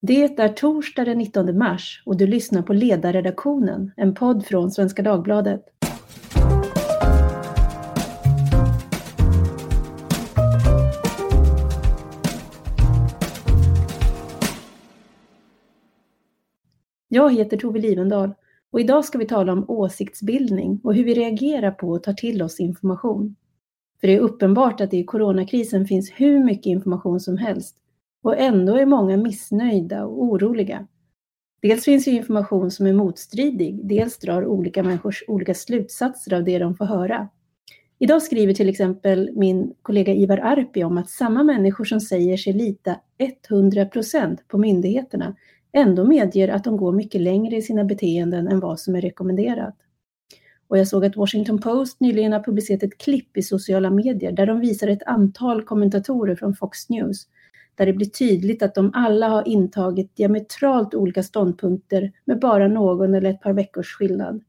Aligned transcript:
Det 0.00 0.40
är 0.40 0.48
torsdag 0.48 1.04
den 1.04 1.18
19 1.18 1.58
mars 1.58 2.02
och 2.06 2.16
du 2.16 2.26
lyssnar 2.26 2.62
på 2.62 2.72
Ledarredaktionen, 2.72 3.92
en 3.96 4.14
podd 4.14 4.46
från 4.46 4.70
Svenska 4.70 5.02
Dagbladet. 5.02 5.64
Jag 17.08 17.34
heter 17.34 17.56
Tove 17.56 17.78
Livendal 17.78 18.34
och 18.70 18.80
idag 18.80 19.04
ska 19.04 19.18
vi 19.18 19.26
tala 19.26 19.52
om 19.52 19.70
åsiktsbildning 19.70 20.80
och 20.84 20.94
hur 20.94 21.04
vi 21.04 21.14
reagerar 21.14 21.70
på 21.70 21.88
och 21.88 22.02
tar 22.02 22.12
till 22.12 22.42
oss 22.42 22.60
information. 22.60 23.36
För 24.00 24.08
det 24.08 24.16
är 24.16 24.20
uppenbart 24.20 24.80
att 24.80 24.90
det 24.90 24.96
i 24.96 25.04
coronakrisen 25.04 25.86
finns 25.86 26.10
hur 26.16 26.44
mycket 26.44 26.66
information 26.66 27.20
som 27.20 27.36
helst 27.36 27.76
och 28.22 28.38
ändå 28.38 28.76
är 28.76 28.86
många 28.86 29.16
missnöjda 29.16 30.04
och 30.04 30.22
oroliga. 30.22 30.86
Dels 31.62 31.84
finns 31.84 32.08
ju 32.08 32.12
information 32.12 32.70
som 32.70 32.86
är 32.86 32.92
motstridig, 32.92 33.80
dels 33.88 34.18
drar 34.18 34.46
olika 34.46 34.82
människor 34.82 35.14
olika 35.28 35.54
slutsatser 35.54 36.34
av 36.34 36.44
det 36.44 36.58
de 36.58 36.74
får 36.74 36.84
höra. 36.84 37.28
Idag 37.98 38.22
skriver 38.22 38.54
till 38.54 38.68
exempel 38.68 39.30
min 39.36 39.74
kollega 39.82 40.12
Ivar 40.12 40.38
Arpi 40.38 40.84
om 40.84 40.98
att 40.98 41.10
samma 41.10 41.42
människor 41.42 41.84
som 41.84 42.00
säger 42.00 42.36
sig 42.36 42.52
lita 42.52 42.96
100% 43.48 44.38
på 44.48 44.58
myndigheterna 44.58 45.36
ändå 45.72 46.04
medger 46.04 46.48
att 46.48 46.64
de 46.64 46.76
går 46.76 46.92
mycket 46.92 47.20
längre 47.20 47.56
i 47.56 47.62
sina 47.62 47.84
beteenden 47.84 48.48
än 48.48 48.60
vad 48.60 48.80
som 48.80 48.94
är 48.94 49.00
rekommenderat. 49.00 49.74
Och 50.68 50.78
jag 50.78 50.88
såg 50.88 51.04
att 51.04 51.16
Washington 51.16 51.60
Post 51.60 52.00
nyligen 52.00 52.32
har 52.32 52.42
publicerat 52.42 52.82
ett 52.82 52.98
klipp 52.98 53.36
i 53.36 53.42
sociala 53.42 53.90
medier 53.90 54.32
där 54.32 54.46
de 54.46 54.60
visar 54.60 54.88
ett 54.88 55.02
antal 55.06 55.64
kommentatorer 55.64 56.36
från 56.36 56.54
Fox 56.54 56.88
News 56.88 57.26
där 57.78 57.86
det 57.86 57.92
blir 57.92 58.06
tydligt 58.06 58.62
att 58.62 58.74
de 58.74 58.90
alla 58.94 59.28
har 59.28 59.48
intagit 59.48 60.16
diametralt 60.16 60.94
olika 60.94 61.22
ståndpunkter 61.22 62.12
med 62.24 62.40
bara 62.40 62.68
någon 62.68 63.14
eller 63.14 63.30
ett 63.30 63.40
par 63.40 63.52
veckors 63.52 63.94
skillnad. 63.94 64.42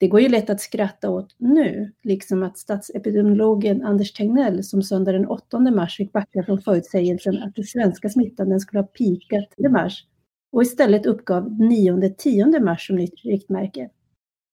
Det 0.00 0.08
går 0.08 0.20
ju 0.20 0.28
lätt 0.28 0.50
att 0.50 0.60
skratta 0.60 1.10
åt 1.10 1.34
nu, 1.38 1.92
liksom 2.02 2.42
att 2.42 2.58
statsepidemiologen 2.58 3.84
Anders 3.84 4.12
Tegnell 4.12 4.64
som 4.64 4.82
söndag 4.82 5.12
den 5.12 5.26
8 5.26 5.60
mars 5.60 5.96
fick 5.96 6.12
backa 6.12 6.42
från 6.42 6.60
förutsägelsen 6.60 7.42
att 7.42 7.54
den 7.54 7.64
svenska 7.64 8.08
smittan 8.08 8.48
den 8.48 8.60
skulle 8.60 8.80
ha 8.80 8.86
pikat 8.86 9.54
i 9.56 9.68
mars 9.68 10.04
och 10.52 10.62
istället 10.62 11.06
uppgav 11.06 11.48
9-10 11.48 12.60
mars 12.64 12.86
som 12.86 12.96
nytt 12.96 13.24
riktmärke. 13.24 13.90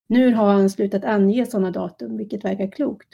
Nu 0.07 0.33
har 0.33 0.53
han 0.53 0.69
slutat 0.69 1.05
ange 1.05 1.45
sådana 1.45 1.71
datum, 1.71 2.17
vilket 2.17 2.45
verkar 2.45 2.71
klokt. 2.71 3.09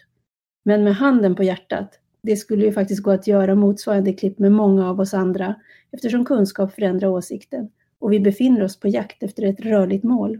Men 0.65 0.83
med 0.83 0.95
handen 0.95 1.35
på 1.35 1.43
hjärtat, 1.43 1.99
det 2.23 2.35
skulle 2.35 2.65
ju 2.65 2.71
faktiskt 2.71 3.03
gå 3.03 3.11
att 3.11 3.27
göra 3.27 3.55
motsvarande 3.55 4.13
klipp 4.13 4.39
med 4.39 4.51
många 4.51 4.89
av 4.89 4.99
oss 4.99 5.13
andra 5.13 5.55
eftersom 5.91 6.25
kunskap 6.25 6.73
förändrar 6.73 7.07
åsikten 7.07 7.69
och 7.99 8.13
vi 8.13 8.19
befinner 8.19 8.63
oss 8.63 8.79
på 8.79 8.87
jakt 8.87 9.23
efter 9.23 9.43
ett 9.43 9.59
rörligt 9.59 10.03
mål. 10.03 10.39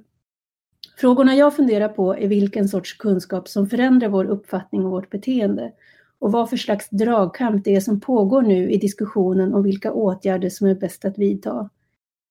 Frågorna 0.97 1.35
jag 1.35 1.55
funderar 1.55 1.89
på 1.89 2.15
är 2.17 2.27
vilken 2.27 2.69
sorts 2.69 2.93
kunskap 2.93 3.47
som 3.47 3.69
förändrar 3.69 4.09
vår 4.09 4.25
uppfattning 4.25 4.85
och 4.85 4.91
vårt 4.91 5.09
beteende 5.09 5.71
och 6.19 6.31
vad 6.31 6.49
för 6.49 6.57
slags 6.57 6.89
dragkamp 6.89 7.63
det 7.63 7.75
är 7.75 7.79
som 7.79 7.99
pågår 7.99 8.41
nu 8.41 8.71
i 8.71 8.77
diskussionen 8.77 9.53
om 9.53 9.63
vilka 9.63 9.93
åtgärder 9.93 10.49
som 10.49 10.67
är 10.67 10.75
bäst 10.75 11.05
att 11.05 11.17
vidta. 11.17 11.69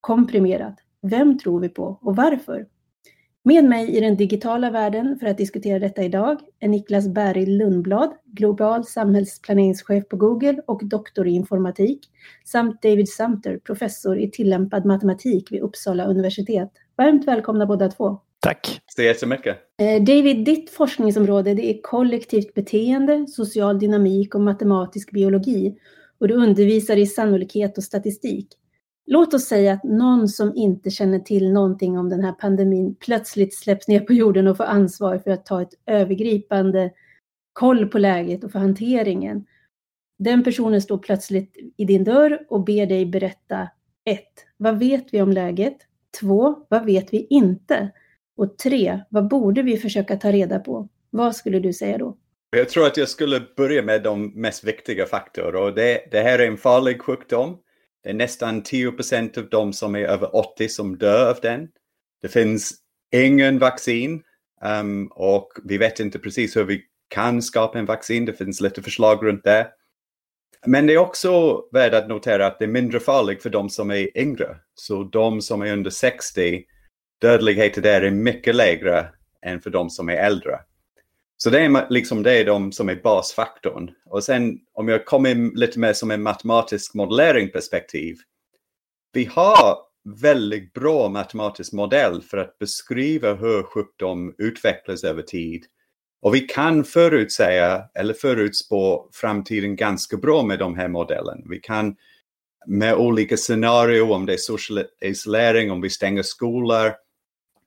Komprimerat, 0.01 0.75
vem 1.01 1.39
tror 1.39 1.59
vi 1.59 1.69
på 1.69 1.97
och 2.01 2.15
varför? 2.15 2.65
Med 3.43 3.65
mig 3.65 3.97
i 3.97 3.99
den 3.99 4.17
digitala 4.17 4.69
världen 4.69 5.17
för 5.19 5.27
att 5.27 5.37
diskutera 5.37 5.79
detta 5.79 6.03
idag 6.03 6.39
är 6.59 6.67
Niklas 6.67 7.07
Berg 7.07 7.45
Lundblad, 7.45 8.13
global 8.25 8.85
samhällsplaneringschef 8.85 10.07
på 10.09 10.15
Google 10.15 10.61
och 10.67 10.85
doktor 10.85 11.27
i 11.27 11.31
informatik, 11.31 11.99
samt 12.45 12.81
David 12.81 13.09
Sumter, 13.09 13.57
professor 13.57 14.19
i 14.19 14.31
tillämpad 14.31 14.85
matematik 14.85 15.51
vid 15.51 15.61
Uppsala 15.61 16.05
universitet. 16.05 16.71
Varmt 16.95 17.27
välkomna 17.27 17.65
båda 17.65 17.87
två. 17.87 18.19
Tack 18.39 18.81
så 18.95 19.01
jättemycket. 19.01 19.57
Eh, 19.79 20.03
David, 20.03 20.45
ditt 20.45 20.69
forskningsområde 20.69 21.53
det 21.53 21.69
är 21.69 21.81
kollektivt 21.81 22.53
beteende, 22.53 23.25
social 23.27 23.79
dynamik 23.79 24.35
och 24.35 24.41
matematisk 24.41 25.11
biologi 25.11 25.75
och 26.19 26.27
du 26.27 26.33
undervisar 26.33 26.97
i 26.97 27.05
sannolikhet 27.05 27.77
och 27.77 27.83
statistik. 27.83 28.47
Låt 29.05 29.33
oss 29.33 29.45
säga 29.45 29.73
att 29.73 29.83
någon 29.83 30.27
som 30.27 30.55
inte 30.55 30.89
känner 30.89 31.19
till 31.19 31.53
någonting 31.53 31.97
om 31.97 32.09
den 32.09 32.23
här 32.23 32.31
pandemin 32.31 32.95
plötsligt 32.95 33.55
släpps 33.55 33.87
ner 33.87 33.99
på 33.99 34.13
jorden 34.13 34.47
och 34.47 34.57
får 34.57 34.63
ansvar 34.63 35.17
för 35.17 35.31
att 35.31 35.45
ta 35.45 35.61
ett 35.61 35.73
övergripande 35.85 36.91
koll 37.53 37.87
på 37.87 37.97
läget 37.97 38.43
och 38.43 38.51
för 38.51 38.59
hanteringen. 38.59 39.45
Den 40.19 40.43
personen 40.43 40.81
står 40.81 40.97
plötsligt 40.97 41.57
i 41.77 41.85
din 41.85 42.03
dörr 42.03 42.45
och 42.49 42.63
ber 42.63 42.85
dig 42.85 43.05
berätta 43.05 43.69
1. 44.05 44.19
Vad 44.57 44.79
vet 44.79 45.13
vi 45.13 45.21
om 45.21 45.31
läget? 45.31 45.77
2. 46.19 46.65
Vad 46.69 46.85
vet 46.85 47.13
vi 47.13 47.27
inte? 47.29 47.91
Och 48.37 48.57
3. 48.57 48.99
Vad 49.09 49.27
borde 49.27 49.61
vi 49.61 49.77
försöka 49.77 50.15
ta 50.15 50.31
reda 50.31 50.59
på? 50.59 50.89
Vad 51.09 51.35
skulle 51.35 51.59
du 51.59 51.73
säga 51.73 51.97
då? 51.97 52.17
Jag 52.49 52.69
tror 52.69 52.87
att 52.87 52.97
jag 52.97 53.09
skulle 53.09 53.41
börja 53.57 53.81
med 53.81 54.03
de 54.03 54.41
mest 54.41 54.63
viktiga 54.63 55.05
faktorerna. 55.05 55.59
Och 55.59 55.75
det, 55.75 56.07
det 56.11 56.19
här 56.19 56.39
är 56.39 56.47
en 56.47 56.57
farlig 56.57 57.01
sjukdom. 57.01 57.57
Det 58.03 58.09
är 58.09 58.13
nästan 58.13 58.63
10% 58.63 59.37
av 59.37 59.49
de 59.49 59.73
som 59.73 59.95
är 59.95 59.99
över 59.99 60.35
80 60.35 60.69
som 60.69 60.97
dör 60.97 61.29
av 61.29 61.37
den. 61.41 61.67
Det 62.21 62.27
finns 62.27 62.73
ingen 63.11 63.59
vaccin 63.59 64.23
um, 64.81 65.07
och 65.07 65.49
vi 65.63 65.77
vet 65.77 65.99
inte 65.99 66.19
precis 66.19 66.55
hur 66.55 66.63
vi 66.63 66.81
kan 67.07 67.41
skapa 67.41 67.79
en 67.79 67.85
vaccin. 67.85 68.25
Det 68.25 68.33
finns 68.33 68.61
lite 68.61 68.81
förslag 68.81 69.25
runt 69.25 69.43
det. 69.43 69.67
Men 70.65 70.87
det 70.87 70.93
är 70.93 70.97
också 70.97 71.63
värt 71.71 71.93
att 71.93 72.07
notera 72.07 72.47
att 72.47 72.59
det 72.59 72.65
är 72.65 72.69
mindre 72.69 72.99
farligt 72.99 73.43
för 73.43 73.49
de 73.49 73.69
som 73.69 73.91
är 73.91 74.17
yngre. 74.17 74.57
Så 74.75 75.03
de 75.03 75.41
som 75.41 75.61
är 75.61 75.73
under 75.73 75.91
60, 75.91 76.63
dödligheten 77.21 77.83
där 77.83 78.01
är 78.01 78.11
mycket 78.11 78.55
lägre 78.55 79.09
än 79.45 79.61
för 79.61 79.69
de 79.69 79.89
som 79.89 80.09
är 80.09 80.15
äldre. 80.15 80.59
Så 81.43 81.49
det 81.49 81.59
är 81.59 81.89
liksom 81.89 82.23
det 82.23 82.33
är 82.33 82.45
de 82.45 82.71
som 82.71 82.89
är 82.89 82.95
basfaktorn. 82.95 83.91
Och 84.05 84.23
sen 84.23 84.59
om 84.73 84.87
jag 84.87 85.05
kommer 85.05 85.57
lite 85.57 85.79
mer 85.79 85.93
som 85.93 86.11
en 86.11 86.23
matematisk 86.23 86.93
modelleringsperspektiv. 86.93 88.17
Vi 89.13 89.25
har 89.25 89.77
väldigt 90.21 90.73
bra 90.73 91.09
matematisk 91.09 91.73
modell 91.73 92.21
för 92.21 92.37
att 92.37 92.59
beskriva 92.59 93.33
hur 93.33 93.63
sjukdom 93.63 94.35
utvecklas 94.37 95.03
över 95.03 95.21
tid. 95.21 95.65
Och 96.21 96.35
vi 96.35 96.39
kan 96.39 96.83
förutsäga 96.83 97.83
eller 97.93 98.13
förutspå 98.13 99.09
framtiden 99.13 99.75
ganska 99.75 100.17
bra 100.17 100.43
med 100.43 100.59
de 100.59 100.75
här 100.75 100.87
modellerna. 100.87 101.41
Vi 101.49 101.59
kan 101.59 101.95
med 102.67 102.95
olika 102.95 103.37
scenarier, 103.37 104.11
om 104.11 104.25
det 104.25 104.33
är 104.33 104.37
social 104.37 104.83
isolering, 105.01 105.71
om 105.71 105.81
vi 105.81 105.89
stänger 105.89 106.23
skolor. 106.23 106.93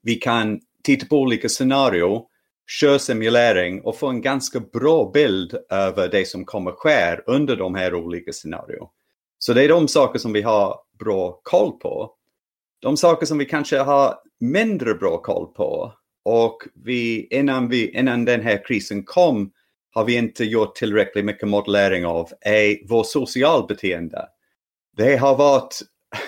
Vi 0.03 0.15
kan 0.15 0.61
titta 0.83 1.06
på 1.06 1.19
olika 1.21 1.49
scenarier 1.49 2.34
kör 2.66 2.98
simulering 2.98 3.80
och 3.82 3.98
få 3.98 4.06
en 4.06 4.20
ganska 4.20 4.60
bra 4.60 5.10
bild 5.14 5.54
över 5.70 6.08
det 6.08 6.28
som 6.28 6.44
kommer 6.44 6.72
ske 6.72 7.16
under 7.26 7.56
de 7.56 7.75
här 7.75 7.94
olika 7.94 8.32
scenarierna. 8.32 8.86
Så 9.38 9.52
det 9.52 9.64
är 9.64 9.69
de 9.69 9.88
saker 9.88 10.19
som 10.19 10.32
vi 10.32 10.42
har 10.42 10.80
bra 10.98 11.41
koll 11.42 11.72
på. 11.72 12.12
De 12.80 12.97
saker 12.97 13.26
som 13.26 13.38
vi 13.38 13.44
kanske 13.44 13.78
har 13.78 14.14
mindre 14.41 14.94
bra 14.94 15.19
koll 15.19 15.47
på 15.47 15.92
och 16.25 16.58
vi, 16.75 17.26
innan, 17.30 17.69
vi, 17.69 17.91
innan 17.91 18.25
den 18.25 18.41
här 18.41 18.64
krisen 18.66 19.04
kom 19.04 19.52
har 19.91 20.04
vi 20.04 20.16
inte 20.16 20.44
gjort 20.44 20.75
tillräckligt 20.75 21.25
mycket 21.25 21.48
modellering 21.48 22.06
av 22.06 22.28
är 22.41 22.88
vår 22.88 23.04
socialt 23.04 23.69
beteende. 23.69 24.28
Det 24.96 25.16
har 25.16 25.36
varit 25.36 25.81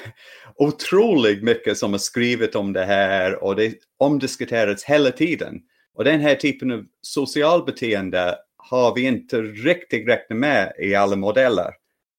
otroligt 0.56 1.42
mycket 1.42 1.78
som 1.78 1.92
har 1.92 1.98
skrivit 1.98 2.54
om 2.54 2.72
det 2.72 2.84
här 2.84 3.44
och 3.44 3.56
det 3.56 3.74
omdiskuterats 3.98 4.84
hela 4.84 5.10
tiden. 5.10 5.60
Och 5.96 6.04
den 6.04 6.20
här 6.20 6.34
typen 6.34 6.70
av 6.70 6.84
socialbeteende 7.02 8.38
har 8.56 8.94
vi 8.94 9.02
inte 9.02 9.42
riktigt 9.42 10.08
räknat 10.08 10.38
med 10.38 10.72
i 10.78 10.94
alla 10.94 11.16
modeller. 11.16 11.70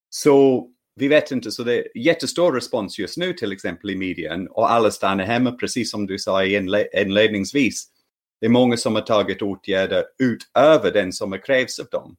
Så 0.09 0.67
vi 0.95 1.07
vet 1.07 1.31
inte, 1.31 1.51
så 1.51 1.63
det 1.63 1.75
är 1.75 1.97
jättestor 1.97 2.53
respons 2.53 2.99
just 2.99 3.17
nu 3.17 3.33
till 3.33 3.51
exempel 3.51 3.89
i 3.89 3.95
medien 3.95 4.47
och 4.47 4.71
alla 4.71 4.91
stannar 4.91 5.23
hemma 5.23 5.51
precis 5.51 5.91
som 5.91 6.07
du 6.07 6.19
sa 6.19 6.45
inledningsvis. 6.45 7.87
Det 8.39 8.45
är 8.45 8.49
många 8.49 8.77
som 8.77 8.95
har 8.95 9.01
tagit 9.01 9.41
åtgärder 9.41 10.03
utöver 10.19 10.91
den 10.91 11.13
som 11.13 11.39
krävs 11.45 11.79
av 11.79 11.85
dem. 11.91 12.15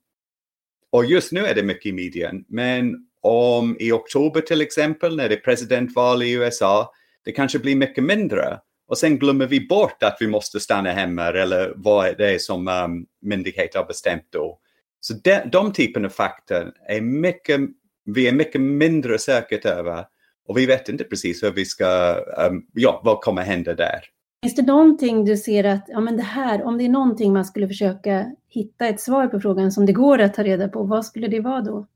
Och 0.91 1.05
just 1.05 1.33
nu 1.33 1.47
är 1.47 1.55
det 1.55 1.63
mycket 1.63 1.87
i 1.87 1.93
medien, 1.93 2.45
men 2.49 3.09
om 3.21 3.77
i 3.81 3.93
oktober 3.93 4.41
till 4.41 4.61
exempel 4.61 5.17
när 5.17 5.29
det 5.29 5.35
är 5.35 5.41
presidentval 5.41 6.23
i 6.23 6.33
USA, 6.33 6.93
det 7.25 7.33
kanske 7.33 7.59
blir 7.59 7.77
mycket 7.77 8.05
mindre. 8.05 8.59
Och 8.89 8.99
sen 8.99 9.19
glömmer 9.19 9.47
vi 9.47 9.67
bort 9.67 10.03
att 10.03 10.17
vi 10.21 10.27
måste 10.27 10.61
stanna 10.61 10.93
hemma 10.93 11.27
eller 11.27 11.73
vad 11.77 12.19
det 12.19 12.35
är 12.35 12.39
som 12.39 12.69
um, 12.69 13.07
myndigheter 13.23 13.79
har 13.79 13.87
bestämt 13.87 14.27
då. 14.31 14.59
Så 15.01 15.15
de, 15.25 15.41
de 15.53 15.73
typen 15.73 16.05
av 16.05 16.09
fakta 16.09 16.65
är 16.89 17.01
mycket, 17.01 17.61
vi 18.05 18.29
är 18.29 18.33
mycket 18.33 18.61
mindre 18.61 19.19
säkert 19.19 19.65
över 19.65 20.05
och 20.49 20.59
vi 20.59 20.67
vet 20.67 20.89
inte 20.89 21.05
precis 21.05 21.43
hur 21.43 21.51
vi 21.51 21.65
ska, 21.65 22.15
um, 22.51 22.67
ja, 22.73 23.01
vad 23.05 23.21
kommer 23.21 23.43
hända 23.43 23.75
där. 23.75 24.01
Finns 24.43 24.55
det 24.55 24.63
någonting 24.63 25.25
du 25.25 25.37
ser 25.37 25.65
att, 25.65 25.85
ja 25.89 26.01
men 26.01 26.17
det 26.17 26.23
här, 26.23 26.63
om 26.63 26.79
det 26.79 26.85
är 26.85 26.89
någonting 26.89 27.33
man 27.33 27.45
skulle 27.45 27.69
försöka 27.69 28.27
hitta 28.49 28.87
ett 28.87 29.01
svar 29.01 29.27
på 29.27 29.41
frågan 29.41 29.73
som 29.73 29.87
det 29.87 29.93
går 29.93 30.19
att 30.21 30.35
ta 30.35 30.45
reda 30.45 30.69
på, 30.69 30.83
vad 30.83 31.07
skulle 31.07 31.29
det 31.29 31.41
vara 31.41 31.61
då? 31.61 31.87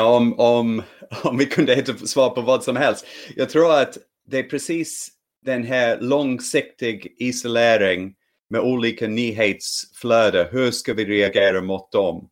om, 0.00 0.38
om, 0.38 0.82
om 1.24 1.38
vi 1.38 1.46
kunde 1.46 1.74
hitta 1.74 1.92
svar 1.92 2.30
på 2.30 2.40
vad 2.40 2.64
som 2.64 2.76
helst. 2.76 3.06
Jag 3.36 3.50
tror 3.50 3.80
att 3.80 3.98
det 4.26 4.38
är 4.38 4.42
precis 4.42 5.13
den 5.44 5.64
här 5.64 6.00
långsiktig 6.00 7.14
isolering 7.18 8.14
med 8.50 8.60
olika 8.60 9.06
nyhetsflöden. 9.08 10.46
Hur 10.50 10.70
ska 10.70 10.94
vi 10.94 11.04
reagera 11.04 11.60
mot 11.60 11.92
dem? 11.92 12.28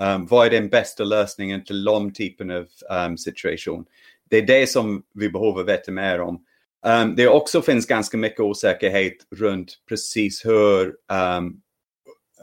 Um, 0.00 0.26
vad 0.26 0.46
är 0.46 0.50
den 0.50 0.68
bästa 0.68 1.04
lösningen 1.04 1.64
till 1.64 1.84
de 1.84 2.12
typen 2.12 2.50
av 2.50 2.66
um, 3.06 3.18
situation? 3.18 3.84
Det 4.30 4.36
är 4.36 4.46
det 4.46 4.66
som 4.66 5.02
vi 5.14 5.28
behöver 5.28 5.64
veta 5.64 5.92
mer 5.92 6.20
om. 6.20 6.44
Um, 6.86 7.16
det 7.16 7.28
också 7.28 7.62
finns 7.62 7.86
ganska 7.86 8.16
mycket 8.16 8.40
osäkerhet 8.40 9.16
runt 9.36 9.72
precis 9.88 10.46
hur, 10.46 10.86
um, 10.86 11.60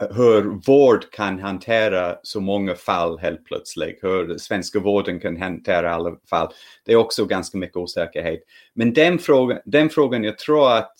hur 0.00 0.42
vård 0.66 1.10
kan 1.10 1.38
hantera 1.38 2.16
så 2.22 2.40
många 2.40 2.74
fall 2.74 3.18
helt 3.18 3.44
plötsligt. 3.44 3.98
Hur 4.02 4.38
svenska 4.38 4.80
vården 4.80 5.20
kan 5.20 5.36
hantera 5.36 5.94
alla 5.94 6.16
fall. 6.30 6.52
Det 6.84 6.92
är 6.92 6.96
också 6.96 7.24
ganska 7.24 7.58
mycket 7.58 7.76
osäkerhet. 7.76 8.40
Men 8.74 8.92
den 8.92 9.18
frågan, 9.18 9.58
den 9.64 9.90
frågan 9.90 10.24
jag 10.24 10.38
tror 10.38 10.72
att 10.72 10.96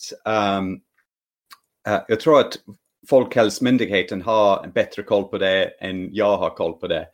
um, 0.59 0.75
uh, 1.89 2.01
jag 2.09 2.21
tror 2.21 2.41
att 2.41 2.57
Folkhälsomyndigheten 3.09 4.23
har 4.23 4.67
bättre 4.75 5.03
koll 5.03 5.25
på 5.25 5.39
det 5.39 5.65
än 5.65 6.15
jag 6.15 6.37
har 6.37 6.51
koll 6.51 6.73
på 6.73 6.87
det. 6.87 7.07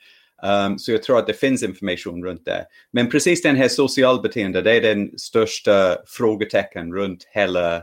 Um, 0.43 0.79
så 0.79 0.93
jag 0.93 1.03
tror 1.03 1.19
att 1.19 1.27
det 1.27 1.35
finns 1.35 1.63
information 1.63 2.25
runt 2.25 2.45
det. 2.45 2.67
Men 2.91 3.11
precis 3.11 3.43
den 3.43 3.57
här 3.57 3.69
socialbeteende, 3.69 4.63
det 4.63 4.73
är 4.73 4.81
den 4.81 5.19
största 5.19 5.97
frågetecken 6.07 6.95
runt 6.95 7.25
hela, 7.31 7.77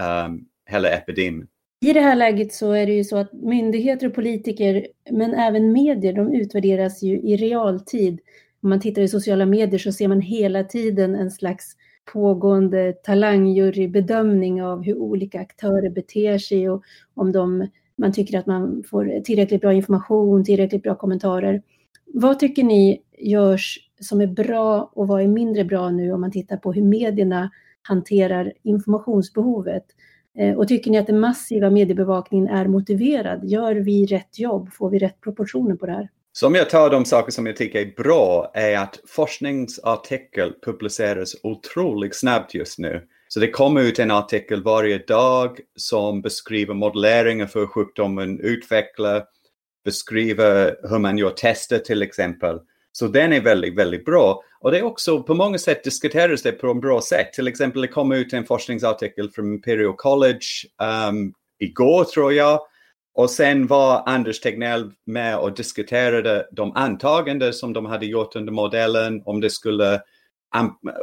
um, 0.00 0.44
hela 0.70 0.88
epidemin. 0.88 1.46
I 1.84 1.92
det 1.92 2.00
här 2.00 2.16
läget 2.16 2.52
så 2.52 2.72
är 2.72 2.86
det 2.86 2.92
ju 2.92 3.04
så 3.04 3.16
att 3.16 3.32
myndigheter 3.32 4.06
och 4.06 4.14
politiker, 4.14 4.86
men 5.10 5.34
även 5.34 5.72
medier, 5.72 6.12
de 6.12 6.32
utvärderas 6.34 7.02
ju 7.02 7.20
i 7.20 7.36
realtid. 7.36 8.20
Om 8.62 8.68
man 8.68 8.80
tittar 8.80 9.02
i 9.02 9.08
sociala 9.08 9.46
medier 9.46 9.78
så 9.78 9.92
ser 9.92 10.08
man 10.08 10.20
hela 10.20 10.64
tiden 10.64 11.14
en 11.14 11.30
slags 11.30 11.76
pågående 12.12 12.92
talangjurybedömning 12.92 14.62
av 14.62 14.82
hur 14.82 14.98
olika 14.98 15.40
aktörer 15.40 15.90
beter 15.90 16.38
sig 16.38 16.70
och 16.70 16.82
om 17.14 17.32
de, 17.32 17.68
man 17.96 18.12
tycker 18.12 18.38
att 18.38 18.46
man 18.46 18.84
får 18.90 19.20
tillräckligt 19.20 19.60
bra 19.60 19.72
information, 19.72 20.44
tillräckligt 20.44 20.82
bra 20.82 20.94
kommentarer. 20.94 21.62
Vad 22.06 22.38
tycker 22.38 22.62
ni 22.62 23.02
görs 23.18 23.90
som 24.00 24.20
är 24.20 24.26
bra 24.26 24.90
och 24.94 25.08
vad 25.08 25.22
är 25.22 25.28
mindre 25.28 25.64
bra 25.64 25.90
nu 25.90 26.12
om 26.12 26.20
man 26.20 26.32
tittar 26.32 26.56
på 26.56 26.72
hur 26.72 26.82
medierna 26.82 27.50
hanterar 27.82 28.52
informationsbehovet? 28.62 29.84
Eh, 30.38 30.54
och 30.54 30.68
tycker 30.68 30.90
ni 30.90 30.98
att 30.98 31.06
den 31.06 31.20
massiva 31.20 31.70
mediebevakningen 31.70 32.48
är 32.48 32.66
motiverad? 32.66 33.44
Gör 33.44 33.74
vi 33.74 34.06
rätt 34.06 34.38
jobb? 34.38 34.72
Får 34.72 34.90
vi 34.90 34.98
rätt 34.98 35.20
proportioner 35.20 35.76
på 35.76 35.86
det 35.86 35.92
här? 35.92 36.08
Så 36.32 36.46
om 36.46 36.54
jag 36.54 36.70
tar 36.70 36.90
de 36.90 37.04
saker 37.04 37.32
som 37.32 37.46
jag 37.46 37.56
tycker 37.56 37.80
är 37.80 37.94
bra 37.96 38.50
är 38.54 38.78
att 38.78 39.00
forskningsartikel 39.06 40.52
publiceras 40.62 41.36
otroligt 41.42 42.16
snabbt 42.16 42.54
just 42.54 42.78
nu. 42.78 43.02
Så 43.28 43.40
det 43.40 43.50
kommer 43.50 43.80
ut 43.80 43.98
en 43.98 44.10
artikel 44.10 44.62
varje 44.62 44.98
dag 44.98 45.60
som 45.76 46.22
beskriver 46.22 46.74
modelleringar 46.74 47.46
för 47.46 47.66
sjukdomen, 47.66 48.40
utvecklar, 48.40 49.24
beskriver 49.84 50.76
hur 50.88 50.98
man 50.98 51.18
gör 51.18 51.30
tester 51.30 51.78
till 51.78 52.02
exempel. 52.02 52.60
Så 52.96 53.06
den 53.06 53.32
är 53.32 53.40
väldigt, 53.40 53.74
väldigt 53.74 54.04
bra. 54.04 54.42
Och 54.60 54.70
det 54.70 54.78
är 54.78 54.82
också 54.82 55.22
på 55.22 55.34
många 55.34 55.58
sätt 55.58 55.84
diskuteras 55.84 56.42
det 56.42 56.52
på 56.52 56.70
ett 56.70 56.80
bra 56.80 57.00
sätt. 57.00 57.32
Till 57.32 57.48
exempel 57.48 57.82
det 57.82 57.88
kom 57.88 58.12
ut 58.12 58.32
en 58.32 58.44
forskningsartikel 58.44 59.30
från 59.30 59.54
Imperial 59.54 59.94
College 59.96 60.40
um, 61.08 61.34
igår 61.58 62.04
tror 62.04 62.32
jag 62.32 62.60
och 63.14 63.30
sen 63.30 63.66
var 63.66 64.02
Anders 64.06 64.40
Tegnell 64.40 64.92
med 65.06 65.38
och 65.38 65.54
diskuterade 65.54 66.48
de 66.52 66.72
antaganden 66.76 67.52
som 67.52 67.72
de 67.72 67.86
hade 67.86 68.06
gjort 68.06 68.36
under 68.36 68.52
modellen, 68.52 69.22
om 69.24 69.40
det 69.40 69.50
skulle 69.50 70.00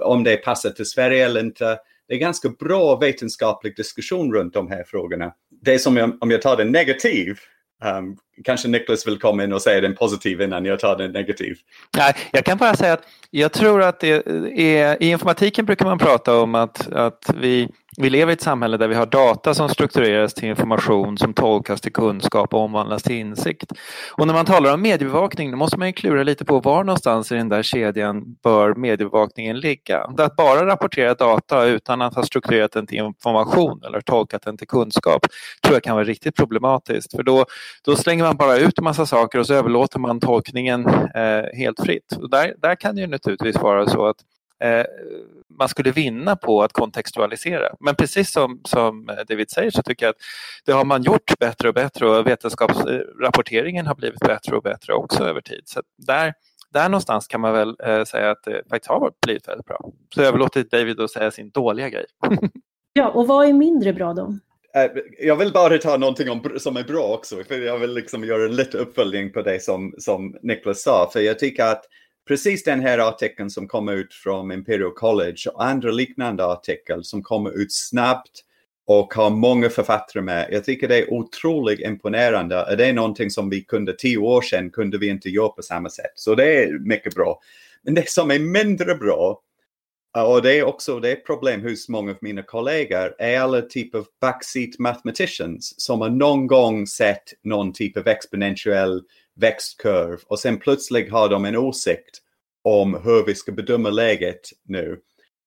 om 0.01 0.23
det 0.23 0.38
passar 0.38 0.69
till 0.69 0.85
Sverige 0.85 1.25
eller 1.25 1.39
inte. 1.39 1.79
Det 2.07 2.13
är 2.13 2.19
ganska 2.19 2.49
bra 2.49 2.95
vetenskaplig 2.95 3.75
diskussion 3.75 4.33
runt 4.33 4.53
de 4.53 4.69
här 4.69 4.83
frågorna. 4.88 5.33
Det 5.61 5.73
är 5.73 5.77
som 5.77 5.97
jag, 5.97 6.17
om 6.21 6.31
jag 6.31 6.41
tar 6.41 6.57
det 6.57 6.63
negativ, 6.63 7.38
um, 7.85 8.17
kanske 8.43 8.67
Niklas 8.67 9.07
vill 9.07 9.19
komma 9.19 9.43
in 9.43 9.53
och 9.53 9.61
säga 9.61 9.81
den 9.81 9.95
positiv 9.95 10.41
innan 10.41 10.65
jag 10.65 10.79
tar 10.79 10.97
den 10.97 11.11
negativ. 11.11 11.57
Nej, 11.97 12.13
jag 12.31 12.45
kan 12.45 12.57
bara 12.57 12.75
säga 12.75 12.93
att 12.93 13.03
jag 13.29 13.51
tror 13.51 13.81
att 13.81 13.99
det 13.99 14.27
är, 14.61 15.03
i 15.03 15.09
informatiken 15.09 15.65
brukar 15.65 15.85
man 15.85 15.97
prata 15.97 16.39
om 16.39 16.55
att, 16.55 16.91
att 16.91 17.33
vi 17.35 17.69
vi 17.97 18.09
lever 18.09 18.31
i 18.31 18.33
ett 18.33 18.41
samhälle 18.41 18.77
där 18.77 18.88
vi 18.88 18.95
har 18.95 19.05
data 19.05 19.53
som 19.53 19.69
struktureras 19.69 20.33
till 20.33 20.49
information 20.49 21.17
som 21.17 21.33
tolkas 21.33 21.81
till 21.81 21.93
kunskap 21.93 22.53
och 22.53 22.59
omvandlas 22.59 23.03
till 23.03 23.15
insikt. 23.15 23.71
Och 24.11 24.27
när 24.27 24.33
man 24.33 24.45
talar 24.45 24.73
om 24.73 24.81
mediebevakning 24.81 25.51
då 25.51 25.57
måste 25.57 25.77
man 25.77 25.88
ju 25.88 25.93
klura 25.93 26.23
lite 26.23 26.45
på 26.45 26.59
var 26.59 26.83
någonstans 26.83 27.31
i 27.31 27.35
den 27.35 27.49
där 27.49 27.63
kedjan 27.63 28.35
bör 28.43 28.75
mediebevakningen 28.75 29.59
ligga. 29.59 29.99
Att 30.17 30.35
bara 30.35 30.65
rapportera 30.65 31.13
data 31.13 31.65
utan 31.65 32.01
att 32.01 32.15
ha 32.15 32.23
strukturerat 32.23 32.71
den 32.71 32.88
till 32.88 32.97
information 32.97 33.83
eller 33.88 34.01
tolkat 34.01 34.41
den 34.41 34.57
till 34.57 34.67
kunskap 34.67 35.21
tror 35.63 35.75
jag 35.75 35.83
kan 35.83 35.95
vara 35.95 36.05
riktigt 36.05 36.35
problematiskt 36.35 37.15
för 37.15 37.23
då, 37.23 37.45
då 37.85 37.95
slänger 37.95 38.23
man 38.23 38.38
bara 38.38 38.57
ut 38.57 38.77
en 38.77 38.83
massa 38.83 39.05
saker 39.05 39.39
och 39.39 39.47
så 39.47 39.53
överlåter 39.53 39.99
man 39.99 40.19
tolkningen 40.19 40.88
eh, 41.15 41.57
helt 41.57 41.79
fritt. 41.85 42.17
Och 42.21 42.29
där, 42.29 42.53
där 42.57 42.75
kan 42.75 42.95
det 42.95 43.01
ju 43.01 43.07
naturligtvis 43.07 43.55
vara 43.55 43.88
så 43.88 44.05
att 44.05 44.17
man 45.59 45.69
skulle 45.69 45.91
vinna 45.91 46.35
på 46.35 46.63
att 46.63 46.73
kontextualisera. 46.73 47.75
Men 47.79 47.95
precis 47.95 48.31
som, 48.31 48.61
som 48.63 49.09
David 49.27 49.49
säger 49.49 49.71
så 49.71 49.83
tycker 49.83 50.05
jag 50.05 50.11
att 50.11 50.21
det 50.65 50.71
har 50.71 50.85
man 50.85 51.03
gjort 51.03 51.39
bättre 51.39 51.67
och 51.67 51.73
bättre 51.73 52.09
och 52.09 52.27
vetenskapsrapporteringen 52.27 53.87
har 53.87 53.95
blivit 53.95 54.19
bättre 54.19 54.55
och 54.55 54.63
bättre 54.63 54.93
också 54.93 55.23
över 55.23 55.41
tid. 55.41 55.61
Så 55.65 55.81
där, 55.97 56.33
där 56.73 56.89
någonstans 56.89 57.27
kan 57.27 57.41
man 57.41 57.53
väl 57.53 57.75
eh, 57.83 58.03
säga 58.03 58.31
att 58.31 58.43
det 58.43 58.63
faktiskt 58.69 58.89
har 58.89 59.11
blivit 59.25 59.47
väldigt 59.47 59.65
bra. 59.65 59.91
Så 60.15 60.21
jag 60.21 60.27
överlåter 60.27 60.61
till 60.61 60.79
David 60.79 60.99
att 60.99 61.11
säga 61.11 61.31
sin 61.31 61.49
dåliga 61.49 61.89
grej. 61.89 62.05
ja, 62.93 63.09
och 63.09 63.27
vad 63.27 63.47
är 63.47 63.53
mindre 63.53 63.93
bra 63.93 64.13
då? 64.13 64.35
Eh, 64.75 64.91
jag 65.19 65.35
vill 65.35 65.51
bara 65.51 65.77
ta 65.77 65.97
någonting 65.97 66.29
om, 66.29 66.41
som 66.57 66.77
är 66.77 66.83
bra 66.83 67.03
också, 67.03 67.35
för 67.47 67.61
jag 67.61 67.77
vill 67.77 67.93
liksom 67.93 68.23
göra 68.23 68.45
en 68.45 68.55
liten 68.55 68.79
uppföljning 68.79 69.31
på 69.31 69.41
det 69.41 69.63
som, 69.63 69.93
som 69.97 70.35
Niklas 70.41 70.83
sa. 70.83 71.09
För 71.13 71.19
jag 71.19 71.39
tycker 71.39 71.63
att 71.63 71.83
precis 72.27 72.63
den 72.63 72.79
här 72.79 72.97
artikeln 72.97 73.50
som 73.50 73.68
kom 73.68 73.89
ut 73.89 74.13
från 74.13 74.51
Imperial 74.51 74.94
College 74.94 75.50
och 75.53 75.65
andra 75.65 75.91
liknande 75.91 76.45
artiklar 76.45 77.01
som 77.01 77.23
kommer 77.23 77.62
ut 77.62 77.73
snabbt 77.73 78.44
och 78.88 79.13
har 79.13 79.29
många 79.29 79.69
författare 79.69 80.21
med. 80.23 80.47
Jag 80.51 80.63
tycker 80.63 80.88
det 80.88 80.97
är 80.97 81.13
otroligt 81.13 81.79
imponerande. 81.79 82.75
Det 82.77 82.85
är 82.85 82.94
någonting 82.94 83.29
som 83.29 83.50
vi 83.50 83.62
kunde 83.62 83.94
tio 83.94 84.18
år 84.18 84.41
sedan 84.41 84.69
kunde 84.69 84.97
vi 84.97 85.07
inte 85.07 85.29
göra 85.29 85.50
på 85.50 85.62
samma 85.62 85.89
sätt. 85.89 86.12
Så 86.15 86.35
det 86.35 86.63
är 86.63 86.79
mycket 86.79 87.15
bra. 87.15 87.39
Men 87.83 87.94
det 87.94 88.09
som 88.09 88.31
är 88.31 88.39
mindre 88.39 88.95
bra 88.95 89.41
och 90.17 90.41
det 90.41 90.59
är 90.59 90.63
också 90.63 91.00
det 91.00 91.15
problem 91.15 91.62
hos 91.62 91.89
många 91.89 92.12
av 92.12 92.17
mina 92.21 92.43
kollegor 92.43 93.15
är 93.19 93.39
alla 93.39 93.62
typer 93.62 93.98
av 93.98 94.05
backseat 94.22 94.79
mathematicians 94.79 95.74
som 95.77 96.01
har 96.01 96.10
någon 96.10 96.48
gång 96.48 96.88
sett 96.88 97.24
någon 97.43 97.74
typ 97.74 97.98
av 97.98 98.07
exponentiell 98.07 99.01
växtkurv 99.35 100.19
och 100.25 100.39
sen 100.39 100.57
plötsligt 100.59 101.11
har 101.11 101.29
de 101.29 101.45
en 101.45 101.57
åsikt 101.57 102.21
om 102.63 102.93
hur 103.03 103.25
vi 103.25 103.35
ska 103.35 103.51
bedöma 103.51 103.89
läget 103.89 104.41
nu. 104.63 105.00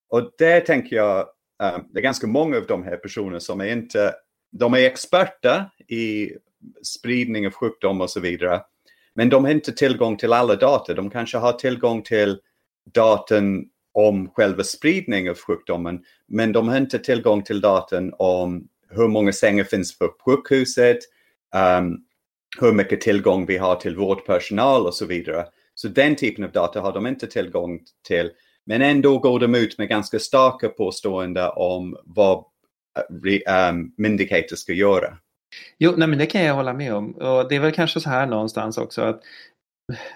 Och 0.08 0.30
där 0.38 0.60
tänker 0.60 0.96
jag, 0.96 1.18
eh, 1.62 1.78
det 1.90 2.00
är 2.00 2.02
ganska 2.02 2.26
många 2.26 2.56
av 2.56 2.66
de 2.66 2.84
här 2.84 2.96
personerna 2.96 3.40
som 3.40 3.60
är 3.60 3.72
inte, 3.72 4.14
de 4.52 4.74
är 4.74 4.78
experter 4.78 5.64
i 5.88 6.32
spridning 6.82 7.46
av 7.46 7.52
sjukdom 7.52 8.00
och 8.00 8.10
så 8.10 8.20
vidare. 8.20 8.62
Men 9.14 9.28
de 9.28 9.44
har 9.44 9.50
inte 9.50 9.72
tillgång 9.72 10.16
till 10.16 10.32
alla 10.32 10.56
data. 10.56 10.94
De 10.94 11.10
kanske 11.10 11.38
har 11.38 11.52
tillgång 11.52 12.02
till 12.02 12.40
datan 12.92 13.64
om 13.92 14.30
själva 14.30 14.62
spridning 14.64 15.30
av 15.30 15.38
sjukdomen, 15.38 16.04
men 16.26 16.52
de 16.52 16.68
har 16.68 16.76
inte 16.76 16.98
tillgång 16.98 17.42
till 17.42 17.60
datan 17.60 18.12
om 18.18 18.68
hur 18.88 19.08
många 19.08 19.32
sängar 19.32 19.64
finns 19.64 19.98
på 19.98 20.14
sjukhuset, 20.24 20.98
um, 21.78 22.04
hur 22.60 22.72
mycket 22.72 23.00
tillgång 23.00 23.46
vi 23.46 23.56
har 23.56 23.76
till 23.76 23.96
vårdpersonal 23.96 24.86
och 24.86 24.94
så 24.94 25.06
vidare. 25.06 25.46
Så 25.74 25.88
den 25.88 26.16
typen 26.16 26.44
av 26.44 26.52
data 26.52 26.80
har 26.80 26.92
de 26.92 27.06
inte 27.06 27.26
tillgång 27.26 27.80
till. 28.06 28.30
Men 28.66 28.82
ändå 28.82 29.18
går 29.18 29.40
de 29.40 29.54
ut 29.54 29.78
med 29.78 29.88
ganska 29.88 30.18
starka 30.18 30.68
påståenden 30.68 31.50
om 31.56 31.96
vad 32.04 32.44
eh, 33.48 33.70
um, 33.70 33.92
myndigheter 33.96 34.56
ska 34.56 34.72
göra. 34.72 35.18
Jo, 35.78 35.94
nej, 35.96 36.08
men 36.08 36.18
det 36.18 36.26
kan 36.26 36.44
jag 36.44 36.54
hålla 36.54 36.72
med 36.72 36.94
om. 36.94 37.12
Och 37.12 37.48
det 37.48 37.56
är 37.56 37.60
väl 37.60 37.72
kanske 37.72 38.00
så 38.00 38.10
här 38.10 38.26
någonstans 38.26 38.78
också 38.78 39.02
att 39.02 39.20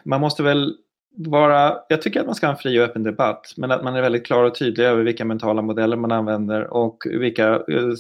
man 0.05 0.21
måste 0.21 0.43
väl 0.43 0.77
vara, 1.27 1.77
jag 1.89 2.03
tycker 2.03 2.21
att 2.21 2.27
man 2.27 2.35
ska 2.35 2.47
ha 2.47 2.53
en 2.53 2.59
fri 2.59 2.81
och 2.81 2.85
öppen 2.85 3.03
debatt, 3.03 3.53
men 3.57 3.71
att 3.71 3.85
man 3.85 3.97
är 3.97 4.03
väldigt 4.03 4.27
klar 4.27 4.45
och 4.45 4.59
tydlig 4.59 4.85
över 4.85 5.03
vilka 5.03 5.25
mentala 5.25 5.63
modeller 5.63 5.97
man 5.97 6.13
använder 6.13 6.75
och 6.75 6.99
vilka 7.11 7.49
eh, 7.55 7.93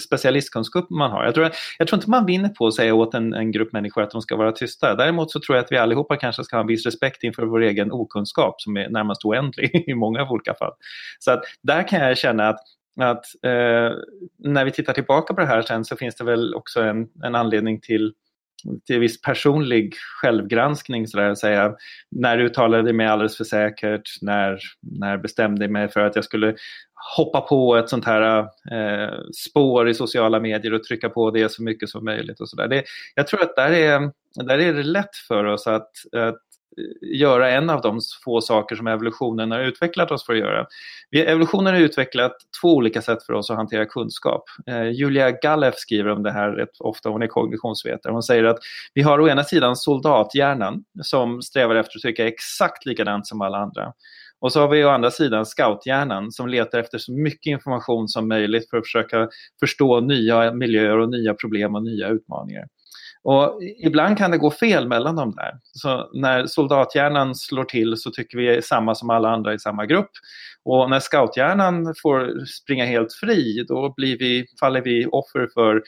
specialistkunskaper 0.00 0.94
man 0.94 1.10
har. 1.10 1.24
Jag 1.24 1.34
tror, 1.34 1.50
jag 1.78 1.88
tror 1.88 1.98
inte 1.98 2.10
man 2.10 2.26
vinner 2.26 2.48
på 2.48 2.66
att 2.66 2.74
säga 2.74 2.94
åt 2.94 3.14
en, 3.14 3.34
en, 3.34 3.52
grupp 3.52 3.72
människor 3.72 4.02
att 4.02 4.10
de 4.10 4.22
ska 4.22 4.36
vara 4.36 4.52
tysta. 4.52 4.94
Däremot 4.94 5.30
så 5.30 5.40
tror 5.40 5.56
jag 5.56 5.64
att 5.64 5.72
vi 5.72 5.76
allihopa 5.76 6.16
kanske 6.16 6.44
ska 6.44 6.56
ha 6.56 6.60
en 6.60 6.66
viss 6.66 6.86
respekt 6.86 7.22
inför 7.22 7.42
vår 7.42 7.62
egen 7.62 7.92
okunskap 7.92 8.60
som 8.60 8.76
är 8.76 8.88
närmast 8.88 9.24
oändlig 9.24 9.84
i 9.86 9.94
många 9.94 10.30
olika 10.30 10.54
fall. 10.54 10.72
Så 11.18 11.30
att 11.30 11.44
där 11.62 11.88
kan 11.88 12.00
jag 12.00 12.18
känna 12.18 12.48
att 12.48 12.60
att 12.96 13.24
eh, 13.42 13.92
när 14.38 14.64
vi 14.64 14.70
tittar 14.70 14.92
tillbaka 14.92 15.34
på 15.34 15.40
det 15.40 15.46
här 15.46 15.62
sen 15.62 15.84
så 15.84 15.96
finns 15.96 16.14
det 16.14 16.24
väl 16.24 16.54
också 16.54 16.82
en, 16.82 17.08
en 17.22 17.34
anledning 17.34 17.80
till 17.80 18.14
till 18.86 19.00
viss 19.00 19.20
personlig 19.20 19.94
självgranskning. 20.20 21.06
Så 21.06 21.16
där, 21.16 21.34
säga, 21.34 21.74
när 22.10 22.38
uttalade 22.38 22.88
jag 22.88 22.96
mig 22.96 23.06
alldeles 23.06 23.36
för 23.36 23.44
säkert? 23.44 24.22
När, 24.22 24.58
när 24.82 25.16
bestämde 25.16 25.64
jag 25.64 25.72
mig 25.72 25.88
för 25.88 26.00
att 26.00 26.16
jag 26.16 26.24
skulle 26.24 26.54
hoppa 27.16 27.40
på 27.40 27.76
ett 27.76 27.88
sånt 27.88 28.04
här 28.04 28.38
eh, 28.72 29.14
spår 29.48 29.88
i 29.88 29.94
sociala 29.94 30.40
medier 30.40 30.74
och 30.74 30.84
trycka 30.84 31.08
på 31.08 31.30
det 31.30 31.52
så 31.52 31.62
mycket 31.62 31.88
som 31.88 32.04
möjligt. 32.04 32.40
och 32.40 32.48
så 32.48 32.56
där. 32.56 32.68
Det, 32.68 32.84
Jag 33.14 33.26
tror 33.26 33.42
att 33.42 33.56
där 33.56 33.70
är, 33.70 34.10
där 34.44 34.58
är 34.58 34.74
det 34.74 34.82
lätt 34.82 35.16
för 35.28 35.44
oss 35.44 35.66
att, 35.66 35.90
att 36.16 36.40
göra 37.00 37.50
en 37.50 37.70
av 37.70 37.80
de 37.80 38.00
få 38.24 38.40
saker 38.40 38.76
som 38.76 38.86
evolutionen 38.86 39.50
har 39.50 39.60
utvecklat 39.60 40.10
oss 40.10 40.26
för 40.26 40.32
att 40.32 40.38
göra. 40.38 40.66
Evolutionen 41.16 41.74
har 41.74 41.80
utvecklat 41.80 42.36
två 42.62 42.74
olika 42.74 43.02
sätt 43.02 43.22
för 43.22 43.32
oss 43.32 43.50
att 43.50 43.56
hantera 43.56 43.86
kunskap. 43.86 44.44
Eh, 44.66 44.90
Julia 44.90 45.30
Galef 45.30 45.74
skriver 45.76 46.10
om 46.10 46.22
det 46.22 46.32
här 46.32 46.50
rätt 46.50 46.80
ofta, 46.80 47.08
hon 47.08 47.22
är 47.22 47.26
kognitionsvetare. 47.26 48.12
Hon 48.12 48.22
säger 48.22 48.44
att 48.44 48.58
vi 48.94 49.02
har 49.02 49.20
å 49.20 49.28
ena 49.28 49.44
sidan 49.44 49.76
soldathjärnan 49.76 50.84
som 51.02 51.42
strävar 51.42 51.74
efter 51.74 51.98
att 51.98 52.02
tycka 52.02 52.26
exakt 52.26 52.86
likadant 52.86 53.26
som 53.26 53.40
alla 53.40 53.58
andra. 53.58 53.92
Och 54.40 54.52
så 54.52 54.60
har 54.60 54.68
vi 54.68 54.84
å 54.84 54.88
andra 54.88 55.10
sidan 55.10 55.46
scouthjärnan 55.46 56.32
som 56.32 56.48
letar 56.48 56.78
efter 56.78 56.98
så 56.98 57.12
mycket 57.12 57.46
information 57.50 58.08
som 58.08 58.28
möjligt 58.28 58.70
för 58.70 58.76
att 58.76 58.84
försöka 58.84 59.28
förstå 59.60 60.00
nya 60.00 60.52
miljöer 60.52 60.98
och 60.98 61.10
nya 61.10 61.34
problem 61.34 61.74
och 61.74 61.82
nya 61.82 62.08
utmaningar. 62.08 62.64
Och 63.24 63.60
ibland 63.78 64.18
kan 64.18 64.30
det 64.30 64.38
gå 64.38 64.50
fel 64.50 64.88
mellan 64.88 65.16
de 65.16 65.34
där. 65.34 65.58
Så 65.72 66.10
när 66.12 66.46
soldathjärnan 66.46 67.34
slår 67.34 67.64
till 67.64 67.96
så 67.96 68.10
tycker 68.10 68.38
vi 68.38 68.48
är 68.48 68.60
samma 68.60 68.94
som 68.94 69.10
alla 69.10 69.30
andra 69.30 69.54
i 69.54 69.58
samma 69.58 69.86
grupp. 69.86 70.10
Och 70.64 70.90
när 70.90 71.00
scouthjärnan 71.00 71.94
får 72.02 72.44
springa 72.44 72.84
helt 72.84 73.12
fri 73.12 73.64
då 73.68 73.94
blir 73.96 74.18
vi, 74.18 74.46
faller 74.60 74.82
vi 74.82 75.06
offer 75.06 75.48
för 75.54 75.82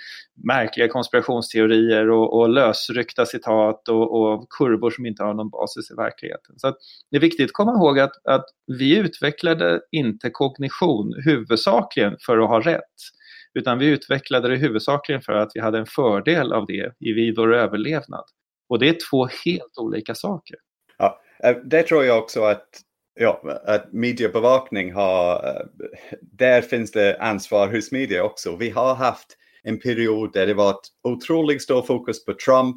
märkliga 0.45 0.89
konspirationsteorier 0.89 2.11
och, 2.11 2.39
och 2.39 2.49
lösryckta 2.49 3.27
citat 3.27 3.89
och, 3.89 4.21
och, 4.21 4.47
kurvor 4.59 4.91
som 4.91 5.07
inte 5.07 5.23
har 5.23 5.35
någon 5.35 5.51
basis 5.51 5.91
i 5.91 5.95
verkligheten. 5.95 6.55
Så 6.59 6.75
det 7.11 7.17
är 7.17 7.21
viktigt 7.21 7.45
att 7.45 7.53
komma 7.53 7.73
ihåg 7.73 7.99
att, 7.99 8.27
att 8.27 8.45
vi 8.79 8.97
utvecklade 8.97 9.81
inte 9.91 10.31
kognition 10.31 11.15
huvudsakligen 11.25 12.17
för 12.27 12.39
att 12.39 12.49
ha 12.49 12.61
rätt. 12.61 13.16
Utan 13.57 13.79
vi 13.79 13.87
utvecklade 13.87 14.49
det 14.49 14.57
huvudsakligen 14.57 15.23
för 15.23 15.33
att 15.33 15.51
vi 15.55 15.61
hade 15.61 15.79
en 15.79 15.87
fördel 15.87 16.53
av 16.53 16.67
det 16.67 16.93
i 17.01 17.35
vår 17.35 17.55
överlevnad. 17.55 18.25
Och 18.69 18.79
det 18.79 18.89
är 18.89 18.97
två 19.11 19.29
helt 19.45 19.79
olika 19.79 20.15
saker. 20.15 20.57
Ja, 20.99 21.21
eh, 21.43 21.57
det 21.65 21.83
tror 21.83 22.05
jag 22.05 22.19
också 22.19 22.43
att, 22.43 22.69
ja, 23.21 23.61
att 23.65 23.93
mediebevakning 23.93 24.93
har, 24.93 25.35
eh, 25.49 25.89
där 26.21 26.63
finns 26.63 26.93
det 26.93 27.19
ansvar 27.21 27.69
hos 27.69 27.93
media 27.93 28.25
också. 28.25 28.57
Vi 28.57 28.71
har 28.71 28.95
haft 28.95 29.37
en 29.63 29.79
period 29.79 30.33
där 30.33 30.47
det 30.47 30.55
var 30.55 30.77
otroligt 31.03 31.63
stor 31.63 31.83
fokus 31.83 32.25
på 32.25 32.33
Trump, 32.33 32.77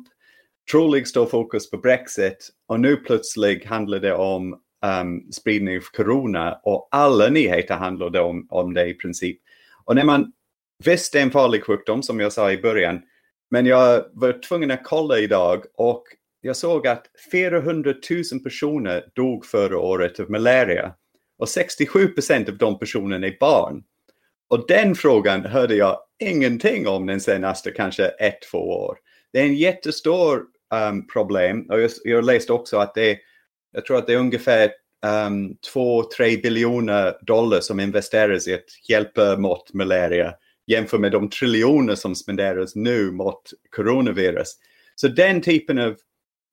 otroligt 0.67 1.07
stor 1.07 1.25
fokus 1.25 1.69
på 1.69 1.77
Brexit 1.77 2.49
och 2.67 2.79
nu 2.79 2.95
plötsligt 2.95 3.65
handlar 3.65 3.99
det 3.99 4.13
om 4.13 4.53
um, 5.01 5.31
spridning 5.31 5.77
av 5.77 5.81
corona 5.81 6.59
och 6.63 6.87
alla 6.91 7.29
nyheter 7.29 7.75
handlade 7.75 8.19
om, 8.19 8.47
om 8.49 8.73
det 8.73 8.87
i 8.87 8.93
princip. 8.93 9.39
Och 9.85 9.95
när 9.95 10.03
man 10.03 10.31
Visst, 10.85 11.13
det 11.13 11.19
är 11.19 11.23
en 11.23 11.31
farlig 11.31 11.63
sjukdom 11.63 12.03
som 12.03 12.19
jag 12.19 12.33
sa 12.33 12.51
i 12.51 12.57
början. 12.57 13.01
Men 13.51 13.65
jag 13.65 14.05
var 14.13 14.41
tvungen 14.41 14.71
att 14.71 14.83
kolla 14.83 15.19
idag 15.19 15.63
och 15.73 16.03
jag 16.41 16.55
såg 16.55 16.87
att 16.87 17.05
400 17.31 17.93
000 18.31 18.43
personer 18.43 19.05
dog 19.15 19.45
förra 19.45 19.79
året 19.79 20.19
av 20.19 20.31
malaria. 20.31 20.93
Och 21.37 21.49
67 21.49 22.07
procent 22.07 22.49
av 22.49 22.57
de 22.57 22.79
personerna 22.79 23.27
är 23.27 23.37
barn. 23.39 23.83
Och 24.49 24.65
den 24.67 24.95
frågan 24.95 25.45
hörde 25.45 25.75
jag 25.75 25.99
ingenting 26.19 26.87
om 26.87 27.05
den 27.05 27.19
senaste 27.19 27.71
kanske 27.71 28.05
ett, 28.05 28.41
två 28.51 28.57
år. 28.57 28.97
Det 29.33 29.39
är 29.39 29.43
en 29.43 29.55
jättestor 29.55 30.43
um, 30.89 31.07
problem 31.07 31.65
och 31.69 31.81
jag, 31.81 31.91
jag 32.03 32.25
läste 32.25 32.53
också 32.53 32.77
att 32.77 32.95
det 32.95 33.11
är, 33.11 33.17
jag 33.71 33.85
tror 33.85 33.97
att 33.97 34.07
det 34.07 34.13
är 34.13 34.17
ungefär 34.17 34.71
ehm, 35.05 35.45
um, 35.45 35.57
2-3 35.73 36.41
biljoner 36.41 37.17
dollar 37.21 37.59
som 37.59 37.79
investeras 37.79 38.47
i 38.47 38.53
att 38.53 38.89
hjälpa 38.89 39.37
mot 39.37 39.73
malaria 39.73 40.35
jämför 40.69 40.97
med 40.97 41.11
de 41.11 41.29
triljoner 41.29 41.95
som 41.95 42.15
spenderas 42.15 42.75
nu 42.75 43.11
mot 43.11 43.41
coronavirus. 43.75 44.55
Så 44.95 45.07
den 45.07 45.41
typen 45.41 45.79
av 45.79 45.95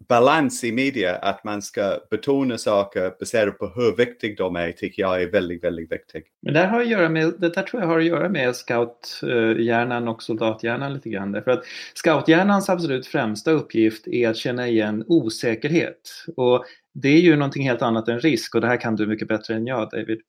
balans 0.09 0.65
i 0.65 0.73
media, 0.73 1.17
att 1.17 1.45
man 1.45 1.63
ska 1.63 1.99
betona 2.11 2.59
saker 2.59 3.13
baserat 3.21 3.59
på 3.59 3.67
hur 3.67 3.97
viktiga 3.97 4.35
de 4.37 4.57
är, 4.57 4.73
tycker 4.73 5.03
jag 5.03 5.23
är 5.23 5.31
väldigt, 5.31 5.65
väldigt 5.65 5.93
viktigt. 5.93 6.27
Men 6.43 6.55
det, 6.55 6.67
har 6.67 6.81
att 6.81 6.89
göra 6.89 7.09
med, 7.09 7.35
det 7.39 7.49
där 7.49 7.63
tror 7.63 7.83
jag 7.83 7.89
har 7.89 7.99
att 7.99 8.05
göra 8.05 8.29
med 8.29 8.57
scouthjärnan 8.57 10.09
och 10.09 10.23
soldathjärnan 10.23 10.95
lite 10.95 11.11
grann. 11.11 11.33
Därför 11.33 11.51
att 11.51 11.65
scouthjärnans 11.95 12.69
absolut 12.69 13.07
främsta 13.07 13.51
uppgift 13.51 14.09
är 14.09 14.29
att 14.29 14.37
känna 14.37 14.69
igen 14.69 15.05
osäkerhet. 15.07 16.25
Och 16.37 16.65
det 16.95 17.09
är 17.09 17.21
ju 17.21 17.37
någonting 17.37 17.69
helt 17.69 17.83
annat 17.83 18.09
än 18.09 18.21
risk 18.21 18.55
och 18.55 18.61
det 18.61 18.67
här 18.67 18.81
kan 18.81 18.97
du 18.97 19.07
mycket 19.07 19.29
bättre 19.29 19.55
än 19.55 19.67
jag 19.67 19.91
David. 19.91 20.21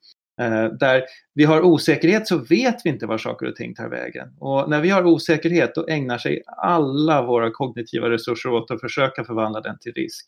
Eh, 0.41 0.65
där 0.65 1.03
vi 1.33 1.43
har 1.43 1.61
osäkerhet 1.61 2.27
så 2.27 2.37
vet 2.37 2.75
vi 2.83 2.89
inte 2.89 3.05
var 3.05 3.17
saker 3.17 3.45
och 3.45 3.55
ting 3.55 3.75
tar 3.75 3.89
vägen. 3.89 4.27
Och 4.39 4.69
när 4.69 4.81
vi 4.81 4.89
har 4.89 5.05
osäkerhet 5.05 5.75
då 5.75 5.87
ägnar 5.87 6.17
sig 6.17 6.41
alla 6.57 7.21
våra 7.21 7.51
kognitiva 7.51 8.09
resurser 8.09 8.49
åt 8.49 8.71
att 8.71 8.81
försöka 8.81 9.23
förvandla 9.23 9.61
den 9.61 9.77
till 9.79 9.93
risk. 9.93 10.25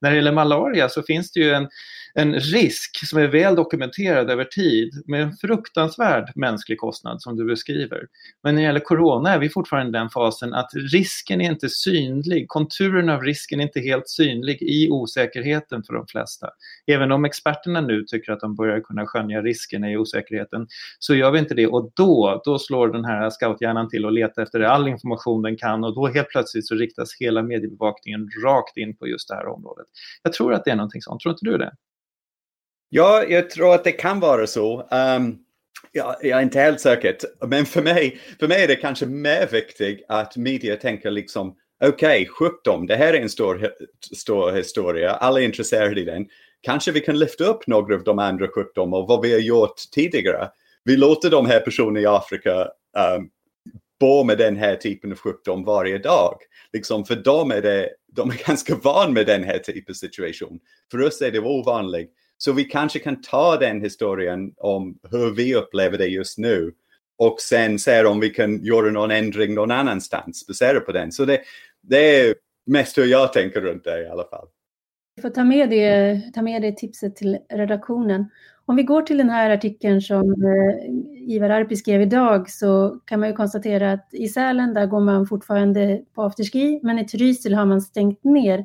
När 0.00 0.10
det 0.10 0.16
gäller 0.16 0.32
malaria 0.32 0.88
så 0.88 1.02
finns 1.02 1.32
det 1.32 1.40
ju 1.40 1.50
en, 1.50 1.68
en 2.14 2.34
risk 2.34 3.06
som 3.06 3.18
är 3.18 3.26
väl 3.26 3.54
dokumenterad 3.54 4.30
över 4.30 4.44
tid 4.44 5.02
med 5.06 5.22
en 5.22 5.32
fruktansvärd 5.32 6.32
mänsklig 6.34 6.78
kostnad 6.78 7.22
som 7.22 7.36
du 7.36 7.44
beskriver. 7.44 8.06
Men 8.42 8.54
när 8.54 8.62
det 8.62 8.66
gäller 8.66 8.80
corona 8.80 9.34
är 9.34 9.38
vi 9.38 9.48
fortfarande 9.48 9.98
i 9.98 10.00
den 10.00 10.10
fasen 10.10 10.54
att 10.54 10.70
risken 10.74 11.40
är 11.40 11.50
inte 11.50 11.68
synlig, 11.68 12.48
konturen 12.48 13.08
av 13.08 13.22
risken 13.22 13.60
är 13.60 13.64
inte 13.64 13.80
helt 13.80 14.08
synlig 14.08 14.62
i 14.62 14.90
osäkerheten 14.90 15.82
för 15.82 15.92
de 15.92 16.06
flesta. 16.06 16.50
Även 16.86 17.12
om 17.12 17.24
experterna 17.24 17.80
nu 17.80 18.04
tycker 18.04 18.32
att 18.32 18.40
de 18.40 18.54
börjar 18.54 18.80
kunna 18.80 19.06
skönja 19.06 19.42
riskerna 19.42 19.90
i 19.90 19.96
osäkerheten 19.96 20.66
så 20.98 21.14
gör 21.14 21.30
vi 21.30 21.38
inte 21.38 21.54
det 21.54 21.66
och 21.66 21.92
då, 21.96 22.42
då 22.44 22.58
slår 22.58 22.88
den 22.88 23.04
här 23.04 23.30
scouthjärnan 23.30 23.88
till 23.88 24.04
och 24.04 24.12
letar 24.12 24.42
efter 24.42 24.60
all 24.60 24.88
information 24.88 25.42
den 25.42 25.56
kan 25.56 25.84
och 25.84 25.94
då 25.94 26.06
helt 26.06 26.28
plötsligt 26.28 26.66
så 26.66 26.74
riktas 26.74 27.16
hela 27.20 27.42
mediebevakningen 27.42 28.28
rakt 28.44 28.76
in 28.76 28.96
på 28.96 29.06
just 29.06 29.28
det 29.28 29.34
här 29.34 29.46
området. 29.46 29.86
Jag 30.22 30.32
tror 30.32 30.54
att 30.54 30.64
det 30.64 30.70
är 30.70 30.76
någonting 30.76 31.02
sånt, 31.02 31.20
tror 31.20 31.32
inte 31.32 31.44
du 31.44 31.58
det? 31.58 31.72
Ja, 32.92 33.24
jag 33.24 33.50
tror 33.50 33.74
att 33.74 33.84
det 33.84 33.92
kan 33.92 34.20
vara 34.20 34.46
så. 34.46 34.80
Um, 34.80 35.38
ja, 35.92 36.18
jag 36.22 36.38
är 36.38 36.42
inte 36.42 36.60
helt 36.60 36.80
säker, 36.80 37.16
men 37.46 37.66
för 37.66 37.82
mig, 37.82 38.20
för 38.40 38.48
mig 38.48 38.62
är 38.62 38.68
det 38.68 38.76
kanske 38.76 39.06
mer 39.06 39.46
viktigt 39.46 40.04
att 40.08 40.36
media 40.36 40.76
tänker 40.76 41.10
liksom 41.10 41.56
okej, 41.84 42.22
okay, 42.22 42.26
sjukdom, 42.26 42.86
det 42.86 42.96
här 42.96 43.14
är 43.14 43.20
en 43.20 43.28
stor, 43.28 43.70
stor 44.16 44.52
historia, 44.52 45.10
alla 45.10 45.40
är 45.40 45.44
intresserade 45.44 46.00
i 46.00 46.04
den. 46.04 46.26
Kanske 46.60 46.92
vi 46.92 47.00
kan 47.00 47.18
lyfta 47.18 47.44
upp 47.44 47.66
några 47.66 47.94
av 47.94 48.04
de 48.04 48.18
andra 48.18 48.48
sjukdomarna 48.48 49.02
och 49.02 49.08
vad 49.08 49.22
vi 49.22 49.32
har 49.32 49.40
gjort 49.40 49.76
tidigare. 49.92 50.48
Vi 50.84 50.96
låter 50.96 51.30
de 51.30 51.46
här 51.46 51.60
personerna 51.60 52.00
i 52.00 52.06
Afrika 52.06 52.68
um, 53.16 53.30
bo 54.00 54.24
med 54.24 54.38
den 54.38 54.56
här 54.56 54.76
typen 54.76 55.12
av 55.12 55.18
sjukdom 55.18 55.64
varje 55.64 55.98
dag. 55.98 56.34
Liksom 56.72 57.04
för 57.04 57.16
dem 57.16 57.50
är 57.50 57.62
det, 57.62 57.90
de 58.12 58.30
är 58.30 58.34
ganska 58.46 58.74
van 58.74 59.12
med 59.12 59.26
den 59.26 59.44
här 59.44 59.58
typen 59.58 59.92
av 59.92 59.94
situation. 59.94 60.60
För 60.90 61.06
oss 61.06 61.22
är 61.22 61.30
det 61.30 61.40
ovanligt. 61.40 62.12
Så 62.42 62.52
vi 62.52 62.64
kanske 62.64 62.98
kan 62.98 63.20
ta 63.20 63.56
den 63.56 63.80
historien 63.80 64.52
om 64.56 64.98
hur 65.10 65.34
vi 65.34 65.54
upplever 65.54 65.98
det 65.98 66.06
just 66.06 66.38
nu 66.38 66.72
och 67.18 67.40
sen 67.40 67.78
se 67.78 68.04
om 68.04 68.20
vi 68.20 68.30
kan 68.30 68.64
göra 68.64 68.90
någon 68.90 69.10
ändring 69.10 69.54
någon 69.54 69.70
annanstans 69.70 70.46
baserat 70.46 70.86
på 70.86 70.92
den. 70.92 71.12
Så 71.12 71.24
det, 71.24 71.40
det 71.80 72.20
är 72.20 72.34
mest 72.66 72.98
hur 72.98 73.04
jag 73.04 73.32
tänker 73.32 73.60
runt 73.60 73.84
det 73.84 74.02
i 74.02 74.08
alla 74.08 74.24
fall. 74.24 74.46
Vi 75.16 75.22
får 75.22 75.30
ta 75.30 75.44
med 75.44 75.70
det, 75.70 76.20
ta 76.34 76.42
med 76.42 76.62
det 76.62 76.76
tipset 76.76 77.16
till 77.16 77.38
redaktionen. 77.52 78.30
Om 78.66 78.76
vi 78.76 78.82
går 78.82 79.02
till 79.02 79.18
den 79.18 79.30
här 79.30 79.50
artikeln 79.50 80.00
som 80.00 80.32
eh, 80.32 81.34
Ivar 81.34 81.50
Arpi 81.50 81.76
skrev 81.76 82.02
idag 82.02 82.50
så 82.50 83.00
kan 83.04 83.20
man 83.20 83.28
ju 83.28 83.34
konstatera 83.34 83.92
att 83.92 84.08
i 84.12 84.28
Sälen 84.28 84.74
där 84.74 84.86
går 84.86 85.00
man 85.00 85.26
fortfarande 85.26 86.02
på 86.14 86.22
afterski 86.22 86.80
men 86.82 86.98
i 86.98 87.04
Trysil 87.04 87.54
har 87.54 87.66
man 87.66 87.80
stängt 87.80 88.24
ner. 88.24 88.64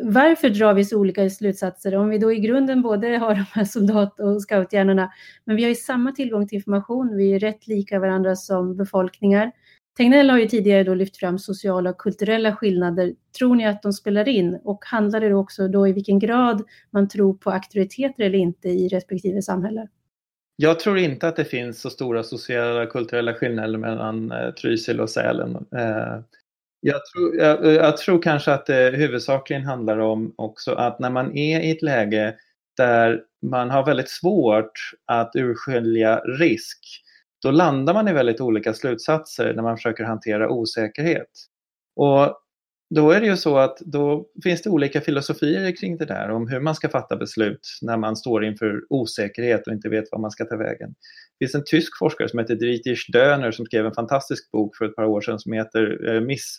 Varför 0.00 0.48
drar 0.48 0.74
vi 0.74 0.84
så 0.84 0.98
olika 0.98 1.30
slutsatser 1.30 1.94
om 1.96 2.08
vi 2.08 2.18
då 2.18 2.32
i 2.32 2.38
grunden 2.38 2.82
både 2.82 3.16
har 3.16 3.34
de 3.34 3.44
här 3.52 3.64
soldat 3.64 4.20
och 4.20 4.42
scouthjärnorna 4.42 5.12
men 5.44 5.56
vi 5.56 5.62
har 5.62 5.68
ju 5.68 5.74
samma 5.74 6.12
tillgång 6.12 6.48
till 6.48 6.56
information, 6.56 7.16
vi 7.16 7.32
är 7.32 7.38
rätt 7.38 7.66
lika 7.66 7.98
varandra 7.98 8.36
som 8.36 8.76
befolkningar. 8.76 9.52
Tegnell 9.96 10.30
har 10.30 10.38
ju 10.38 10.48
tidigare 10.48 10.84
då 10.84 10.94
lyft 10.94 11.16
fram 11.16 11.38
sociala 11.38 11.90
och 11.90 11.98
kulturella 11.98 12.56
skillnader. 12.56 13.14
Tror 13.38 13.54
ni 13.54 13.66
att 13.66 13.82
de 13.82 13.92
spelar 13.92 14.28
in? 14.28 14.60
Och 14.64 14.84
handlar 14.84 15.20
det 15.20 15.34
också 15.34 15.68
då 15.68 15.88
i 15.88 15.92
vilken 15.92 16.18
grad 16.18 16.62
man 16.90 17.08
tror 17.08 17.34
på 17.34 17.50
auktoriteter 17.50 18.22
eller 18.22 18.38
inte 18.38 18.68
i 18.68 18.88
respektive 18.88 19.42
samhälle? 19.42 19.88
Jag 20.56 20.80
tror 20.80 20.98
inte 20.98 21.28
att 21.28 21.36
det 21.36 21.44
finns 21.44 21.80
så 21.80 21.90
stora 21.90 22.22
sociala 22.22 22.82
och 22.82 22.88
kulturella 22.88 23.34
skillnader 23.34 23.78
mellan 23.78 24.32
eh, 24.32 24.50
Trysil 24.50 25.00
och 25.00 25.10
Sälen. 25.10 25.56
Eh, 25.56 26.18
jag, 26.84 27.06
tror, 27.06 27.36
jag, 27.36 27.64
jag, 27.64 27.96
tror 27.96 28.22
kanske 28.22 28.52
att 28.52 28.66
det 28.66 28.96
huvudsakligen 28.96 29.64
handlar 29.64 29.98
om 29.98 30.34
också 30.36 30.72
att 30.72 30.98
när 30.98 31.10
man 31.10 31.36
är 31.36 31.60
i 31.60 31.70
ett 31.70 31.82
läge 31.82 32.34
där 32.76 33.20
man 33.46 33.70
har 33.70 33.86
väldigt 33.86 34.10
svårt 34.10 34.72
att 35.06 35.30
urskilja 35.34 36.18
risk 36.18 36.78
då 37.42 37.50
landar 37.50 37.94
man 37.94 38.08
i 38.08 38.12
väldigt 38.12 38.40
olika 38.40 38.74
slutsatser 38.74 39.54
när 39.54 39.62
man 39.62 39.76
försöker 39.76 40.04
hantera 40.04 40.50
osäkerhet. 40.50 41.30
Och 41.96 42.38
då 42.94 43.10
är 43.10 43.20
det 43.20 43.26
ju 43.26 43.36
så 43.36 43.58
att 43.58 43.78
då 43.78 44.26
finns 44.42 44.62
det 44.62 44.70
olika 44.70 45.00
filosofier 45.00 45.76
kring 45.76 45.96
det 45.96 46.04
där 46.04 46.30
om 46.30 46.48
hur 46.48 46.60
man 46.60 46.74
ska 46.74 46.88
fatta 46.88 47.16
beslut 47.16 47.78
när 47.82 47.96
man 47.96 48.16
står 48.16 48.44
inför 48.44 48.80
osäkerhet 48.88 49.66
och 49.66 49.72
inte 49.72 49.88
vet 49.88 50.04
vad 50.12 50.20
man 50.20 50.30
ska 50.30 50.44
ta 50.44 50.56
vägen. 50.56 50.94
Det 51.38 51.46
finns 51.46 51.54
en 51.54 51.64
tysk 51.64 51.98
forskare 51.98 52.28
som 52.28 52.38
heter 52.38 52.54
Dietrich 52.54 53.06
Döner 53.12 53.50
som 53.50 53.66
skrev 53.66 53.86
en 53.86 53.94
fantastisk 53.94 54.50
bok 54.50 54.76
för 54.76 54.84
ett 54.84 54.96
par 54.96 55.04
år 55.04 55.20
sedan 55.20 55.38
som 55.38 55.52
heter 55.52 56.14
eh, 56.14 56.20
Miss 56.20 56.58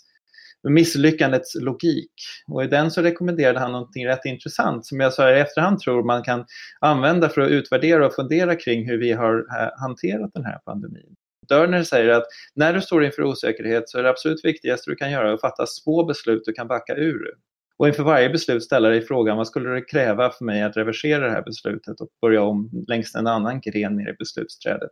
misslyckandets 0.69 1.55
logik. 1.55 2.11
Och 2.47 2.63
i 2.63 2.67
den 2.67 2.91
så 2.91 3.01
rekommenderade 3.01 3.59
han 3.59 3.71
någonting 3.71 4.07
rätt 4.07 4.25
intressant 4.25 4.85
som 4.85 4.99
jag 4.99 5.13
så 5.13 5.21
här 5.21 5.35
i 5.35 5.39
efterhand 5.39 5.79
tror 5.79 6.03
man 6.03 6.23
kan 6.23 6.45
använda 6.79 7.29
för 7.29 7.41
att 7.41 7.49
utvärdera 7.49 8.05
och 8.05 8.13
fundera 8.13 8.55
kring 8.55 8.87
hur 8.87 8.97
vi 8.97 9.11
har 9.11 9.37
eh, 9.37 9.69
hanterat 9.81 10.31
den 10.33 10.45
här 10.45 10.59
pandemin. 10.65 11.15
Dörner 11.49 11.83
säger 11.83 12.09
att 12.09 12.25
när 12.55 12.73
du 12.73 12.81
står 12.81 13.05
inför 13.05 13.23
osäkerhet 13.23 13.89
så 13.89 13.99
är 13.99 14.03
det 14.03 14.09
absolut 14.09 14.45
viktigaste 14.45 14.91
du 14.91 14.95
kan 14.95 15.11
göra 15.11 15.33
att 15.33 15.41
fatta 15.41 15.65
små 15.65 16.03
beslut 16.03 16.43
du 16.45 16.53
kan 16.53 16.67
backa 16.67 16.95
ur. 16.95 17.33
Och 17.77 17.87
inför 17.87 18.03
varje 18.03 18.29
beslut 18.29 18.63
ställa 18.63 18.89
dig 18.89 19.01
frågan 19.01 19.37
vad 19.37 19.47
skulle 19.47 19.69
det 19.69 19.81
kräva 19.81 20.29
för 20.29 20.45
mig 20.45 20.63
att 20.63 20.77
reversera 20.77 21.25
det 21.25 21.31
här 21.31 21.43
beslutet 21.43 22.01
och 22.01 22.07
börja 22.21 22.41
om 22.41 22.69
längs 22.87 23.15
en 23.15 23.27
annan 23.27 23.61
gren 23.61 23.95
ner 23.95 24.09
i 24.09 24.13
beslutsträdet. 24.13 24.91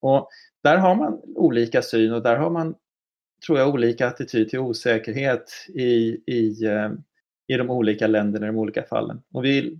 Och 0.00 0.28
där 0.62 0.76
har 0.76 0.94
man 0.94 1.20
olika 1.36 1.82
syn 1.82 2.12
och 2.12 2.22
där 2.22 2.36
har 2.36 2.50
man, 2.50 2.74
tror 3.46 3.58
jag, 3.58 3.68
olika 3.68 4.06
attityd 4.06 4.48
till 4.48 4.58
osäkerhet 4.58 5.66
i, 5.74 6.20
i, 6.26 6.64
eh, 6.64 6.90
i 7.48 7.56
de 7.56 7.70
olika 7.70 8.06
länderna 8.06 8.46
i 8.46 8.50
de 8.50 8.58
olika 8.58 8.82
fallen. 8.82 9.22
Och 9.34 9.44
vi 9.44 9.78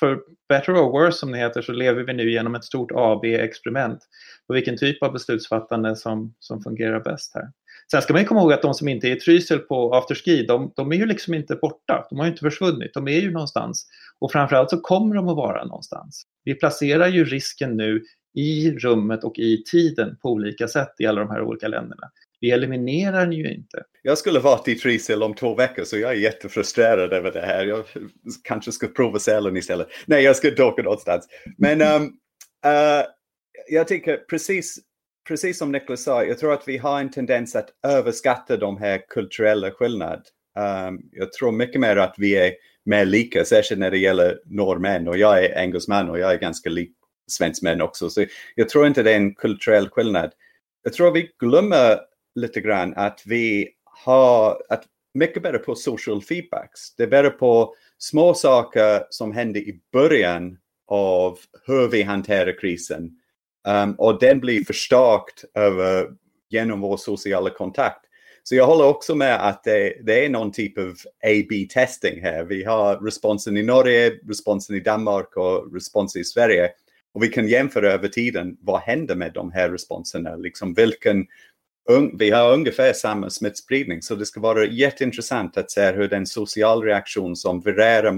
för 0.00 0.20
better 0.48 0.72
or 0.72 0.92
worse 0.92 1.18
som 1.18 1.32
det 1.32 1.38
heter 1.38 1.62
så 1.62 1.72
lever 1.72 2.02
vi 2.02 2.12
nu 2.12 2.30
genom 2.30 2.54
ett 2.54 2.64
stort 2.64 2.92
AB-experiment 2.94 3.98
på 4.46 4.54
vilken 4.54 4.76
typ 4.76 5.02
av 5.02 5.12
beslutsfattande 5.12 5.96
som, 5.96 6.34
som 6.38 6.62
fungerar 6.62 7.00
bäst 7.00 7.34
här. 7.34 7.48
Sen 7.90 8.02
ska 8.02 8.12
man 8.12 8.24
komma 8.24 8.40
ihåg 8.40 8.52
att 8.52 8.62
de 8.62 8.74
som 8.74 8.88
inte 8.88 9.08
är 9.08 9.16
i 9.16 9.20
Trysil 9.20 9.58
på 9.58 9.94
afterski, 9.94 10.46
de, 10.46 10.72
de 10.76 10.92
är 10.92 10.96
ju 10.96 11.06
liksom 11.06 11.34
inte 11.34 11.54
borta. 11.54 12.06
De 12.10 12.18
har 12.18 12.26
ju 12.26 12.30
inte 12.30 12.42
försvunnit, 12.42 12.94
de 12.94 13.08
är 13.08 13.20
ju 13.20 13.30
någonstans. 13.30 13.86
Och 14.18 14.32
framförallt 14.32 14.70
så 14.70 14.80
kommer 14.80 15.14
de 15.14 15.28
att 15.28 15.36
vara 15.36 15.64
någonstans. 15.64 16.22
Vi 16.44 16.54
placerar 16.54 17.06
ju 17.06 17.24
risken 17.24 17.76
nu 17.76 18.02
i 18.34 18.70
rummet 18.78 19.24
och 19.24 19.38
i 19.38 19.62
tiden 19.64 20.16
på 20.22 20.30
olika 20.30 20.68
sätt 20.68 20.94
i 20.98 21.06
alla 21.06 21.20
de 21.20 21.30
här 21.30 21.42
olika 21.42 21.68
länderna. 21.68 22.10
Vi 22.42 22.50
eliminerar 22.50 23.20
den 23.20 23.32
ju 23.32 23.54
inte. 23.54 23.84
Jag 24.02 24.18
skulle 24.18 24.40
varit 24.40 24.68
i 24.68 24.74
Trysil 24.74 25.22
om 25.22 25.34
två 25.34 25.54
veckor 25.54 25.84
så 25.84 25.98
jag 25.98 26.10
är 26.10 26.16
jättefrustrerad 26.16 27.12
över 27.12 27.32
det 27.32 27.40
här. 27.40 27.66
Jag 27.66 27.84
kanske 28.42 28.72
ska 28.72 28.86
prova 28.86 29.18
Sälen 29.18 29.56
istället. 29.56 29.88
Nej, 30.06 30.24
jag 30.24 30.36
ska 30.36 30.48
inte 30.48 30.64
åka 30.64 30.82
någonstans. 30.82 31.28
Men 31.58 31.82
um, 31.82 32.02
uh, 32.66 33.04
jag 33.68 33.88
tycker 33.88 34.16
precis, 34.16 34.78
precis 35.28 35.58
som 35.58 35.72
Niklas 35.72 36.02
sa, 36.02 36.24
jag 36.24 36.38
tror 36.38 36.52
att 36.52 36.68
vi 36.68 36.78
har 36.78 37.00
en 37.00 37.10
tendens 37.10 37.56
att 37.56 37.68
överskatta 37.86 38.56
de 38.56 38.76
här 38.76 39.00
kulturella 39.08 39.70
skillnaderna. 39.70 40.22
Um, 40.88 41.00
jag 41.12 41.32
tror 41.32 41.52
mycket 41.52 41.80
mer 41.80 41.96
att 41.96 42.14
vi 42.18 42.36
är 42.36 42.52
mer 42.84 43.04
lika, 43.04 43.44
särskilt 43.44 43.80
när 43.80 43.90
det 43.90 43.98
gäller 43.98 44.40
norrmän 44.44 45.08
och 45.08 45.18
jag 45.18 45.44
är 45.44 45.58
engelsman 45.58 46.10
och 46.10 46.18
jag 46.18 46.32
är 46.32 46.38
ganska 46.38 46.70
lik 46.70 46.92
svenskmän 47.30 47.82
också. 47.82 48.10
Så 48.10 48.24
jag 48.54 48.68
tror 48.68 48.86
inte 48.86 49.02
det 49.02 49.12
är 49.12 49.16
en 49.16 49.34
kulturell 49.34 49.88
skillnad. 49.88 50.32
Jag 50.82 50.92
tror 50.92 51.10
vi 51.10 51.30
glömmer 51.38 51.98
lite 52.34 52.60
grann 52.60 52.94
att 52.96 53.22
vi 53.26 53.68
har 53.84 54.62
att 54.68 54.84
mycket 55.14 55.42
bättre 55.42 55.58
på 55.58 55.74
social 55.74 56.22
feedbacks. 56.22 56.94
Det 56.96 57.02
är 57.02 57.06
bättre 57.06 57.30
på 57.30 57.74
små 57.98 58.34
saker 58.34 59.06
som 59.10 59.32
hände 59.32 59.58
i 59.58 59.80
början 59.92 60.58
av 60.88 61.38
hur 61.66 61.88
vi 61.88 62.02
hanterar 62.02 62.60
krisen. 62.60 63.10
Um, 63.68 63.94
och 63.94 64.20
den 64.20 64.40
blir 64.40 64.64
förstärkt 64.64 65.44
över, 65.54 66.10
genom 66.50 66.80
vår 66.80 66.96
sociala 66.96 67.50
kontakt. 67.50 68.06
Så 68.42 68.54
jag 68.54 68.66
håller 68.66 68.84
också 68.84 69.14
med 69.14 69.48
att 69.48 69.64
det, 69.64 69.96
det 70.02 70.24
är 70.24 70.28
någon 70.28 70.52
typ 70.52 70.78
av 70.78 70.96
A-B-testing 71.24 72.22
här. 72.22 72.44
Vi 72.44 72.64
har 72.64 72.96
responsen 72.96 73.56
i 73.56 73.62
Norge, 73.62 74.10
responsen 74.28 74.76
i 74.76 74.80
Danmark 74.80 75.36
och 75.36 75.74
responsen 75.74 76.22
i 76.22 76.24
Sverige. 76.24 76.70
Och 77.14 77.22
vi 77.22 77.28
kan 77.28 77.48
jämföra 77.48 77.92
över 77.92 78.08
tiden, 78.08 78.56
vad 78.60 78.80
händer 78.80 79.14
med 79.14 79.32
de 79.32 79.52
här 79.52 79.70
responserna? 79.70 80.36
Liksom 80.36 80.74
vilken 80.74 81.26
vi 82.18 82.30
har 82.30 82.52
ungefär 82.52 82.92
samma 82.92 83.30
smittspridning 83.30 84.02
så 84.02 84.14
det 84.14 84.26
ska 84.26 84.40
vara 84.40 84.64
jätteintressant 84.64 85.56
att 85.56 85.70
se 85.70 85.92
hur 85.92 86.08
den 86.08 86.26
social 86.26 86.82
reaktion 86.82 87.36
som 87.36 87.60
varierar 87.60 88.12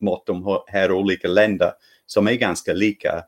mot 0.00 0.26
de 0.26 0.62
här 0.66 0.92
olika 0.92 1.28
länderna 1.28 1.72
som 2.06 2.28
är 2.28 2.34
ganska 2.34 2.72
lika 2.72 3.24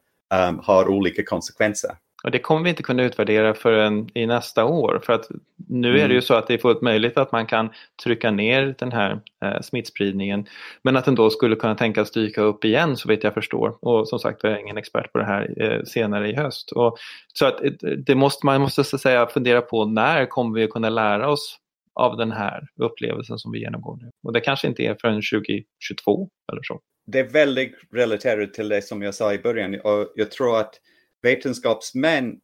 um, 0.48 0.58
har 0.62 0.88
olika 0.88 1.24
konsekvenser. 1.24 1.90
Och 2.22 2.30
det 2.30 2.38
kommer 2.38 2.64
vi 2.64 2.70
inte 2.70 2.82
kunna 2.82 3.02
utvärdera 3.02 3.54
förrän 3.54 4.08
i 4.14 4.26
nästa 4.26 4.64
år 4.64 5.00
för 5.06 5.12
att 5.12 5.28
nu 5.68 5.88
är 5.88 5.92
det 5.94 5.98
ju 5.98 6.04
mm. 6.04 6.22
så 6.22 6.34
att 6.34 6.46
det 6.46 6.54
är 6.54 6.58
fullt 6.58 6.82
möjligt 6.82 7.18
att 7.18 7.32
man 7.32 7.46
kan 7.46 7.70
trycka 8.04 8.30
ner 8.30 8.74
den 8.78 8.92
här 8.92 9.20
eh, 9.44 9.60
smittspridningen 9.60 10.46
men 10.82 10.96
att 10.96 11.04
den 11.04 11.14
då 11.14 11.30
skulle 11.30 11.56
kunna 11.56 11.74
tänkas 11.74 12.10
dyka 12.10 12.42
upp 12.42 12.64
igen 12.64 12.96
så 12.96 13.08
vitt 13.08 13.24
jag 13.24 13.34
förstår. 13.34 13.76
Och 13.80 14.08
som 14.08 14.18
sagt, 14.18 14.40
jag 14.42 14.52
är 14.52 14.58
ingen 14.58 14.76
expert 14.78 15.12
på 15.12 15.18
det 15.18 15.24
här 15.24 15.62
eh, 15.62 15.84
senare 15.84 16.30
i 16.30 16.34
höst. 16.34 16.72
Och, 16.72 16.98
så 17.34 17.46
att 17.46 17.60
det 18.06 18.14
måste, 18.14 18.46
man 18.46 18.60
måste 18.60 18.84
så 18.84 18.96
att 18.96 19.02
säga 19.02 19.26
fundera 19.26 19.60
på 19.60 19.84
när 19.84 20.26
kommer 20.26 20.60
vi 20.60 20.66
kunna 20.66 20.90
lära 20.90 21.30
oss 21.30 21.58
av 21.94 22.16
den 22.16 22.32
här 22.32 22.66
upplevelsen 22.76 23.38
som 23.38 23.52
vi 23.52 23.60
genomgår 23.60 23.96
nu. 23.96 24.10
Och 24.22 24.32
det 24.32 24.40
kanske 24.40 24.68
inte 24.68 24.82
är 24.82 24.96
förrän 25.00 25.22
2022 25.32 26.28
eller 26.52 26.62
så. 26.62 26.80
Det 27.06 27.18
är 27.18 27.28
väldigt 27.28 27.74
relaterat 27.92 28.54
till 28.54 28.68
det 28.68 28.82
som 28.82 29.02
jag 29.02 29.14
sa 29.14 29.34
i 29.34 29.38
början 29.38 29.74
och 29.74 30.12
jag 30.14 30.30
tror 30.30 30.60
att 30.60 30.74
vetenskapsmän, 31.22 32.36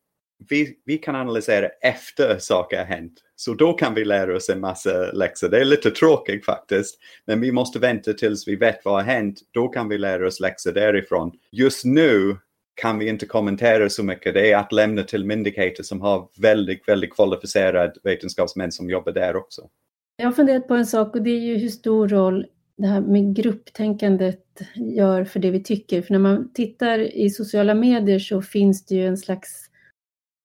vi, 0.48 0.78
vi 0.84 0.98
kan 0.98 1.16
analysera 1.16 1.68
efter 1.68 2.38
saker 2.38 2.78
har 2.78 2.84
hänt. 2.84 3.12
Så 3.36 3.54
då 3.54 3.72
kan 3.72 3.94
vi 3.94 4.04
lära 4.04 4.36
oss 4.36 4.48
en 4.48 4.60
massa 4.60 5.12
läxor. 5.12 5.48
Det 5.48 5.60
är 5.60 5.64
lite 5.64 5.90
tråkigt 5.90 6.44
faktiskt, 6.44 6.98
men 7.26 7.40
vi 7.40 7.52
måste 7.52 7.78
vänta 7.78 8.12
tills 8.12 8.48
vi 8.48 8.56
vet 8.56 8.84
vad 8.84 8.94
har 8.94 9.02
hänt. 9.02 9.40
Då 9.50 9.68
kan 9.68 9.88
vi 9.88 9.98
lära 9.98 10.26
oss 10.26 10.40
läxor 10.40 10.72
därifrån. 10.72 11.32
Just 11.52 11.84
nu 11.84 12.36
kan 12.74 12.98
vi 12.98 13.08
inte 13.08 13.26
kommentera 13.26 13.88
så 13.88 14.02
mycket. 14.02 14.34
Det 14.34 14.52
är 14.52 14.56
att 14.56 14.72
lämna 14.72 15.02
till 15.02 15.24
myndigheter 15.24 15.82
som 15.82 16.00
har 16.00 16.28
väldigt, 16.36 16.88
väldigt 16.88 17.14
kvalificerade 17.14 17.92
vetenskapsmän 18.04 18.72
som 18.72 18.90
jobbar 18.90 19.12
där 19.12 19.36
också. 19.36 19.62
Jag 20.16 20.26
har 20.26 20.32
funderat 20.32 20.68
på 20.68 20.74
en 20.74 20.86
sak 20.86 21.14
och 21.14 21.22
det 21.22 21.30
är 21.30 21.40
ju 21.40 21.56
hur 21.56 21.68
stor 21.68 22.08
roll 22.08 22.46
det 22.78 22.86
här 22.86 23.00
med 23.00 23.36
grupptänkandet 23.36 24.44
gör 24.74 25.24
för 25.24 25.40
det 25.40 25.50
vi 25.50 25.62
tycker. 25.62 26.02
För 26.02 26.12
när 26.12 26.18
man 26.18 26.52
tittar 26.52 26.98
i 26.98 27.30
sociala 27.30 27.74
medier 27.74 28.18
så 28.18 28.42
finns 28.42 28.84
det 28.86 28.94
ju 28.94 29.06
en 29.06 29.16
slags, 29.16 29.70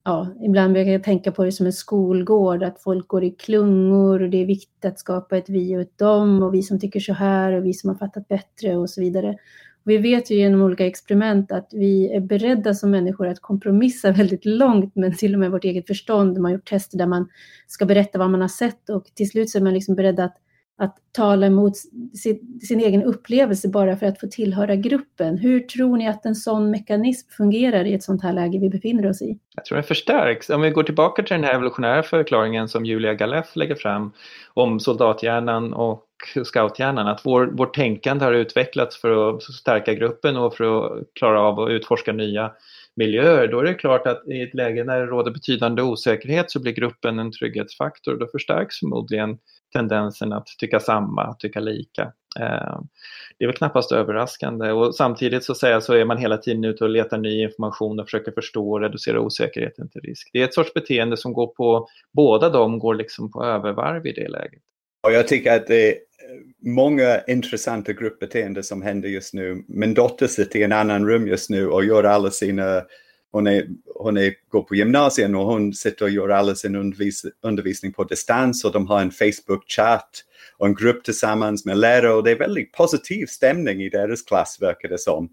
ja, 0.05 0.27
ibland 0.45 0.73
brukar 0.73 0.91
jag 0.91 1.03
tänka 1.03 1.31
på 1.31 1.43
det 1.43 1.51
som 1.51 1.65
en 1.65 1.73
skolgård, 1.73 2.63
att 2.63 2.81
folk 2.81 3.07
går 3.07 3.23
i 3.23 3.31
klungor 3.31 4.21
och 4.21 4.29
det 4.29 4.37
är 4.37 4.45
viktigt 4.45 4.85
att 4.85 4.99
skapa 4.99 5.37
ett 5.37 5.49
vi 5.49 5.77
och 5.77 5.81
ett 5.81 5.97
dom 5.97 6.43
och 6.43 6.53
vi 6.53 6.63
som 6.63 6.79
tycker 6.79 6.99
så 6.99 7.13
här 7.13 7.51
och 7.51 7.65
vi 7.65 7.73
som 7.73 7.89
har 7.89 7.97
fattat 7.97 8.27
bättre 8.27 8.77
och 8.77 8.89
så 8.89 9.01
vidare. 9.01 9.29
Och 9.83 9.91
Vi 9.91 9.97
vet 9.97 10.31
ju 10.31 10.35
genom 10.35 10.61
olika 10.61 10.85
experiment 10.85 11.51
att 11.51 11.69
vi 11.71 12.13
är 12.13 12.19
beredda 12.19 12.73
som 12.73 12.91
människor 12.91 13.27
att 13.27 13.41
kompromissa 13.41 14.11
väldigt 14.17 14.45
långt 14.45 14.95
men 14.95 15.17
till 15.17 15.33
och 15.33 15.39
med 15.39 15.51
vårt 15.51 15.63
eget 15.63 15.87
förstånd. 15.87 16.33
Man 16.33 16.45
har 16.45 16.51
gjort 16.51 16.69
tester 16.69 16.97
där 16.97 17.07
man 17.07 17.29
ska 17.67 17.85
berätta 17.85 18.19
vad 18.19 18.29
man 18.29 18.41
har 18.41 18.47
sett 18.47 18.89
och 18.89 19.05
till 19.13 19.29
slut 19.29 19.49
så 19.49 19.57
är 19.57 19.63
man 19.63 19.73
liksom 19.73 19.95
beredd 19.95 20.19
att 20.19 20.37
att 20.77 20.97
tala 21.11 21.45
emot 21.45 21.77
sin, 22.13 22.59
sin, 22.67 22.79
egen 22.79 23.03
upplevelse 23.03 23.69
bara 23.69 23.95
för 23.95 24.05
att 24.05 24.19
få 24.19 24.27
tillhöra 24.27 24.75
gruppen. 24.75 25.37
Hur 25.37 25.59
tror 25.59 25.97
ni 25.97 26.07
att 26.07 26.25
en 26.25 26.35
sån 26.35 26.71
mekanism 26.71 27.29
fungerar 27.29 27.85
i 27.85 27.93
ett 27.93 28.03
sånt 28.03 28.23
här 28.23 28.33
läge 28.33 28.59
vi 28.59 28.69
befinner 28.69 29.09
oss 29.09 29.21
i? 29.21 29.39
Jag 29.55 29.65
tror 29.65 29.75
den 29.75 29.83
förstärks. 29.83 30.49
Om 30.49 30.61
vi 30.61 30.69
går 30.69 30.83
tillbaka 30.83 31.23
till 31.23 31.35
den 31.35 31.43
här 31.43 31.53
evolutionära 31.53 32.03
förklaringen 32.03 32.69
som 32.69 32.85
Julia 32.85 33.13
Galeff 33.13 33.55
lägger 33.55 33.75
fram 33.75 34.11
om 34.53 34.79
soldathjärnan 34.79 35.73
och 35.73 36.07
scouthjärnan, 36.43 37.07
att 37.07 37.21
vår, 37.23 37.45
vårt 37.45 37.75
tänkande 37.75 38.25
har 38.25 38.33
utvecklats 38.33 38.97
för 38.97 39.29
att 39.29 39.43
stärka 39.43 39.93
gruppen 39.93 40.37
och 40.37 40.55
för 40.55 40.85
att 40.85 41.03
klara 41.13 41.41
av 41.41 41.59
att 41.59 41.69
utforska 41.69 42.13
nya 42.13 42.51
miljöer, 42.95 43.47
då 43.47 43.59
är 43.59 43.63
det 43.63 43.73
klart 43.73 44.07
att 44.07 44.27
i 44.27 44.41
ett 44.41 44.53
läge 44.53 44.83
när 44.83 44.99
det 44.99 45.05
råder 45.05 45.31
betydande 45.31 45.81
osäkerhet 45.81 46.51
så 46.51 46.61
blir 46.61 46.71
gruppen 46.71 47.19
en 47.19 47.31
trygghetsfaktor. 47.31 48.17
Då 48.17 48.27
förstärks 48.27 48.79
förmodligen 48.79 49.37
tendensen 49.73 50.33
att 50.33 50.47
tycka 50.59 50.79
samma, 50.79 51.23
att 51.23 51.39
tycka 51.39 51.59
lika. 51.59 52.01
Eh, 52.39 52.79
det 53.37 53.45
är 53.45 53.47
väl 53.47 53.55
knappast 53.55 53.91
överraskande 53.91 54.71
och 54.71 54.95
samtidigt 54.95 55.43
så, 55.43 55.55
säga, 55.55 55.81
så 55.81 55.93
är 55.93 56.05
man 56.05 56.17
hela 56.17 56.37
tiden 56.37 56.63
ute 56.63 56.83
och 56.83 56.89
letar 56.89 57.17
ny 57.17 57.41
information 57.41 57.99
och 57.99 58.05
försöker 58.05 58.31
förstå 58.31 58.71
och 58.71 58.81
reducera 58.81 59.19
osäkerheten 59.19 59.89
till 59.89 60.01
risk. 60.01 60.29
Det 60.33 60.41
är 60.41 60.45
ett 60.45 60.53
sorts 60.53 60.73
beteende 60.73 61.17
som 61.17 61.33
går 61.33 61.47
på, 61.47 61.87
båda 62.13 62.49
de 62.49 62.79
går 62.79 62.95
liksom 62.95 63.31
på 63.31 63.43
övervarv 63.43 64.07
i 64.07 64.11
det 64.11 64.27
läget. 64.27 64.61
Och 65.03 65.13
jag 65.13 65.27
tycker 65.27 65.55
att 65.55 65.67
det 65.67 65.89
är 65.89 65.97
många 66.59 67.21
intressanta 67.27 67.93
gruppbeteenden 67.93 68.63
som 68.63 68.81
händer 68.81 69.09
just 69.09 69.33
nu. 69.33 69.63
Min 69.67 69.93
dotter 69.93 70.27
sitter 70.27 70.59
i 70.59 70.63
en 70.63 70.71
annan 70.71 71.07
rum 71.07 71.27
just 71.27 71.49
nu 71.49 71.67
och 71.67 71.85
gör 71.85 72.03
alla 72.03 72.31
sina 72.31 72.83
hon, 73.31 73.47
är, 73.47 73.67
hon 73.95 74.17
är, 74.17 74.33
går 74.49 74.63
på 74.63 74.75
gymnasiet 74.75 75.29
och 75.29 75.45
hon 75.45 75.73
sitter 75.73 76.05
och 76.05 76.11
gör 76.11 76.29
all 76.29 76.55
sin 76.55 76.75
undervis, 76.75 77.25
undervisning 77.41 77.93
på 77.93 78.03
distans 78.03 78.65
och 78.65 78.71
de 78.71 78.87
har 78.87 79.01
en 79.01 79.11
Facebook-chatt 79.11 80.23
och 80.57 80.67
en 80.67 80.75
grupp 80.75 81.03
tillsammans 81.03 81.65
med 81.65 81.77
lärare 81.77 82.13
och 82.13 82.23
det 82.23 82.31
är 82.31 82.35
väldigt 82.35 82.71
positiv 82.71 83.25
stämning 83.25 83.81
i 83.81 83.89
deras 83.89 84.21
klass 84.21 84.57
verkar 84.61 84.89
det 84.89 84.97
som. 84.97 85.29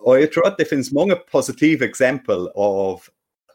Och 0.00 0.20
jag 0.20 0.32
tror 0.32 0.46
att 0.46 0.58
det 0.58 0.64
finns 0.64 0.92
många 0.92 1.14
positiva 1.14 1.84
exempel 1.84 2.48
av 2.54 3.00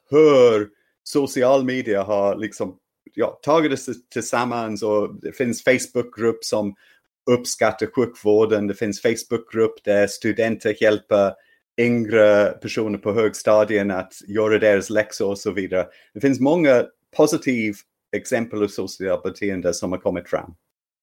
hur 0.09 0.67
social 1.03 1.63
media 1.63 2.03
har 2.03 2.35
liksom 2.35 2.77
ja, 3.13 3.39
tagit 3.41 3.85
det 3.85 3.93
tillsammans 4.13 4.83
och 4.83 5.21
det 5.21 5.31
finns 5.31 5.63
Facebookgrupp 5.63 6.43
som 6.45 6.75
uppskattar 7.31 7.87
sjukvården. 7.95 8.67
Det 8.67 8.73
finns 8.73 9.01
Facebookgrupp 9.01 9.83
där 9.83 10.07
studenter 10.07 10.83
hjälper 10.83 11.33
yngre 11.79 12.45
personer 12.61 12.97
på 12.97 13.13
högstadien 13.13 13.91
att 13.91 14.13
göra 14.27 14.57
deras 14.57 14.89
läxor 14.89 15.29
och 15.29 15.39
så 15.39 15.51
vidare. 15.51 15.87
Det 16.13 16.19
finns 16.19 16.39
många 16.39 16.85
positiva 17.17 17.77
exempel 18.15 18.63
av 18.63 18.67
socialt 18.67 19.23
beteende 19.23 19.73
som 19.73 19.91
har 19.91 19.99
kommit 19.99 20.29
fram. 20.29 20.55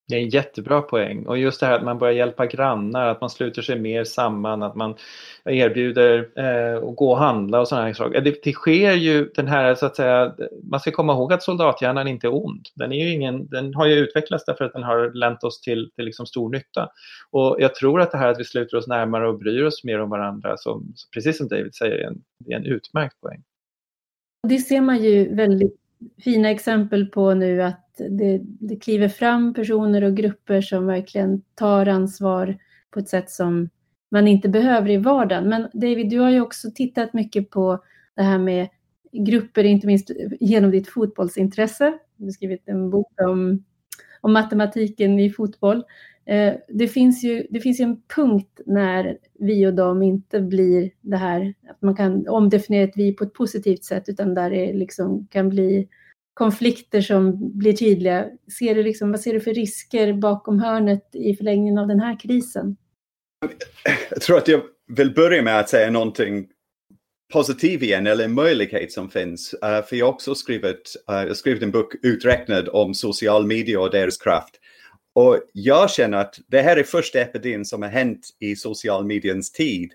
Det 0.09 0.15
är 0.15 0.21
en 0.21 0.29
jättebra 0.29 0.83
poäng 0.83 1.27
och 1.27 1.39
just 1.39 1.61
det 1.61 1.67
här 1.67 1.75
att 1.75 1.85
man 1.85 1.99
börjar 1.99 2.15
hjälpa 2.15 2.47
grannar, 2.47 3.07
att 3.07 3.21
man 3.21 3.31
sluter 3.31 3.63
sig 3.63 3.81
mer 3.81 4.05
samman, 4.05 4.63
att 4.63 4.75
man 4.75 4.95
erbjuder 5.45 6.29
eh, 6.37 6.89
att 6.89 6.97
gå 6.97 7.11
och 7.11 7.19
handla 7.19 7.61
och 7.61 7.69
sådana 7.69 7.87
här 7.87 7.95
saker. 7.95 8.21
Det, 8.21 8.43
det 8.43 8.53
sker 8.53 8.93
ju 8.93 9.31
den 9.35 9.47
här 9.47 9.75
så 9.75 9.87
att 9.87 9.97
säga, 9.97 10.35
man 10.63 10.81
ska 10.81 10.91
komma 10.91 11.13
ihåg 11.13 11.33
att 11.33 11.43
soldathjärnan 11.43 12.09
inte 12.09 12.27
är 12.27 12.35
ond. 12.35 12.67
Den, 12.75 12.93
är 12.93 13.05
ju 13.05 13.13
ingen, 13.13 13.47
den 13.47 13.75
har 13.75 13.87
ju 13.87 13.95
utvecklats 13.95 14.45
därför 14.45 14.65
att 14.65 14.73
den 14.73 14.83
har 14.83 15.11
länt 15.11 15.45
oss 15.45 15.61
till, 15.61 15.91
till 15.97 16.05
liksom 16.05 16.27
stor 16.27 16.51
nytta. 16.51 16.89
Och 17.31 17.57
jag 17.59 17.75
tror 17.75 18.01
att 18.01 18.13
det 18.13 18.19
här 18.19 18.29
att 18.29 18.41
vi 18.41 18.45
sluter 18.45 18.77
oss 18.77 18.87
närmare 18.87 19.29
och 19.29 19.39
bryr 19.39 19.65
oss 19.65 19.85
mer 19.85 20.01
om 20.01 20.11
varandra, 20.11 20.57
som, 20.57 20.95
precis 21.15 21.39
som 21.39 21.49
David 21.49 21.75
säger, 21.75 21.95
är 21.95 22.07
en, 22.07 22.23
är 22.47 22.57
en 22.57 22.67
utmärkt 22.67 23.21
poäng. 23.21 23.43
Det 24.49 24.59
ser 24.59 24.81
man 24.81 25.03
ju 25.03 25.35
väldigt 25.35 25.86
fina 26.25 26.51
exempel 26.51 27.07
på 27.07 27.35
nu 27.35 27.63
att 27.63 28.01
det, 28.11 28.41
det 28.43 28.77
kliver 28.77 29.09
fram 29.09 29.55
personer 29.55 30.05
och 30.05 30.17
grupper 30.17 30.61
som 30.61 30.87
verkligen 30.87 31.43
tar 31.55 31.87
ansvar 31.87 32.59
på 32.91 32.99
ett 32.99 33.09
sätt 33.09 33.31
som 33.31 33.69
man 34.11 34.29
inte 34.29 34.49
behöver 34.49 34.91
i 34.91 34.97
vardagen. 34.97 35.49
Men 35.49 35.69
David, 35.73 36.11
du 36.11 36.19
har 36.19 36.31
ju 36.31 36.41
också 36.41 36.71
tittat 36.75 37.13
mycket 37.13 37.51
på 37.51 37.85
det 38.15 38.23
här 38.23 38.39
med 38.39 38.69
grupper, 39.13 39.65
inte 39.65 39.87
minst 39.87 40.11
genom 40.41 40.71
ditt 40.71 40.89
fotbollsintresse. 40.89 41.99
Du 42.17 42.25
har 42.25 42.31
skrivit 42.31 42.69
en 42.69 42.91
bok 42.91 43.13
om, 43.21 43.65
om 44.21 44.33
matematiken 44.33 45.21
i 45.21 45.31
fotboll. 45.31 45.85
Eh, 46.29 46.55
det 46.69 46.89
finns, 46.89 47.25
ju, 47.25 47.47
det 47.51 47.61
finns 47.61 47.81
ju 47.81 47.85
en 47.85 48.03
punkt 48.17 48.61
när 48.67 49.19
vi 49.39 49.67
och 49.67 49.75
dem 49.75 50.03
inte 50.03 50.41
blir 50.41 50.91
det 51.01 51.17
här, 51.17 51.55
att 51.71 51.83
man 51.83 51.97
kan 51.97 52.29
omdefiniera 52.29 52.85
ett 52.85 52.97
vi 52.97 53.13
på 53.13 53.25
ett 53.25 53.35
positivt 53.35 53.85
sätt, 53.85 54.05
utan 54.09 54.35
där 54.35 54.51
det 54.51 54.73
liksom 54.73 55.27
kan 55.31 55.49
bli 55.49 55.89
konflikter 56.35 57.01
som 57.01 57.53
blir 57.59 57.73
tydliga. 57.73 58.27
Ser 58.59 58.75
du 58.75 58.83
liksom, 58.83 59.11
vad 59.11 59.21
ser 59.21 59.33
du 59.33 59.41
för 59.41 59.55
risker 59.55 60.13
bakom 60.13 60.59
hörnet 60.59 61.11
i 61.13 61.37
förlängningen 61.37 61.79
av 61.79 61.89
den 61.89 62.01
här 62.01 62.21
krisen? 62.21 62.77
Jag 64.11 64.21
tror 64.21 64.39
att 64.39 64.49
jag 64.49 64.61
vill 64.89 65.15
börja 65.15 65.43
med 65.43 65.61
att 65.61 65.69
säga 65.69 65.91
någonting 65.91 66.47
positivt 67.33 67.83
igen, 67.83 68.07
eller 68.07 68.25
en 68.25 68.35
möjlighet 68.35 68.93
som 68.93 69.11
finns. 69.11 69.55
Uh, 69.55 69.87
för 69.87 69.97
jag 69.97 70.07
har 70.07 70.13
också 70.13 70.35
skrivit, 70.35 70.97
uh, 71.11 71.17
jag 71.17 71.37
skrivit 71.37 71.63
en 71.63 71.71
bok 71.71 71.95
uträknad 72.03 72.69
om 72.69 72.95
social 72.95 73.47
media 73.47 73.81
och 73.81 73.91
deras 73.91 74.17
kraft. 74.17 74.61
Och 75.17 75.41
jag 75.53 75.91
känner 75.91 76.19
att 76.19 76.39
det 76.47 76.63
här 76.63 76.77
är 76.77 76.83
första 76.83 77.21
epidemin 77.21 77.65
som 77.65 77.83
har 77.83 77.89
hänt 77.89 78.29
i 78.41 78.57
social 78.57 79.07
mediens 79.07 79.53
tid. 79.53 79.93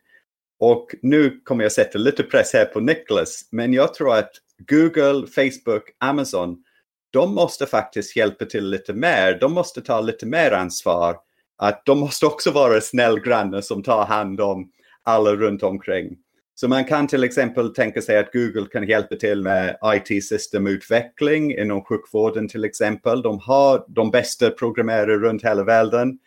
Och 0.60 0.96
nu 1.02 1.42
kommer 1.44 1.64
jag 1.64 1.72
sätta 1.72 1.98
lite 2.00 2.24
press 2.24 2.54
här 2.54 2.66
på 2.66 2.80
Niklas, 2.80 3.48
men 3.52 3.74
jag 3.74 3.94
tror 3.94 4.16
att 4.16 4.32
Google, 4.68 5.28
Facebook, 5.28 5.84
Amazon, 5.98 6.64
de 7.12 7.36
måste 7.36 7.66
faktiskt 7.66 8.16
hjälpa 8.16 8.46
till 8.46 8.70
lite 8.70 8.94
mer. 8.94 9.38
De 9.40 9.54
måste 9.54 9.82
ta 9.82 10.02
lite 10.02 10.26
mer 10.26 10.52
ansvar. 10.52 11.18
Att 11.58 11.86
de 11.86 12.00
måste 12.00 12.26
också 12.26 12.52
vara 12.52 12.82
snäll 12.82 13.20
grannar 13.20 13.62
som 13.62 13.84
tar 13.84 14.06
hand 14.06 14.42
om 14.42 14.72
alla 15.04 15.36
runt 15.36 15.64
omkring. 15.64 16.18
Så 16.62 16.68
man 16.68 16.86
kan 16.86 17.08
till 17.08 17.24
exempel 17.24 17.74
tänka 17.74 18.02
sig 18.02 18.18
att 18.18 18.34
Google 18.34 18.66
kan 18.72 18.88
hjälpa 18.88 19.16
till 19.16 19.42
med 19.42 19.78
IT-systemutveckling 19.84 21.58
inom 21.58 21.84
sjukvården 21.84 22.48
till 22.48 22.66
exempel. 22.66 23.22
De 23.22 23.40
har 23.40 23.86
de 23.88 24.12
bästa 24.12 24.50
programmerare 24.50 25.18
runt 25.18 25.44
hela 25.44 25.64
världen. 25.64 26.20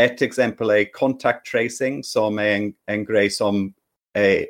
Ett 0.00 0.22
exempel 0.22 0.70
är 0.70 0.92
contact 0.92 1.46
tracing 1.52 2.04
som 2.04 2.38
är 2.38 2.56
en, 2.56 2.72
en 2.86 3.04
grej 3.04 3.30
som 3.30 3.74
är 4.14 4.46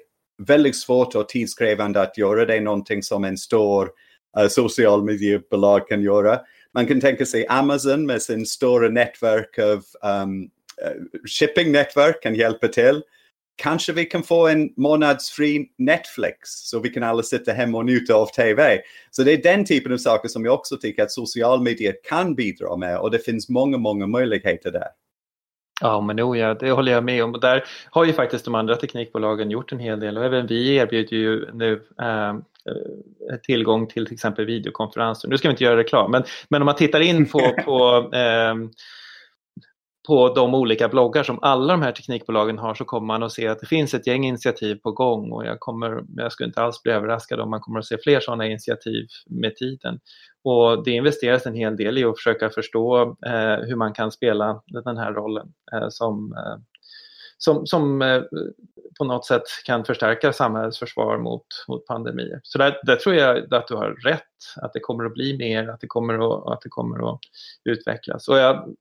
väldigt 0.47 0.77
svårt 0.77 1.15
och 1.15 1.29
tidskrävande 1.29 2.01
att 2.01 2.19
göra. 2.19 2.45
Det 2.45 2.57
är 2.57 2.61
någonting 2.61 3.03
som 3.03 3.25
en 3.25 3.37
stor 3.37 3.91
uh, 4.41 4.49
social 4.49 5.05
mediebolag 5.05 5.89
kan 5.89 6.03
göra. 6.03 6.41
Man 6.75 6.87
kan 6.87 7.01
tänka 7.01 7.27
sig 7.27 7.47
Amazon 7.47 8.07
med 8.07 8.23
sin 8.23 8.47
stora 8.47 8.89
nätverk 8.89 9.59
av 9.59 9.85
ehm, 10.11 10.51
eh, 10.85 10.91
um, 10.93 11.09
shippingnätverk 11.27 12.23
kan 12.23 12.35
hjälpa 12.35 12.69
till. 12.69 13.03
Kanske 13.63 13.93
vi 13.93 14.05
kan 14.05 14.23
få 14.23 14.49
en 14.49 14.73
månadsfri 14.77 15.67
Netflix 15.79 16.39
så 16.43 16.81
vi 16.81 16.89
kan 16.89 17.03
alla 17.03 17.23
sitta 17.23 17.53
hemma 17.53 17.79
och 17.79 17.85
njuta 17.85 18.15
av 18.15 18.27
TV. 18.27 18.79
Så 19.11 19.23
det 19.23 19.33
är 19.33 19.43
den 19.43 19.65
typen 19.65 19.93
av 19.93 19.97
saker 19.97 20.29
som 20.29 20.45
jag 20.45 20.55
också 20.55 20.77
tycker 20.77 21.03
att 21.03 21.11
social 21.11 21.63
media 21.63 21.93
kan 22.09 22.35
bidra 22.35 22.77
med 22.77 22.99
och 22.99 23.11
det 23.11 23.19
finns 23.19 23.49
många, 23.49 23.79
många 23.79 24.07
möjligheter 24.07 24.71
där. 24.71 24.89
Ja, 25.81 26.01
men 26.01 26.21
oh 26.21 26.39
ja, 26.39 26.55
det 26.55 26.71
håller 26.71 26.93
jag 26.93 27.05
med 27.05 27.25
om. 27.25 27.35
Och 27.35 27.41
där 27.41 27.65
har 27.91 28.05
ju 28.05 28.13
faktiskt 28.13 28.45
de 28.45 28.55
andra 28.55 28.77
teknikbolagen 28.77 29.51
gjort 29.51 29.73
en 29.73 29.79
hel 29.79 30.01
del 30.01 30.19
och 30.19 30.25
även 30.25 30.47
vi 30.47 30.75
erbjuder 30.75 31.17
ju 31.17 31.53
nu 31.53 31.73
eh, 32.03 32.35
tillgång 33.43 33.87
till 33.87 34.07
till 34.07 34.15
exempel 34.15 34.47
videokonferenser. 34.47 35.29
Nu 35.29 35.39
ska 35.39 35.49
vi 35.49 35.53
inte 35.53 35.65
göra 35.65 35.77
reklam, 35.77 36.11
men, 36.11 36.23
men 36.49 36.63
om 36.63 36.67
man 36.67 36.77
tittar 36.77 37.01
in 37.01 37.29
på, 37.29 37.39
på 37.65 38.11
eh, 38.17 38.55
på 40.07 40.35
de 40.35 40.55
olika 40.55 40.89
bloggar 40.89 41.23
som 41.23 41.39
alla 41.43 41.73
de 41.73 41.83
här 41.83 41.93
teknikbolagen 41.93 42.59
har 42.59 42.75
så 42.75 42.85
kommer 42.85 43.07
man 43.07 43.23
att 43.23 43.33
se 43.33 43.49
att 43.49 43.61
det 43.61 43.67
finns 43.67 43.95
ett 43.95 44.07
gäng 44.07 44.27
initiativ 44.27 44.75
på 44.75 44.93
gång 44.93 45.33
och 45.33 45.47
jag, 45.47 45.61
kommer, 45.61 46.03
jag 46.17 46.33
skulle 46.33 46.47
inte 46.47 46.63
alls 46.63 46.83
bli 46.83 46.93
överraskad 46.93 47.41
om 47.41 47.51
man 47.51 47.61
kommer 47.61 47.79
att 47.79 47.87
se 47.87 47.99
fler 47.99 48.21
sådana 48.21 48.47
initiativ 48.47 49.07
med 49.27 49.57
tiden. 49.57 50.01
Och 50.45 50.85
det 50.85 50.91
investeras 50.91 51.47
en 51.47 51.55
hel 51.55 51.77
del 51.77 51.99
i 51.99 52.05
att 52.05 52.17
försöka 52.17 52.51
förstå 52.51 53.03
eh, 53.27 53.67
hur 53.67 53.77
man 53.77 53.93
kan 53.93 54.11
spela 54.11 54.63
den 54.85 54.97
här 54.97 55.13
rollen 55.13 55.53
eh, 55.73 55.89
som, 55.89 56.33
eh, 56.33 56.59
som, 57.45 57.67
som 57.67 58.03
eh, 58.03 58.23
på 58.99 59.05
något 59.05 59.27
sätt 59.27 59.43
kan 59.65 59.85
förstärka 59.85 60.33
samhällets 60.33 60.79
försvar 60.79 61.19
mot, 61.19 61.47
mot 61.69 61.87
pandemier. 61.87 62.41
Så 62.43 62.59
där, 62.59 62.81
där, 62.83 62.97
tror 62.97 63.15
jag 63.15 63.55
att 63.55 63.69
du 63.69 63.75
har 63.75 63.91
rätt, 63.91 64.23
att 64.57 64.73
det 64.73 64.81
kommer 64.81 65.05
att 65.05 65.15
bli 65.15 65.39
mer, 65.39 65.69
att 65.69 65.81
det 65.81 65.87
kommer 65.87 66.15
att, 66.15 66.53
att, 66.53 66.61
det 66.63 66.69
kommer 66.69 67.13
att 67.13 67.21
utvecklas. 67.65 68.29
Och 68.29 68.39
jag 68.39 68.75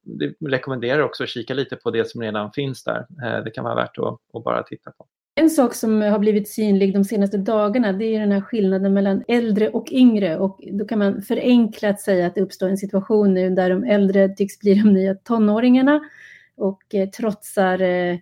rekommenderar 0.45 0.99
också 0.99 1.23
att 1.23 1.29
kika 1.29 1.53
lite 1.53 1.75
på 1.75 1.91
det 1.91 2.09
som 2.09 2.21
redan 2.21 2.51
finns 2.51 2.83
där. 2.83 3.07
Eh, 3.23 3.43
det 3.43 3.51
kan 3.51 3.63
vara 3.63 3.75
värt 3.75 3.97
att, 3.97 4.17
att 4.33 4.43
bara 4.43 4.63
titta 4.63 4.91
på. 4.91 5.05
En 5.35 5.49
sak 5.49 5.73
som 5.73 6.01
har 6.01 6.19
blivit 6.19 6.49
synlig 6.49 6.93
de 6.93 7.03
senaste 7.03 7.37
dagarna 7.37 7.93
det 7.93 8.15
är 8.15 8.19
den 8.19 8.31
här 8.31 8.41
skillnaden 8.41 8.93
mellan 8.93 9.23
äldre 9.27 9.69
och 9.69 9.91
yngre 9.91 10.37
och 10.37 10.59
då 10.71 10.85
kan 10.85 10.99
man 10.99 11.21
förenklat 11.21 12.01
säga 12.01 12.27
att 12.27 12.35
det 12.35 12.41
uppstår 12.41 12.69
en 12.69 12.77
situation 12.77 13.33
nu 13.33 13.49
där 13.49 13.69
de 13.69 13.83
äldre 13.83 14.29
tycks 14.29 14.59
bli 14.59 14.73
de 14.73 14.93
nya 14.93 15.15
tonåringarna 15.15 16.01
och 16.57 16.95
eh, 16.95 17.09
trotsar 17.09 17.81
eh, 17.81 18.17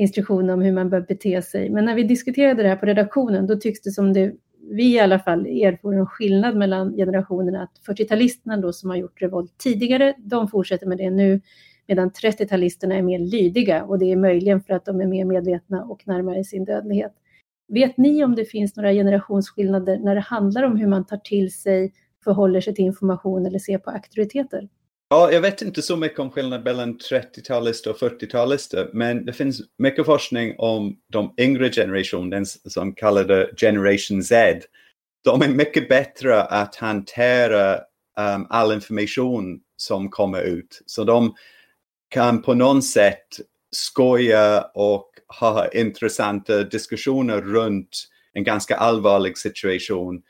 instruktioner 0.00 0.54
om 0.54 0.62
hur 0.62 0.72
man 0.72 0.90
bör 0.90 1.00
bete 1.00 1.42
sig. 1.42 1.70
Men 1.70 1.84
när 1.84 1.94
vi 1.94 2.02
diskuterade 2.02 2.62
det 2.62 2.68
här 2.68 2.76
på 2.76 2.86
redaktionen, 2.86 3.46
då 3.46 3.56
tycks 3.56 3.82
det 3.82 3.90
som 3.90 4.12
det 4.12 4.32
vi 4.70 4.94
i 4.94 5.00
alla 5.00 5.18
fall 5.18 5.46
erfor 5.46 5.94
en 5.94 6.06
skillnad 6.06 6.56
mellan 6.56 6.92
generationerna. 6.96 7.62
Att 7.62 7.96
40-talisterna 7.96 8.56
då 8.56 8.72
som 8.72 8.90
har 8.90 8.96
gjort 8.96 9.22
revolt 9.22 9.58
tidigare, 9.58 10.14
de 10.18 10.48
fortsätter 10.48 10.86
med 10.86 10.98
det 10.98 11.10
nu, 11.10 11.40
medan 11.88 12.10
30-talisterna 12.10 12.94
är 12.94 13.02
mer 13.02 13.18
lydiga 13.18 13.84
och 13.84 13.98
det 13.98 14.12
är 14.12 14.16
möjligen 14.16 14.60
för 14.60 14.74
att 14.74 14.84
de 14.84 15.00
är 15.00 15.06
mer 15.06 15.24
medvetna 15.24 15.84
och 15.84 16.02
närmare 16.06 16.44
sin 16.44 16.64
dödlighet. 16.64 17.12
Vet 17.68 17.96
ni 17.96 18.24
om 18.24 18.34
det 18.34 18.44
finns 18.44 18.76
några 18.76 18.92
generationsskillnader 18.92 19.98
när 19.98 20.14
det 20.14 20.20
handlar 20.20 20.62
om 20.62 20.76
hur 20.76 20.86
man 20.86 21.06
tar 21.06 21.16
till 21.16 21.52
sig, 21.52 21.92
förhåller 22.24 22.60
sig 22.60 22.74
till 22.74 22.84
information 22.84 23.46
eller 23.46 23.58
ser 23.58 23.78
på 23.78 23.90
auktoriteter? 23.90 24.68
Ja, 25.12 25.32
jag 25.32 25.40
vet 25.40 25.62
inte 25.62 25.82
så 25.82 25.96
mycket 25.96 26.18
om 26.18 26.30
skillnaden 26.30 26.64
mellan 26.64 26.98
30-talister 26.98 27.90
och 27.90 27.98
40-talister, 27.98 28.90
men 28.92 29.24
det 29.24 29.32
finns 29.32 29.60
mycket 29.78 30.06
forskning 30.06 30.54
om 30.58 30.96
de 31.12 31.34
yngre 31.38 31.70
generationen, 31.70 32.46
som 32.46 32.94
kallar 32.94 33.24
det 33.24 33.50
Generation 33.56 34.22
Z. 34.22 34.60
De 35.24 35.42
är 35.42 35.48
mycket 35.48 35.88
bättre 35.88 36.42
att 36.42 36.76
hantera 36.76 37.74
um, 37.74 38.46
all 38.50 38.72
information 38.72 39.60
som 39.76 40.10
kommer 40.10 40.42
ut. 40.42 40.82
Så 40.86 41.04
de 41.04 41.34
kan 42.08 42.42
på 42.42 42.54
något 42.54 42.84
sätt 42.84 43.28
skoja 43.70 44.70
och 44.74 45.10
ha 45.40 45.68
intressanta 45.68 46.62
diskussioner 46.62 47.40
runt 47.40 48.08
en 48.32 48.44
ganska 48.44 48.76
allvarlig 48.76 49.38
situation 49.38 50.22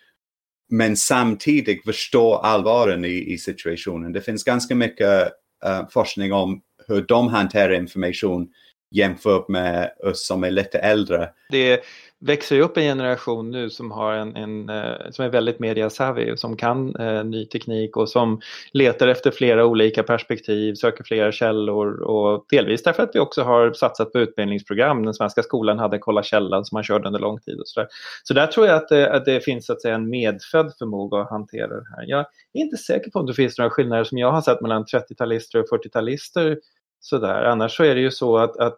men 0.71 0.97
samtidigt 0.97 1.85
förstå 1.85 2.35
allvaren 2.35 3.05
i, 3.05 3.33
i 3.33 3.39
situationen. 3.39 4.13
Det 4.13 4.21
finns 4.21 4.45
ganska 4.45 4.75
mycket 4.75 5.33
uh, 5.67 5.89
forskning 5.91 6.33
om 6.33 6.61
hur 6.89 7.03
de 7.03 7.29
hanterar 7.29 7.73
information 7.73 8.49
jämfört 8.91 9.49
med 9.49 9.91
oss 10.05 10.27
som 10.27 10.45
är 10.45 10.51
lite 10.51 10.79
äldre. 10.79 11.29
Det 11.51 11.81
växer 12.21 12.57
ju 12.57 12.63
upp 12.63 12.77
en 12.77 12.83
generation 12.83 13.51
nu 13.51 13.71
som, 13.71 13.91
har 13.91 14.13
en, 14.13 14.37
en 14.37 14.69
eh, 14.69 15.11
som 15.11 15.25
är 15.25 15.29
väldigt 15.29 15.59
mediasavvy, 15.59 16.37
som 16.37 16.57
kan 16.57 16.97
eh, 16.97 17.25
ny 17.25 17.47
teknik 17.47 17.97
och 17.97 18.09
som 18.09 18.41
letar 18.73 19.09
efter 19.09 19.31
flera 19.31 19.67
olika 19.67 20.03
perspektiv, 20.03 20.75
söker 20.75 21.05
flera 21.05 21.33
källor 21.33 22.01
och 22.03 22.47
delvis 22.51 22.83
därför 22.83 23.03
att 23.03 23.11
vi 23.15 23.19
också 23.19 23.43
har 23.43 23.73
satsat 23.73 24.13
på 24.13 24.19
utbildningsprogram. 24.19 25.05
Den 25.05 25.15
svenska 25.15 25.43
skolan 25.43 25.79
hade 25.79 25.99
Kolla 25.99 26.23
källan 26.23 26.65
som 26.65 26.77
man 26.77 26.85
körde 26.85 27.07
under 27.07 27.21
lång 27.21 27.41
tid. 27.41 27.61
och 27.61 27.69
Så 27.69 27.81
där, 27.81 27.89
så 28.23 28.35
där 28.35 28.47
tror 28.47 28.67
jag 28.67 28.77
att 28.77 28.89
det, 28.89 29.13
att 29.13 29.25
det 29.25 29.45
finns 29.45 29.71
att 29.71 29.83
säga, 29.83 29.95
en 29.95 30.11
medfödd 30.11 30.73
förmåga 30.79 31.19
att 31.19 31.31
hantera 31.31 31.69
det 31.69 31.87
här. 31.97 32.05
Jag 32.07 32.21
är 32.21 32.61
inte 32.61 32.77
säker 32.77 33.11
på 33.11 33.19
om 33.19 33.27
det 33.27 33.35
finns 33.35 33.59
några 33.59 33.71
skillnader 33.71 34.05
som 34.05 34.19
jag 34.19 34.33
har 34.33 34.41
sett 34.41 34.61
mellan 34.61 34.85
30-talister 34.85 35.57
och 35.57 35.67
40-talister 35.69 36.57
sådär. 37.01 37.45
Annars 37.45 37.77
så 37.77 37.85
är 37.85 37.95
det 37.95 38.01
ju 38.01 38.11
så 38.11 38.39
att, 38.39 38.57
att 38.57 38.77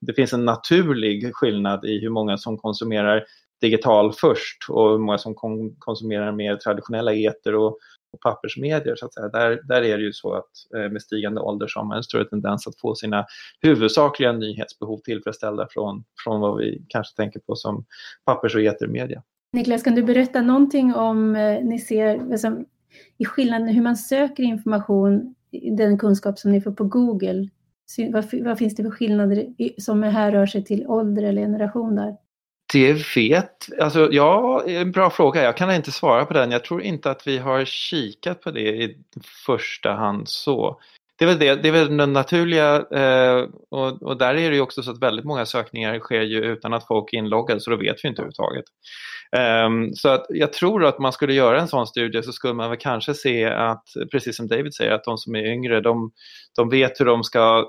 det 0.00 0.12
finns 0.12 0.32
en 0.32 0.44
naturlig 0.44 1.34
skillnad 1.34 1.84
i 1.84 2.00
hur 2.00 2.10
många 2.10 2.38
som 2.38 2.58
konsumerar 2.58 3.24
digital 3.60 4.12
först 4.12 4.66
och 4.68 4.90
hur 4.90 4.98
många 4.98 5.18
som 5.18 5.34
konsumerar 5.78 6.32
mer 6.32 6.56
traditionella 6.56 7.14
eter 7.14 7.54
och, 7.54 7.78
och 8.12 8.20
pappersmedier. 8.22 8.96
Så 8.96 9.06
att 9.06 9.14
säga. 9.14 9.28
Där, 9.28 9.60
där 9.64 9.82
är 9.82 9.98
det 9.98 10.04
ju 10.04 10.12
så 10.12 10.34
att 10.34 10.50
eh, 10.76 10.92
med 10.92 11.02
stigande 11.02 11.40
ålder 11.40 11.66
så 11.66 11.80
har 11.80 11.86
man 11.86 11.96
en 11.96 12.02
större 12.02 12.24
tendens 12.24 12.66
att 12.66 12.80
få 12.80 12.94
sina 12.94 13.26
huvudsakliga 13.60 14.32
nyhetsbehov 14.32 14.98
tillfredsställda 14.98 15.66
från, 15.70 16.04
från 16.24 16.40
vad 16.40 16.58
vi 16.58 16.84
kanske 16.88 17.16
tänker 17.16 17.40
på 17.40 17.56
som 17.56 17.84
pappers 18.24 18.54
och 18.54 18.62
etermedia. 18.62 19.22
Niklas, 19.52 19.82
kan 19.82 19.94
du 19.94 20.02
berätta 20.02 20.42
någonting 20.42 20.94
om 20.94 21.36
eh, 21.36 21.64
ni 21.64 21.78
ser 21.78 22.30
liksom, 22.30 22.66
i 23.18 23.24
skillnaden 23.24 23.68
hur 23.68 23.82
man 23.82 23.96
söker 23.96 24.42
information 24.42 25.34
den 25.76 25.98
kunskap 25.98 26.38
som 26.38 26.52
ni 26.52 26.60
får 26.60 26.72
på 26.72 26.84
Google, 26.84 27.48
vad, 28.12 28.24
vad 28.44 28.58
finns 28.58 28.74
det 28.74 28.82
för 28.82 28.90
skillnader 28.90 29.46
som 29.80 30.02
här 30.02 30.32
rör 30.32 30.46
sig 30.46 30.64
till 30.64 30.86
ålder 30.86 31.22
eller 31.22 31.42
generation 31.42 31.96
där? 31.96 32.16
Det 32.72 33.16
vet, 33.16 33.80
alltså 33.80 34.08
ja, 34.12 34.62
en 34.66 34.92
bra 34.92 35.10
fråga. 35.10 35.42
Jag 35.42 35.56
kan 35.56 35.74
inte 35.74 35.92
svara 35.92 36.24
på 36.24 36.34
den. 36.34 36.50
Jag 36.50 36.64
tror 36.64 36.82
inte 36.82 37.10
att 37.10 37.26
vi 37.26 37.38
har 37.38 37.64
kikat 37.64 38.40
på 38.40 38.50
det 38.50 38.60
i 38.60 38.98
första 39.46 39.92
hand 39.92 40.28
så. 40.28 40.80
Det 41.18 41.24
är 41.24 41.28
väl, 41.28 41.38
det, 41.38 41.54
det 41.54 41.68
är 41.68 41.72
väl 41.72 41.96
den 41.96 42.12
naturliga 42.12 42.76
eh, 42.76 43.48
och, 43.70 44.02
och, 44.02 44.18
där 44.18 44.34
är 44.34 44.50
det 44.50 44.56
ju 44.56 44.60
också 44.60 44.82
så 44.82 44.90
att 44.90 45.02
väldigt 45.02 45.24
många 45.24 45.46
sökningar 45.46 45.98
sker 45.98 46.20
ju 46.20 46.44
utan 46.44 46.74
att 46.74 46.86
folk 46.86 47.12
är 47.12 47.18
inloggade 47.18 47.60
så 47.60 47.70
då 47.70 47.76
vet 47.76 47.96
vi 48.04 48.08
inte 48.08 48.22
överhuvudtaget. 48.22 48.64
Um, 49.66 49.94
så 49.94 50.08
att 50.08 50.26
jag 50.28 50.52
tror 50.52 50.84
att 50.84 50.98
man 50.98 51.12
skulle 51.12 51.34
göra 51.34 51.60
en 51.60 51.68
sån 51.68 51.86
studie 51.86 52.22
så 52.22 52.32
skulle 52.32 52.54
man 52.54 52.70
väl 52.70 52.78
kanske 52.78 53.14
se 53.14 53.44
att, 53.44 53.84
precis 54.12 54.36
som 54.36 54.48
David 54.48 54.74
säger, 54.74 54.92
att 54.92 55.04
de 55.04 55.18
som 55.18 55.34
är 55.34 55.52
yngre 55.52 55.80
de, 55.80 56.10
de 56.56 56.68
vet 56.70 57.00
hur 57.00 57.04
de 57.04 57.24
ska 57.24 57.66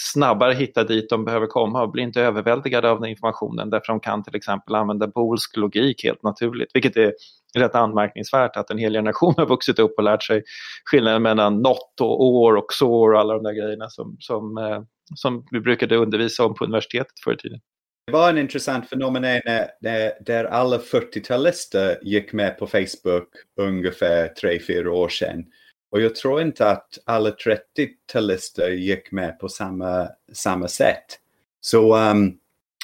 snabbare 0.00 0.54
hitta 0.54 0.84
dit 0.84 1.10
de 1.10 1.24
behöver 1.24 1.46
komma 1.46 1.82
och 1.82 1.90
blir 1.90 2.04
inte 2.04 2.22
överväldigade 2.22 2.90
av 2.90 3.00
den 3.00 3.10
informationen 3.10 3.70
därför 3.70 3.92
de 3.92 4.00
kan 4.00 4.22
till 4.22 4.36
exempel 4.36 4.74
använda 4.74 5.06
boolsk 5.06 5.56
logik 5.56 6.04
helt 6.04 6.22
naturligt, 6.22 6.70
vilket 6.74 6.96
är 6.96 7.12
rätt 7.54 7.74
anmärkningsvärt 7.74 8.56
att 8.56 8.70
en 8.70 8.78
hel 8.78 8.92
generation 8.92 9.34
har 9.36 9.46
vuxit 9.46 9.78
upp 9.78 9.94
och 9.96 10.04
lärt 10.04 10.22
sig 10.22 10.42
skillnaden 10.84 11.22
mellan 11.22 11.62
not 11.62 12.00
och 12.00 12.24
år 12.24 12.56
och 12.56 12.72
sår 12.72 13.12
och 13.12 13.20
alla 13.20 13.34
de 13.34 13.42
där 13.42 13.52
grejerna 13.52 13.88
som, 13.88 14.16
som, 14.20 14.58
eh, 14.58 14.82
som 15.14 15.46
vi 15.50 15.60
brukade 15.60 15.96
undervisa 15.96 16.44
om 16.46 16.54
på 16.54 16.64
universitetet 16.64 17.20
förr 17.24 17.32
i 17.32 17.36
tiden. 17.36 17.60
Det 18.06 18.12
var 18.12 18.30
en 18.30 18.38
intressant 18.38 18.88
fenomen 18.88 19.22
när, 19.22 20.24
där 20.24 20.44
alla 20.44 20.78
40-talister 20.78 21.98
gick 22.02 22.32
med 22.32 22.58
på 22.58 22.66
Facebook 22.66 23.28
ungefär 23.60 24.28
3-4 24.42 24.86
år 24.86 25.08
sedan. 25.08 25.44
Och 25.90 26.00
jag 26.00 26.14
tror 26.14 26.42
inte 26.42 26.70
att 26.70 26.88
alla 27.04 27.30
30-talister 27.30 28.68
gick 28.68 29.12
med 29.12 29.38
på 29.38 29.48
samma, 29.48 30.08
samma 30.32 30.68
sätt. 30.68 31.04
Så 31.60 31.96
um, 31.96 32.38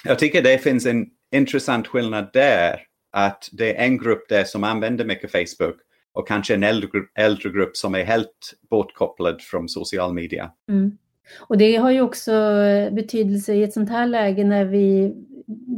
jag 0.04 0.18
tycker 0.18 0.42
det 0.42 0.58
finns 0.58 0.86
en 0.86 1.06
intressant 1.34 1.86
skillnad 1.86 2.30
där. 2.32 2.80
Att 3.16 3.48
det 3.52 3.76
är 3.76 3.84
en 3.84 3.98
grupp 3.98 4.28
där 4.28 4.44
som 4.44 4.64
använder 4.64 5.04
mycket 5.04 5.32
Facebook 5.32 5.76
och 6.12 6.28
kanske 6.28 6.54
en 6.54 6.62
äldre, 6.62 6.88
äldre 7.14 7.50
grupp 7.50 7.76
som 7.76 7.94
är 7.94 8.04
helt 8.04 8.54
bortkopplad 8.70 9.42
från 9.42 9.68
social 9.68 10.14
media. 10.14 10.50
Mm. 10.68 10.98
Och 11.40 11.58
det 11.58 11.76
har 11.76 11.90
ju 11.90 12.00
också 12.00 12.32
eh, 12.32 12.94
betydelse 12.94 13.54
i 13.54 13.62
ett 13.62 13.72
sånt 13.72 13.90
här 13.90 14.06
läge 14.06 14.44
när 14.44 14.64
vi 14.64 15.14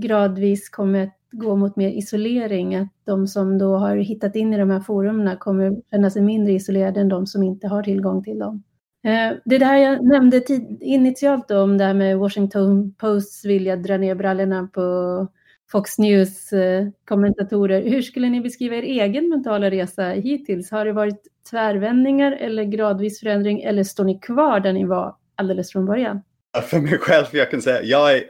gradvis 0.02 0.68
kommer 0.68 1.02
att 1.02 1.16
gå 1.30 1.56
mot 1.56 1.76
mer 1.76 1.90
isolering, 1.90 2.74
att 2.74 2.88
de 3.04 3.26
som 3.26 3.58
då 3.58 3.76
har 3.76 3.96
hittat 3.96 4.36
in 4.36 4.54
i 4.54 4.58
de 4.58 4.70
här 4.70 4.80
forumen 4.80 5.36
kommer 5.36 5.76
känna 5.90 6.10
sig 6.10 6.22
mindre 6.22 6.52
isolerade 6.52 7.00
än 7.00 7.08
de 7.08 7.26
som 7.26 7.42
inte 7.42 7.68
har 7.68 7.82
tillgång 7.82 8.24
till 8.24 8.38
dem. 8.38 8.62
Eh, 9.04 9.36
det 9.44 9.58
där 9.58 9.76
jag 9.76 10.04
nämnde 10.04 10.42
initialt 10.80 11.48
då, 11.48 11.60
om 11.60 11.78
det 11.78 11.84
här 11.84 11.94
med 11.94 12.18
Washington 12.18 12.94
Posts 12.94 13.44
vilja 13.44 13.76
dra 13.76 13.96
ner 13.96 14.14
brallorna 14.14 14.68
på 14.72 14.82
Fox 15.72 15.98
News 15.98 16.52
eh, 16.52 16.86
kommentatorer, 17.08 17.82
Hur 17.82 18.02
skulle 18.02 18.28
ni 18.28 18.40
beskriva 18.40 18.76
er 18.76 18.82
egen 18.82 19.28
mentala 19.28 19.70
resa 19.70 20.08
hittills? 20.08 20.70
Har 20.70 20.84
det 20.84 20.92
varit 20.92 21.22
tvärvändningar 21.50 22.32
eller 22.32 22.64
gradvis 22.64 23.20
förändring 23.20 23.62
eller 23.62 23.84
står 23.84 24.04
ni 24.04 24.18
kvar 24.18 24.60
där 24.60 24.72
ni 24.72 24.84
var 24.84 25.16
alldeles 25.34 25.72
från 25.72 25.86
början? 25.86 26.22
För 26.62 26.80
mig 26.80 26.98
själv, 26.98 27.26
jag 27.32 27.50
kan 27.50 27.62
säga, 27.62 27.82
jag 27.82 28.16
är 28.16 28.24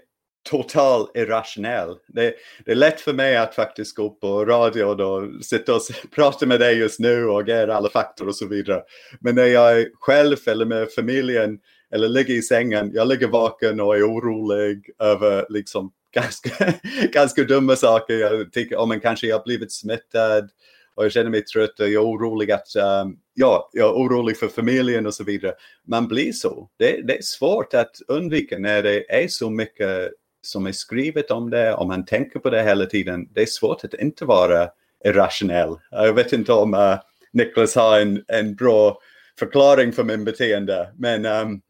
total 0.51 1.07
irrationell. 1.14 1.96
Det, 2.09 2.35
det, 2.64 2.70
är 2.70 2.75
lätt 2.77 3.01
för 3.01 3.12
mig 3.12 3.37
att 3.37 3.55
faktiskt 3.55 3.96
gå 3.96 4.11
på 4.11 4.44
radio 4.44 4.85
och 4.85 5.44
sitta 5.44 5.75
och 5.75 5.81
prata 6.14 6.46
med 6.46 6.61
dig 6.61 6.79
just 6.79 7.01
nu 7.01 7.25
och 7.25 7.49
ge 7.49 7.70
alla 7.70 7.88
fakta 7.88 8.25
och 8.25 8.37
så 8.37 8.46
vidare. 8.46 8.83
Men 9.20 9.35
när 9.35 9.46
jag 9.46 9.81
är 9.81 9.88
själv 9.94 10.37
eller 10.46 10.64
med 10.64 10.88
familjen 10.92 11.59
eller 11.90 12.09
ligger 12.09 12.35
i 12.35 12.42
sängen, 12.42 12.90
jag 12.94 13.09
ligger 13.09 13.29
vaken 13.29 13.81
och 13.81 13.96
är 13.96 14.03
orolig 14.03 14.90
över 14.99 15.46
liksom 15.49 15.92
ganska, 16.16 16.74
ganska 17.12 17.44
dumma 17.44 17.76
saker. 17.76 18.14
Jag 18.14 18.52
tycker, 18.52 18.76
oh, 18.76 18.87
men 18.87 19.00
kanske 19.00 19.26
jag 19.26 19.38
har 19.38 19.44
blivit 19.44 19.72
smittad 19.72 20.50
och 20.94 21.05
jag 21.05 21.12
känner 21.12 21.31
mig 21.31 21.44
trött 21.44 21.81
och 21.81 21.88
jag 21.88 22.02
är 22.02 22.07
orolig 22.07 22.50
att, 22.50 22.76
um, 22.76 23.18
ja, 23.35 23.70
jag 23.72 23.88
är 23.88 23.92
orolig 23.92 24.38
för 24.38 24.48
familjen 24.48 25.07
och 25.07 25.14
så 25.14 25.24
vidare. 25.24 25.55
Man 25.87 26.09
blir 26.09 26.33
så. 26.33 26.68
Det, 26.79 27.07
det 27.07 27.16
är 27.16 27.22
svårt 27.22 27.74
att 27.74 27.96
undvika 28.09 28.59
när 28.59 28.83
det 28.83 29.22
är 29.22 29.29
så 29.29 29.50
mycket 29.50 30.11
som 30.42 30.66
är 30.66 30.72
skrivet 30.72 31.31
om 31.31 31.50
det, 31.50 31.74
om 31.74 31.88
man 31.88 32.05
tänker 32.05 32.38
på 32.38 32.50
det 32.50 32.62
hela 32.62 32.87
tiden. 32.87 33.29
Det 33.33 33.42
är 33.42 33.46
svårt 33.46 33.85
att 33.85 33.94
inte 33.94 34.24
vara 34.24 34.68
irrationell. 35.05 35.76
Jag 35.90 36.14
vet 36.14 36.33
inte 36.33 36.52
om 36.52 36.74
uh, 36.74 36.98
Niklas 37.33 37.74
har 37.74 38.00
en, 38.00 38.24
en 38.29 38.55
bra 38.55 38.98
förklaring 39.38 39.92
för 39.92 40.05
min 40.05 40.24
beteende, 40.24 40.92
men 40.98 41.26
um, 41.26 41.61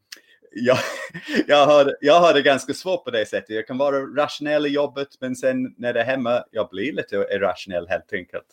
jag, 0.65 0.77
jag, 1.47 1.65
har, 1.65 1.95
jag 2.01 2.19
har 2.19 2.33
det 2.33 2.41
ganska 2.41 2.73
svårt 2.73 3.03
på 3.03 3.11
det 3.11 3.25
sättet. 3.25 3.55
Jag 3.55 3.67
kan 3.67 3.77
vara 3.77 3.97
rationell 3.97 4.65
i 4.65 4.69
jobbet, 4.69 5.07
men 5.19 5.35
sen 5.35 5.75
när 5.77 5.93
det 5.93 6.01
är 6.01 6.05
hemma, 6.05 6.43
jag 6.51 6.69
blir 6.69 6.93
lite 6.93 7.15
irrationell 7.15 7.87
helt 7.87 8.13
enkelt. 8.13 8.47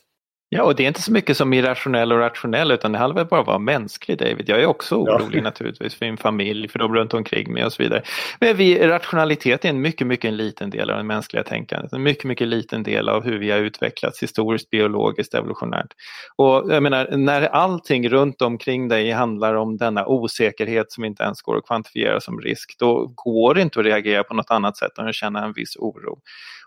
Ja, 0.49 0.63
och 0.63 0.75
det 0.75 0.83
är 0.85 0.89
inte 0.89 1.03
så 1.03 1.13
mycket 1.13 1.37
som 1.37 1.53
irrationell 1.53 2.13
och 2.13 2.19
rationell 2.19 2.71
utan 2.71 2.93
det 2.93 2.99
handlar 2.99 3.21
väl 3.21 3.27
bara 3.27 3.41
om 3.41 3.43
att 3.43 3.47
vara 3.47 3.59
mänsklig 3.59 4.19
David. 4.19 4.49
Jag 4.49 4.63
är 4.63 4.67
också 4.67 4.97
orolig 4.97 5.39
ja. 5.39 5.43
naturligtvis 5.43 5.95
för 5.95 6.07
min 6.07 6.17
familj, 6.17 6.69
för 6.69 6.79
de 6.79 6.95
runt 6.95 7.15
omkring 7.15 7.53
mig 7.53 7.65
och 7.65 7.73
så 7.73 7.83
vidare. 7.83 8.03
Men 8.41 8.57
vi, 8.57 8.87
rationalitet 8.87 9.65
är 9.65 9.69
en 9.69 9.81
mycket, 9.81 10.07
mycket 10.07 10.29
en 10.29 10.37
liten 10.37 10.71
del 10.71 10.91
av 10.91 10.97
det 10.97 11.03
mänskliga 11.03 11.43
tänkandet. 11.43 11.93
En 11.93 12.03
mycket, 12.03 12.25
mycket 12.25 12.49
liten 12.49 12.83
del 12.83 13.09
av 13.09 13.25
hur 13.25 13.39
vi 13.39 13.51
har 13.51 13.59
utvecklats 13.59 14.23
historiskt, 14.23 14.71
biologiskt, 14.71 15.35
evolutionärt. 15.35 15.89
Och 16.37 16.73
jag 16.73 16.83
menar, 16.83 17.17
när 17.17 17.43
allting 17.43 18.09
runt 18.09 18.43
omkring 18.43 18.89
dig 18.89 19.11
handlar 19.11 19.55
om 19.55 19.77
denna 19.77 20.07
osäkerhet 20.07 20.93
som 20.93 21.05
inte 21.05 21.23
ens 21.23 21.43
går 21.43 21.57
att 21.57 21.67
kvantifiera 21.67 22.21
som 22.21 22.41
risk, 22.41 22.75
då 22.79 23.13
går 23.15 23.55
det 23.55 23.63
inte 23.63 23.81
att 23.81 23.87
reagera 23.87 24.25
på 24.25 24.35
något 24.35 24.51
annat 24.51 24.77
sätt 24.77 24.99
än 24.99 25.09
att 25.09 25.15
känna 25.15 25.45
en 25.45 25.53
viss 25.53 25.77
oro. 25.77 26.19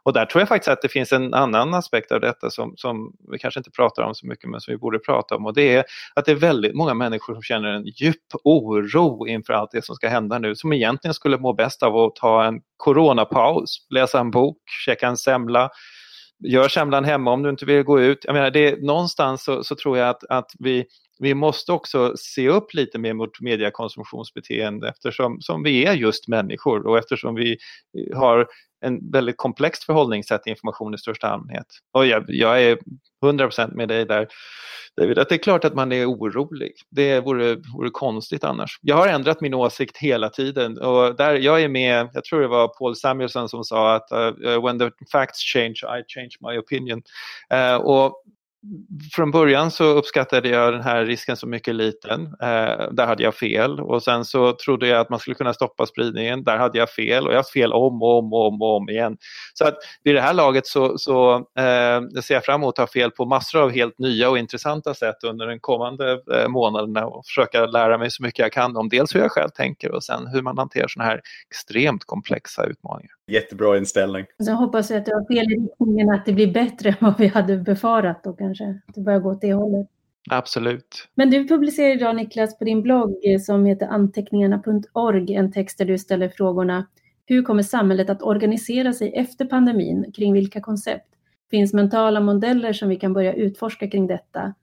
Och 0.08 0.14
där 0.14 0.26
tror 0.26 0.42
jag 0.42 0.48
faktiskt 0.48 0.68
att 0.68 0.82
det 0.82 0.90
finns 0.90 1.12
en 1.12 1.34
annan 1.34 1.74
aspekt 1.74 2.12
av 2.12 2.22
detta 2.22 2.50
som, 2.50 2.74
som 2.78 3.14
vi 3.32 3.40
kanske 3.40 3.60
inte 3.60 3.72
pratar 3.72 4.04
om 4.04 4.16
så 4.16 4.28
mycket 4.28 4.50
men 4.50 4.62
som 4.62 4.72
vi 4.72 4.78
borde 4.78 5.00
prata 5.00 5.36
om 5.36 5.46
och 5.46 5.54
det 5.54 5.76
är 5.76 5.84
att 6.14 6.26
det 6.26 6.32
är 6.32 6.36
väldigt 6.36 6.76
många 6.76 6.94
människor 6.94 7.34
som 7.34 7.44
känner 7.44 7.70
en 7.70 7.86
djup 7.86 8.16
oro 8.44 9.28
inför 9.28 9.54
allt 9.54 9.72
det 9.72 9.86
som 9.86 9.96
ska 9.96 10.10
hända 10.10 10.40
nu 10.40 10.56
som 10.56 10.74
egentligen 10.74 11.14
skulle 11.14 11.38
må 11.38 11.54
bäst 11.54 11.84
av 11.84 11.98
att 11.98 12.16
ta 12.16 12.46
en 12.46 12.62
coronapaus, 12.78 13.88
läsa 13.90 14.20
en 14.20 14.32
bok, 14.32 14.58
käka 14.86 15.08
en 15.08 15.18
semla, 15.18 15.70
gör 16.40 16.68
semlan 16.68 17.06
hemma 17.06 17.32
om 17.32 17.44
du 17.44 17.50
inte 17.50 17.66
vill 17.66 17.84
gå 17.84 18.02
ut. 18.02 18.26
Jag 18.26 18.34
menar, 18.34 18.52
det, 18.52 18.84
någonstans 18.84 19.44
så, 19.44 19.64
så 19.64 19.76
tror 19.76 19.98
jag 19.98 20.10
att, 20.10 20.24
att 20.30 20.52
vi, 20.60 20.86
vi 21.20 21.34
måste 21.34 21.72
också 21.72 22.14
se 22.18 22.50
upp 22.50 22.74
lite 22.74 22.98
mer 23.00 23.14
mot 23.14 23.42
mediekonsumtionsbeteende 23.42 24.90
eftersom 24.90 25.42
som 25.42 25.64
vi 25.64 25.86
är 25.86 25.94
just 25.94 26.28
människor 26.28 26.88
och 26.88 26.98
eftersom 26.98 27.36
vi 27.36 27.58
eh, 27.98 28.18
har 28.18 28.48
en 28.82 29.12
väldigt 29.12 29.38
komplext 29.38 29.84
förhållningssätt 29.84 30.44
till 30.44 30.52
information 30.52 30.94
i 30.94 30.98
största 30.98 31.28
allmänhet. 31.28 31.66
Och 31.92 32.06
jag, 32.06 32.26
jag 32.28 32.64
är 32.64 32.78
100% 33.24 33.76
med 33.76 33.88
dig 33.88 34.06
där 34.06 34.28
David, 34.98 35.20
att 35.20 35.30
det 35.30 35.36
är 35.36 35.40
klart 35.40 35.66
att 35.66 35.74
man 35.74 35.92
är 35.92 36.06
orolig. 36.06 36.72
Det 36.90 37.20
vore, 37.20 37.56
vore 37.56 37.90
konstigt 37.90 38.44
annars. 38.44 38.80
Jag 38.82 38.96
har 38.96 39.08
ändrat 39.08 39.42
min 39.42 39.54
åsikt 39.54 39.98
hela 39.98 40.30
tiden 40.30 40.78
och 40.78 41.16
där 41.16 41.36
jag 41.36 41.62
är 41.62 41.70
med, 41.70 42.10
jag 42.14 42.24
tror 42.24 42.42
det 42.42 42.48
var 42.48 42.68
Paul 42.68 42.96
Samuelson 42.96 43.50
som 43.50 43.64
sa 43.64 43.96
att 43.96 44.12
uh, 44.12 44.66
when 44.66 44.80
the 44.80 44.90
facts 45.12 45.40
change 45.54 45.76
I 45.84 46.04
change 46.08 46.30
my 46.42 46.58
opinion. 46.58 47.02
Uh, 47.54 47.76
och 47.76 48.24
från 49.14 49.32
början 49.32 49.72
så 49.72 49.84
uppskattade 49.84 50.50
jag 50.50 50.74
den 50.74 50.82
här 50.82 51.06
risken 51.06 51.38
som 51.38 51.50
mycket 51.50 51.76
liten. 51.76 52.22
Eh, 52.26 52.92
där 52.92 53.06
hade 53.06 53.24
jag 53.24 53.36
fel 53.36 53.80
och 53.80 54.04
sen 54.04 54.26
så 54.26 54.54
trodde 54.54 54.88
jag 54.88 55.00
att 55.00 55.10
man 55.10 55.20
skulle 55.20 55.36
kunna 55.36 55.54
stoppa 55.54 55.86
spridningen. 55.86 56.44
Där 56.44 56.58
hade 56.58 56.78
jag 56.78 56.90
fel 56.90 57.28
och 57.28 57.34
jag 57.34 57.38
har 57.38 57.52
fel 57.54 57.74
om 57.74 58.02
och 58.02 58.18
om 58.18 58.34
och 58.34 58.48
om, 58.48 58.62
och 58.62 58.76
om 58.76 58.90
igen. 58.90 59.18
Så 59.54 59.68
att 59.68 59.76
vid 60.04 60.16
det 60.16 60.22
här 60.22 60.34
laget 60.34 60.68
så, 60.68 60.98
så 60.98 61.36
eh, 61.36 62.22
ser 62.24 62.34
jag 62.34 62.46
fram 62.46 62.62
emot 62.62 62.80
att 62.80 62.90
ha 62.90 62.94
fel 63.02 63.12
på 63.12 63.26
massor 63.26 63.62
av 63.62 63.72
helt 63.72 64.00
nya 64.00 64.30
och 64.30 64.38
intressanta 64.38 64.94
sätt 64.94 65.24
under 65.24 65.48
den 65.48 65.60
kommande 65.60 66.22
eh, 66.34 66.48
månaderna 66.48 67.06
och 67.06 67.26
försöka 67.26 67.66
lära 67.66 67.98
mig 67.98 68.12
så 68.12 68.24
mycket 68.24 68.40
jag 68.40 68.52
kan 68.52 68.78
om 68.78 68.90
dels 68.90 69.16
hur 69.16 69.20
jag 69.20 69.32
själv 69.32 69.50
tänker 69.50 69.92
och 69.92 70.04
sen 70.04 70.28
hur 70.28 70.42
man 70.42 70.58
hanterar 70.58 70.88
sådana 70.88 71.10
här 71.10 71.22
extremt 71.50 72.06
komplexa 72.06 72.66
utmaningar. 72.66 73.17
Jättebra 73.28 73.78
inställning. 73.78 74.26
Jag 74.38 74.56
hoppas 74.56 74.92
att 74.92 75.06
du 75.06 75.14
har 75.14 75.26
fel 75.28 75.52
i 75.52 75.56
riktningen 75.56 76.10
att 76.10 76.26
det 76.26 76.34
blir 76.34 76.54
bättre 76.54 76.90
än 76.90 76.96
vad 77.00 77.18
vi 77.18 77.28
hade 77.28 77.58
befarat 77.58 78.24
då 78.24 78.34
kanske. 78.34 78.80
Att 78.88 78.96
det 78.96 79.02
börjar 79.02 79.20
gå 79.20 79.32
åt 79.32 79.42
det 79.42 79.54
hållet. 79.54 79.88
Absolut. 80.30 81.08
Men 81.16 81.30
du 81.30 81.48
publicerar 81.48 81.96
idag 81.96 82.16
Niklas 82.16 82.58
på 82.58 82.64
din 82.64 82.82
blogg 82.82 83.16
eh, 83.24 83.40
som 83.40 83.66
heter 83.66 83.88
anteckningarna.org 83.88 85.34
en 85.34 85.52
text 85.52 85.78
där 85.78 85.86
du 85.86 85.98
ställer 85.98 86.30
frågorna 86.30 86.88
Hur 87.26 87.44
kommer 87.44 87.64
samhället 87.64 88.10
att 88.10 88.22
organisera 88.22 88.94
sig 88.94 89.14
efter 89.16 89.46
pandemin? 89.46 90.12
Kring 90.16 90.34
vilka 90.34 90.62
koncept? 90.62 91.08
Finns 91.52 91.74
mentala 91.74 92.20
modeller 92.20 92.74
som 92.74 92.90
vi 92.90 92.96
kan 92.96 93.14
börja 93.14 93.34
utforska 93.34 93.90
kring 93.90 94.08
detta? 94.08 94.54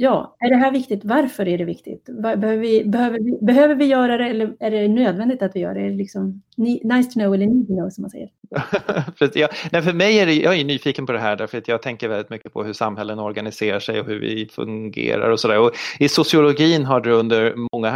Ja, 0.00 0.36
är 0.38 0.50
det 0.50 0.56
här 0.56 0.72
viktigt? 0.72 1.04
Varför 1.04 1.48
är 1.48 1.58
det 1.58 1.64
viktigt? 1.64 2.08
Behöver 2.22 2.56
vi, 2.56 2.84
behöver 2.84 3.18
vi, 3.18 3.38
behöver 3.46 3.74
vi 3.74 3.84
göra 3.84 4.16
det 4.16 4.24
eller 4.24 4.56
är 4.60 4.70
det 4.70 4.88
nödvändigt 4.88 5.42
att 5.42 5.56
vi 5.56 5.60
gör 5.60 5.74
det? 5.74 5.80
Är 5.80 5.90
det 5.90 5.96
liksom 5.96 6.42
nice 6.56 7.10
to 7.10 7.20
know 7.20 7.34
eller 7.34 7.46
need 7.46 7.66
to 7.66 7.74
know 7.74 7.90
som 7.90 8.02
man 8.02 8.10
säger? 8.10 8.28
för, 9.16 9.38
jag, 9.38 9.50
nej, 9.72 9.82
för 9.82 9.92
mig 9.92 10.18
är 10.18 10.26
det, 10.26 10.34
jag 10.34 10.60
är 10.60 10.64
nyfiken 10.64 11.06
på 11.06 11.12
det 11.12 11.18
här 11.18 11.36
därför 11.36 11.58
att 11.58 11.68
jag 11.68 11.82
tänker 11.82 12.08
väldigt 12.08 12.30
mycket 12.30 12.52
på 12.52 12.64
hur 12.64 12.72
samhällen 12.72 13.18
organiserar 13.18 13.80
sig 13.80 14.00
och 14.00 14.06
hur 14.06 14.20
vi 14.20 14.48
fungerar 14.52 15.30
och 15.30 15.40
sådär. 15.40 15.70
I 15.98 16.08
sociologin 16.08 16.84
har 16.84 17.00
det 17.00 17.12
under 17.12 17.54
många 17.72 17.90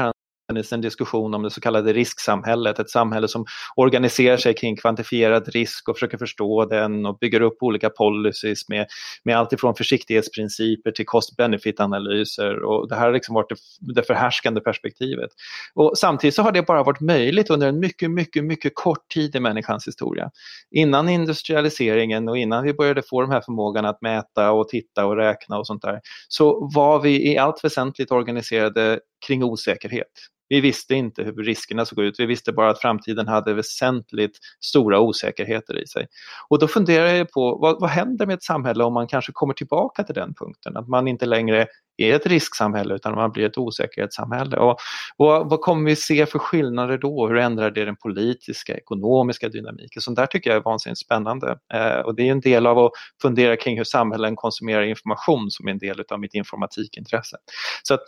funnits 0.53 0.73
en 0.73 0.81
diskussion 0.81 1.35
om 1.35 1.43
det 1.43 1.51
så 1.51 1.61
kallade 1.61 1.93
risksamhället, 1.93 2.79
ett 2.79 2.91
samhälle 2.91 3.29
som 3.29 3.45
organiserar 3.77 4.37
sig 4.37 4.55
kring 4.55 4.77
kvantifierad 4.77 5.49
risk 5.49 5.89
och 5.89 5.97
försöker 5.97 6.19
förstå 6.19 6.65
den 6.65 7.07
och 7.07 7.19
bygger 7.19 7.41
upp 7.41 7.57
olika 7.61 7.91
policies 7.91 8.69
med, 8.69 8.87
med 9.25 9.39
allt 9.39 9.53
ifrån 9.53 9.75
försiktighetsprinciper 9.75 10.91
till 10.91 11.07
cost-benefit-analyser 11.07 12.63
och 12.63 12.89
det 12.89 12.95
här 12.95 13.07
har 13.07 13.13
liksom 13.13 13.35
varit 13.35 13.49
det, 13.49 13.95
det 13.95 14.03
förhärskande 14.03 14.61
perspektivet. 14.61 15.31
Och 15.75 15.93
samtidigt 15.99 16.35
så 16.35 16.43
har 16.43 16.53
det 16.53 16.63
bara 16.63 16.83
varit 16.83 17.01
möjligt 17.01 17.51
under 17.51 17.69
en 17.69 17.79
mycket, 17.79 18.11
mycket, 18.11 18.45
mycket 18.45 18.73
kort 18.75 19.09
tid 19.15 19.37
i 19.37 19.41
människans 19.41 19.89
historia. 19.89 20.31
Innan 20.71 21.09
industrialiseringen 21.09 22.29
och 22.29 22.39
innan 22.39 22.65
vi 22.65 22.75
började 22.75 23.03
få 23.03 23.21
de 23.21 23.31
här 23.31 23.41
förmågan 23.41 23.85
att 23.85 24.03
mäta 24.03 24.53
och 24.53 24.69
titta 24.69 25.07
och 25.07 25.17
räkna 25.17 25.59
och 25.59 25.67
sånt 25.67 25.83
där 25.83 26.01
så 26.29 26.71
var 26.75 27.01
vi 27.01 27.33
i 27.33 27.39
allt 27.39 27.65
väsentligt 27.65 28.13
organiserade 28.13 29.01
kring 29.27 29.45
osäkerhet. 29.45 30.13
Vi 30.53 30.61
visste 30.61 30.95
inte 30.95 31.23
hur 31.23 31.45
riskerna 31.45 31.85
såg 31.85 31.99
ut, 31.99 32.21
vi 32.21 32.27
visste 32.27 32.53
bara 32.53 32.71
att 32.71 32.81
framtiden 32.81 33.29
hade 33.29 33.55
väsentligt 33.55 34.39
stora 34.61 35.01
osäkerheter 35.01 35.83
i 35.83 35.87
sig. 35.87 36.07
Och 36.49 36.59
då 36.59 36.69
funderar 36.69 37.07
jag 37.07 37.31
på 37.31 37.59
vad, 37.59 37.81
vad 37.81 37.91
händer 37.91 38.27
med 38.27 38.35
ett 38.35 38.43
samhälle 38.43 38.85
om 38.85 38.95
man 38.95 39.07
kanske 39.07 39.33
kommer 39.33 39.55
tillbaka 39.55 40.05
till 40.05 40.15
den 40.15 40.35
punkten, 40.35 40.77
att 40.77 40.89
man 40.89 41.09
inte 41.09 41.27
längre 41.27 41.67
är 41.97 42.15
ett 42.15 42.27
risksamhälle 42.27 42.95
utan 42.95 43.15
man 43.15 43.33
blir 43.33 43.47
ett 43.47 43.59
osäkerhetssamhälle. 43.59 44.57
Och, 44.57 44.77
och 45.17 45.51
vad 45.51 45.61
kommer 45.61 45.91
vi 45.91 45.97
se 45.97 46.27
för 46.27 46.39
skillnader 46.39 46.99
då? 46.99 47.29
Hur 47.29 47.37
ändrar 47.37 47.71
det 47.71 47.85
den 47.85 47.97
politiska, 47.97 48.77
ekonomiska 48.77 49.49
dynamiken? 49.49 50.03
Sånt 50.03 50.17
där 50.17 50.27
tycker 50.27 50.51
jag 50.51 50.57
är 50.57 50.63
vansinnigt 50.63 51.01
spännande. 51.01 51.59
Eh, 51.75 51.99
och 51.99 52.15
det 52.15 52.29
är 52.29 52.33
en 52.33 52.41
del 52.41 52.67
av 52.67 52.79
att 52.79 52.93
fundera 53.23 53.57
kring 53.57 53.77
hur 53.77 53.85
samhällen 53.85 54.37
konsumerar 54.37 54.83
information 54.83 55.51
som 55.51 55.69
är 55.69 55.73
en 55.73 55.79
del 55.79 56.05
av 56.11 56.21
mitt 56.21 56.35
informatikintresse. 56.35 57.37
Så 57.83 57.95
att, 57.95 58.01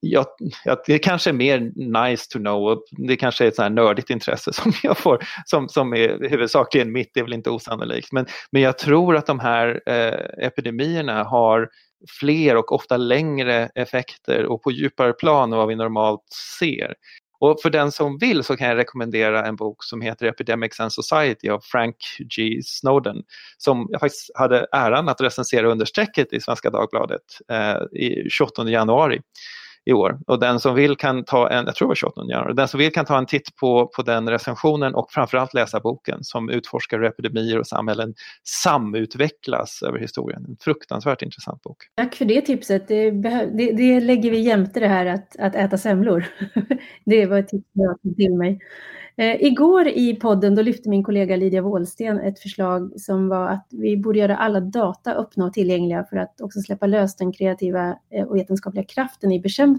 ja, 0.00 0.24
ja, 0.64 0.82
det 0.86 0.98
kanske 0.98 1.30
är 1.30 1.34
mer 1.34 1.72
nice 1.76 2.26
to 2.30 2.38
know, 2.38 2.78
det 2.90 3.16
kanske 3.16 3.44
är 3.44 3.48
ett 3.48 3.56
sånt 3.56 3.74
nördigt 3.74 4.10
intresse 4.10 4.52
som 4.52 4.72
jag 4.82 4.98
får, 4.98 5.24
som, 5.44 5.68
som 5.68 5.94
är 5.94 6.28
huvudsakligen 6.28 6.92
mitt, 6.92 7.10
det 7.14 7.20
är 7.20 7.24
väl 7.24 7.32
inte 7.32 7.50
osannolikt. 7.50 8.12
Men, 8.12 8.26
men 8.52 8.62
jag 8.62 8.78
tror 8.78 9.16
att 9.16 9.26
de 9.26 9.40
här 9.40 9.80
eh, 9.86 10.46
epidemierna 10.46 11.24
har 11.24 11.68
fler 12.20 12.56
och 12.56 12.72
ofta 12.72 12.96
längre 12.96 13.70
effekter 13.74 14.46
och 14.46 14.62
på 14.62 14.70
djupare 14.70 15.12
plan 15.12 15.52
än 15.52 15.58
vad 15.58 15.68
vi 15.68 15.76
normalt 15.76 16.24
ser. 16.58 16.94
Och 17.40 17.62
för 17.62 17.70
den 17.70 17.92
som 17.92 18.18
vill 18.18 18.44
så 18.44 18.56
kan 18.56 18.68
jag 18.68 18.76
rekommendera 18.76 19.46
en 19.46 19.56
bok 19.56 19.84
som 19.84 20.00
heter 20.00 20.26
Epidemics 20.26 20.80
and 20.80 20.92
Society 20.92 21.48
av 21.48 21.60
Frank 21.60 21.96
G. 22.36 22.60
Snowden 22.64 23.22
som 23.58 23.86
jag 23.90 24.00
faktiskt 24.00 24.30
hade 24.34 24.66
äran 24.72 25.08
att 25.08 25.20
recensera 25.20 25.68
under 25.68 25.84
strecket 25.84 26.32
i 26.32 26.40
Svenska 26.40 26.70
Dagbladet 26.70 27.22
eh, 27.52 28.00
i 28.00 28.30
28 28.30 28.68
januari 28.70 29.20
i 29.86 29.92
år. 29.92 30.18
Och 30.26 30.40
den 30.40 30.60
som 30.60 30.74
vill 30.74 30.96
kan 30.96 31.24
ta 31.24 31.50
en, 31.50 31.66
jag 31.66 31.74
tror 31.74 31.86
det 31.86 31.90
var 31.90 31.94
28 31.94 32.20
januari, 32.28 32.54
den 32.54 32.68
som 32.68 32.78
vill 32.78 32.92
kan 32.92 33.04
ta 33.04 33.18
en 33.18 33.26
titt 33.26 33.56
på, 33.56 33.86
på 33.86 34.02
den 34.02 34.30
recensionen 34.30 34.94
och 34.94 35.10
framförallt 35.10 35.54
läsa 35.54 35.80
boken 35.80 36.18
som 36.24 36.50
utforskar 36.50 36.98
hur 36.98 37.06
epidemier 37.06 37.58
och 37.58 37.66
samhällen 37.66 38.14
samutvecklas 38.44 39.82
över 39.82 39.98
historien. 39.98 40.44
En 40.48 40.56
fruktansvärt 40.60 41.22
intressant 41.22 41.62
bok. 41.62 41.76
Tack 41.94 42.14
för 42.14 42.24
det 42.24 42.40
tipset. 42.40 42.88
Det, 42.88 43.10
det, 43.10 43.72
det 43.72 44.00
lägger 44.00 44.30
vi 44.30 44.40
jämte 44.40 44.80
det 44.80 44.88
här 44.88 45.06
att, 45.06 45.36
att 45.38 45.54
äta 45.54 45.78
semlor. 45.78 46.24
det 47.04 47.26
var 47.26 47.38
ett 47.38 47.48
tips 47.48 47.70
jag 47.72 48.02
tog 48.02 48.16
till 48.16 48.34
mig. 48.34 48.58
Eh, 49.18 49.42
igår 49.42 49.88
i 49.88 50.14
podden 50.14 50.54
då 50.54 50.62
lyfte 50.62 50.88
min 50.88 51.04
kollega 51.04 51.36
Lydia 51.36 51.62
Wåhlsten 51.62 52.20
ett 52.20 52.38
förslag 52.38 53.00
som 53.00 53.28
var 53.28 53.48
att 53.48 53.66
vi 53.70 53.96
borde 53.96 54.18
göra 54.18 54.36
alla 54.36 54.60
data 54.60 55.14
öppna 55.14 55.44
och 55.44 55.52
tillgängliga 55.52 56.04
för 56.04 56.16
att 56.16 56.40
också 56.40 56.60
släppa 56.60 56.86
lös 56.86 57.16
den 57.16 57.32
kreativa 57.32 57.98
eh, 58.10 58.24
och 58.24 58.36
vetenskapliga 58.36 58.84
kraften 58.84 59.32
i 59.32 59.40
bekämpningen. 59.40 59.75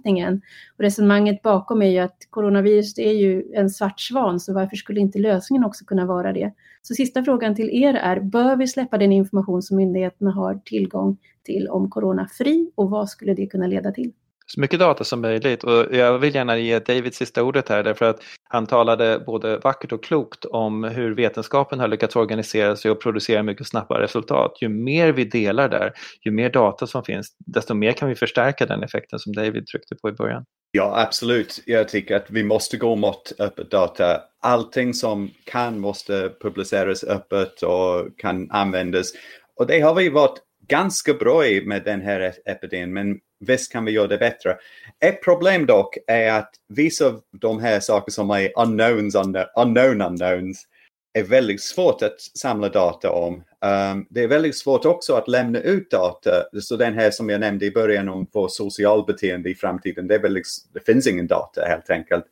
Och 0.77 0.83
resonemanget 0.83 1.41
bakom 1.41 1.81
är 1.81 1.89
ju 1.89 1.99
att 1.99 2.17
coronavirus 2.29 2.99
är 2.99 3.11
ju 3.11 3.43
en 3.53 3.69
svart 3.69 3.99
svan, 3.99 4.39
så 4.39 4.53
varför 4.53 4.75
skulle 4.75 4.99
inte 4.99 5.19
lösningen 5.19 5.63
också 5.63 5.85
kunna 5.85 6.05
vara 6.05 6.33
det? 6.33 6.53
Så 6.81 6.93
sista 6.93 7.23
frågan 7.23 7.55
till 7.55 7.69
er 7.69 7.93
är, 7.93 8.19
bör 8.19 8.55
vi 8.55 8.67
släppa 8.67 8.97
den 8.97 9.11
information 9.11 9.61
som 9.61 9.77
myndigheterna 9.77 10.31
har 10.31 10.61
tillgång 10.65 11.17
till 11.43 11.67
om 11.67 11.89
corona 11.89 12.27
fri 12.37 12.71
och 12.75 12.89
vad 12.89 13.09
skulle 13.09 13.33
det 13.33 13.47
kunna 13.47 13.67
leda 13.67 13.91
till? 13.91 14.11
Så 14.47 14.61
mycket 14.61 14.79
data 14.79 15.03
som 15.03 15.21
möjligt 15.21 15.63
och 15.63 15.95
jag 15.95 16.19
vill 16.19 16.35
gärna 16.35 16.57
ge 16.57 16.79
David 16.79 17.15
sista 17.15 17.43
ordet 17.43 17.69
här 17.69 17.83
därför 17.83 18.05
att 18.05 18.19
han 18.43 18.67
talade 18.67 19.23
både 19.25 19.57
vackert 19.57 19.91
och 19.91 20.03
klokt 20.03 20.45
om 20.45 20.83
hur 20.83 21.15
vetenskapen 21.15 21.79
har 21.79 21.87
lyckats 21.87 22.15
organisera 22.15 22.75
sig 22.75 22.91
och 22.91 23.01
producera 23.01 23.43
mycket 23.43 23.67
snabba 23.67 24.01
resultat. 24.01 24.57
Ju 24.61 24.69
mer 24.69 25.11
vi 25.11 25.25
delar 25.25 25.69
där, 25.69 25.93
ju 26.25 26.31
mer 26.31 26.49
data 26.49 26.87
som 26.87 27.03
finns, 27.03 27.35
desto 27.45 27.73
mer 27.73 27.91
kan 27.91 28.09
vi 28.09 28.15
förstärka 28.15 28.65
den 28.65 28.83
effekten 28.83 29.19
som 29.19 29.33
David 29.33 29.67
tryckte 29.67 29.95
på 29.95 30.09
i 30.09 30.11
början. 30.11 30.45
Ja, 30.71 30.93
absolut. 31.01 31.63
Jag 31.65 31.87
tycker 31.89 32.15
att 32.15 32.25
vi 32.29 32.43
måste 32.43 32.77
gå 32.77 32.95
mot 32.95 33.31
öppet 33.39 33.71
data. 33.71 34.21
Allting 34.41 34.93
som 34.93 35.31
kan 35.43 35.79
måste 35.79 36.31
publiceras 36.41 37.03
öppet 37.03 37.61
och 37.61 38.17
kan 38.17 38.51
användas. 38.51 39.11
Och 39.59 39.67
det 39.67 39.79
har 39.79 39.95
vi 39.95 40.09
varit 40.09 40.39
ganska 40.67 41.13
bra 41.13 41.45
i 41.45 41.65
med 41.65 41.83
den 41.83 42.01
här 42.01 42.33
epidemin, 42.45 42.93
men 42.93 43.19
visst 43.39 43.71
kan 43.71 43.85
vi 43.85 43.91
göra 43.91 44.07
det 44.07 44.17
bättre. 44.17 44.57
Ett 44.99 45.23
problem 45.23 45.65
dock 45.65 45.97
är 46.07 46.31
att 46.31 46.53
vissa 46.67 47.05
av 47.05 47.21
de 47.31 47.59
här 47.59 47.79
sakerna 47.79 48.13
som 48.13 48.29
är 48.29 48.51
unknowns, 48.59 49.15
unknown 49.55 50.01
unknowns 50.01 50.67
är 51.13 51.23
väldigt 51.23 51.61
svårt 51.61 52.01
att 52.01 52.21
samla 52.21 52.69
data 52.69 53.11
om. 53.11 53.33
Um, 53.33 54.07
det 54.09 54.23
är 54.23 54.27
väldigt 54.27 54.57
svårt 54.57 54.85
också 54.85 55.13
att 55.13 55.27
lämna 55.27 55.59
ut 55.59 55.91
data. 55.91 56.31
Så 56.61 56.75
den 56.75 56.93
här 56.93 57.11
som 57.11 57.29
jag 57.29 57.39
nämnde 57.39 57.65
i 57.65 57.71
början 57.71 58.09
om 58.09 58.27
vår 58.31 58.47
socialbeteende 58.47 59.49
i 59.49 59.55
framtiden, 59.55 60.07
det, 60.07 60.15
är 60.15 60.19
väldigt, 60.19 60.39
liksom, 60.39 60.69
det 60.73 60.85
finns 60.85 61.07
ingen 61.07 61.27
data 61.27 61.61
helt 61.65 61.89
enkelt. 61.89 62.25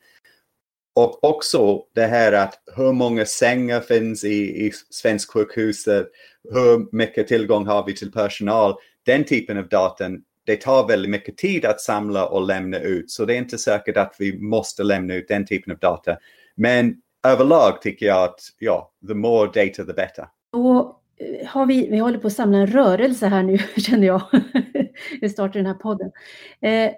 Och 0.96 1.24
också 1.24 1.84
det 1.94 2.06
här 2.06 2.32
att 2.32 2.62
hur 2.76 2.92
många 2.92 3.26
sängar 3.26 3.82
finns 3.82 4.24
i, 4.24 4.66
i 4.66 4.72
svensk 4.90 5.32
sjukhus, 5.32 5.86
hur 6.52 6.96
mycket 6.96 7.28
tillgång 7.28 7.66
har 7.66 7.86
vi 7.86 7.96
till 7.96 8.12
personal. 8.12 8.76
Den 9.06 9.24
typen 9.24 9.58
av 9.58 9.68
data 9.68 10.10
det 10.46 10.62
tar 10.62 10.88
väldigt 10.88 11.12
mycket 11.12 11.38
tid 11.38 11.66
att 11.66 11.82
samla 11.82 12.26
och 12.28 12.48
lämna 12.48 12.80
ut. 12.80 13.12
Så 13.12 13.26
det 13.26 13.34
är 13.34 13.38
inte 13.38 13.58
säkert 13.58 13.98
att 13.98 14.16
vi 14.20 14.40
måste 14.40 14.84
lämna 14.84 15.14
ut 15.14 15.28
den 15.28 15.46
typen 15.46 15.74
av 15.74 15.80
data. 15.80 16.18
Men 16.56 16.96
överlag 17.28 17.82
tycker 17.82 18.06
jag 18.06 18.24
att 18.24 18.40
ja, 18.60 18.92
the 19.08 19.14
more 19.14 19.46
data 19.46 19.86
the 19.86 19.94
better. 19.94 20.28
Och 20.52 21.02
eh, 21.18 21.48
har 21.48 21.66
vi, 21.66 21.90
vi 21.90 21.98
håller 21.98 22.18
på 22.18 22.28
att 22.28 22.34
samla 22.34 22.58
en 22.58 22.68
rörelse 22.68 23.28
här 23.28 23.44
nu 23.44 23.58
känner 23.78 24.08
jag. 24.08 24.22
vi 25.22 25.30
startar 25.30 25.60
den 25.60 25.66
här 25.66 25.74
podden. 25.74 26.12
Eh, 26.62 26.92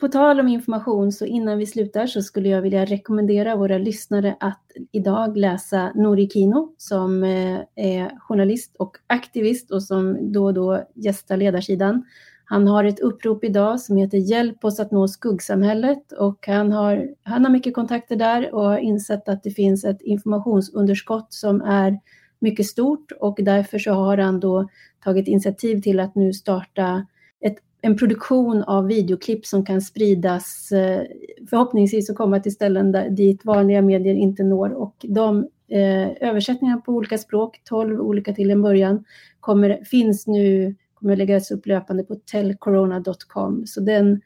på 0.00 0.08
tal 0.08 0.40
om 0.40 0.48
information 0.48 1.12
så 1.12 1.26
innan 1.26 1.58
vi 1.58 1.66
slutar 1.66 2.06
så 2.06 2.22
skulle 2.22 2.48
jag 2.48 2.62
vilja 2.62 2.84
rekommendera 2.84 3.56
våra 3.56 3.78
lyssnare 3.78 4.36
att 4.40 4.62
idag 4.92 5.36
läsa 5.36 5.92
Nori 5.94 6.28
Kino 6.30 6.74
som 6.76 7.24
eh, 7.24 7.60
är 7.74 8.18
journalist 8.18 8.76
och 8.78 8.96
aktivist 9.06 9.70
och 9.70 9.82
som 9.82 10.32
då 10.32 10.44
och 10.44 10.54
då 10.54 10.84
gästar 10.94 11.36
ledarsidan. 11.36 12.04
Han 12.50 12.68
har 12.68 12.84
ett 12.84 13.00
upprop 13.00 13.44
idag 13.44 13.80
som 13.80 13.96
heter 13.96 14.18
Hjälp 14.18 14.64
oss 14.64 14.80
att 14.80 14.90
nå 14.90 15.08
skuggsamhället 15.08 16.12
och 16.12 16.46
han 16.46 16.72
har, 16.72 17.08
han 17.22 17.44
har 17.44 17.52
mycket 17.52 17.74
kontakter 17.74 18.16
där 18.16 18.54
och 18.54 18.62
har 18.64 18.78
insett 18.78 19.28
att 19.28 19.42
det 19.42 19.50
finns 19.50 19.84
ett 19.84 20.02
informationsunderskott 20.02 21.32
som 21.32 21.62
är 21.62 21.98
mycket 22.38 22.66
stort 22.66 23.12
och 23.20 23.38
därför 23.42 23.78
så 23.78 23.92
har 23.92 24.16
han 24.16 24.40
då 24.40 24.68
tagit 25.04 25.28
initiativ 25.28 25.80
till 25.80 26.00
att 26.00 26.14
nu 26.14 26.32
starta 26.32 27.06
ett, 27.40 27.56
en 27.80 27.96
produktion 27.96 28.62
av 28.62 28.86
videoklipp 28.86 29.46
som 29.46 29.64
kan 29.64 29.80
spridas 29.80 30.72
eh, 30.72 31.02
förhoppningsvis 31.50 32.10
och 32.10 32.16
komma 32.16 32.40
till 32.40 32.52
ställen 32.52 32.92
där, 32.92 33.10
dit 33.10 33.44
vanliga 33.44 33.82
medier 33.82 34.14
inte 34.14 34.42
når. 34.42 34.70
Och 34.72 34.94
de 35.08 35.48
eh, 35.68 36.28
översättningar 36.28 36.76
på 36.76 36.92
olika 36.92 37.18
språk, 37.18 37.60
12 37.64 38.00
olika 38.00 38.32
till 38.32 38.50
en 38.50 38.62
början, 38.62 39.04
kommer, 39.40 39.84
finns 39.84 40.26
nu, 40.26 40.74
kommer 41.00 41.16
läggas 41.16 41.50
upp 41.50 41.66
löpande 41.66 42.04
på 42.04 42.14
tellcorona.com. 42.14 43.66
Så 43.66 43.80
den 43.80 44.20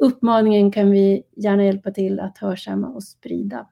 uppmaningen 0.00 0.72
kan 0.72 0.90
vi 0.90 1.22
gärna 1.36 1.64
hjälpa 1.64 1.90
till 1.90 2.20
att 2.20 2.38
hörsamma 2.38 2.88
och 2.88 3.02
sprida. 3.02 3.66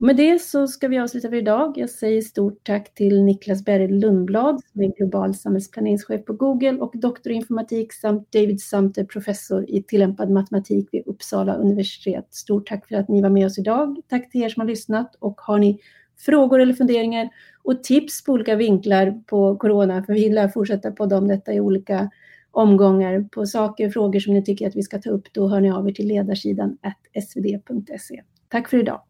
Med 0.00 0.16
det 0.16 0.42
så 0.42 0.66
ska 0.66 0.88
vi 0.88 0.98
avsluta 0.98 1.28
för 1.28 1.36
idag. 1.36 1.78
Jag 1.78 1.90
säger 1.90 2.22
stort 2.22 2.66
tack 2.66 2.94
till 2.94 3.24
Niklas 3.24 3.64
Berg 3.64 3.88
Lundblad 3.88 4.60
som 4.72 4.82
är 4.82 4.96
global 4.96 5.34
samhällsplaneringschef 5.34 6.24
på 6.24 6.32
Google 6.32 6.78
och 6.78 6.92
doktor 6.94 7.32
i 7.32 7.34
informatik 7.34 7.92
samt 7.92 8.32
David 8.32 8.60
Sumter, 8.60 9.04
professor 9.04 9.70
i 9.70 9.82
tillämpad 9.82 10.30
matematik 10.30 10.88
vid 10.92 11.02
Uppsala 11.06 11.54
universitet. 11.54 12.26
Stort 12.30 12.68
tack 12.68 12.88
för 12.88 12.94
att 12.94 13.08
ni 13.08 13.22
var 13.22 13.30
med 13.30 13.46
oss 13.46 13.58
idag. 13.58 14.00
Tack 14.08 14.30
till 14.30 14.42
er 14.42 14.48
som 14.48 14.60
har 14.60 14.68
lyssnat 14.68 15.16
och 15.18 15.40
har 15.40 15.58
ni 15.58 15.80
frågor 16.20 16.60
eller 16.60 16.74
funderingar 16.74 17.28
och 17.62 17.82
tips 17.82 18.24
på 18.24 18.32
olika 18.32 18.56
vinklar 18.56 19.22
på 19.26 19.56
corona, 19.56 20.02
för 20.02 20.12
vi 20.12 20.28
lär 20.28 20.48
fortsätta 20.48 20.90
podda 20.90 21.18
om 21.18 21.28
detta 21.28 21.52
i 21.52 21.60
olika 21.60 22.10
omgångar 22.50 23.28
på 23.32 23.46
saker 23.46 23.86
och 23.86 23.92
frågor 23.92 24.20
som 24.20 24.34
ni 24.34 24.44
tycker 24.44 24.68
att 24.68 24.76
vi 24.76 24.82
ska 24.82 24.98
ta 24.98 25.10
upp, 25.10 25.32
då 25.32 25.48
hör 25.48 25.60
ni 25.60 25.70
av 25.70 25.88
er 25.88 25.92
till 25.92 26.08
ledarsidan 26.08 26.78
svd.se. 27.14 28.22
Tack 28.48 28.68
för 28.68 28.76
idag. 28.76 29.00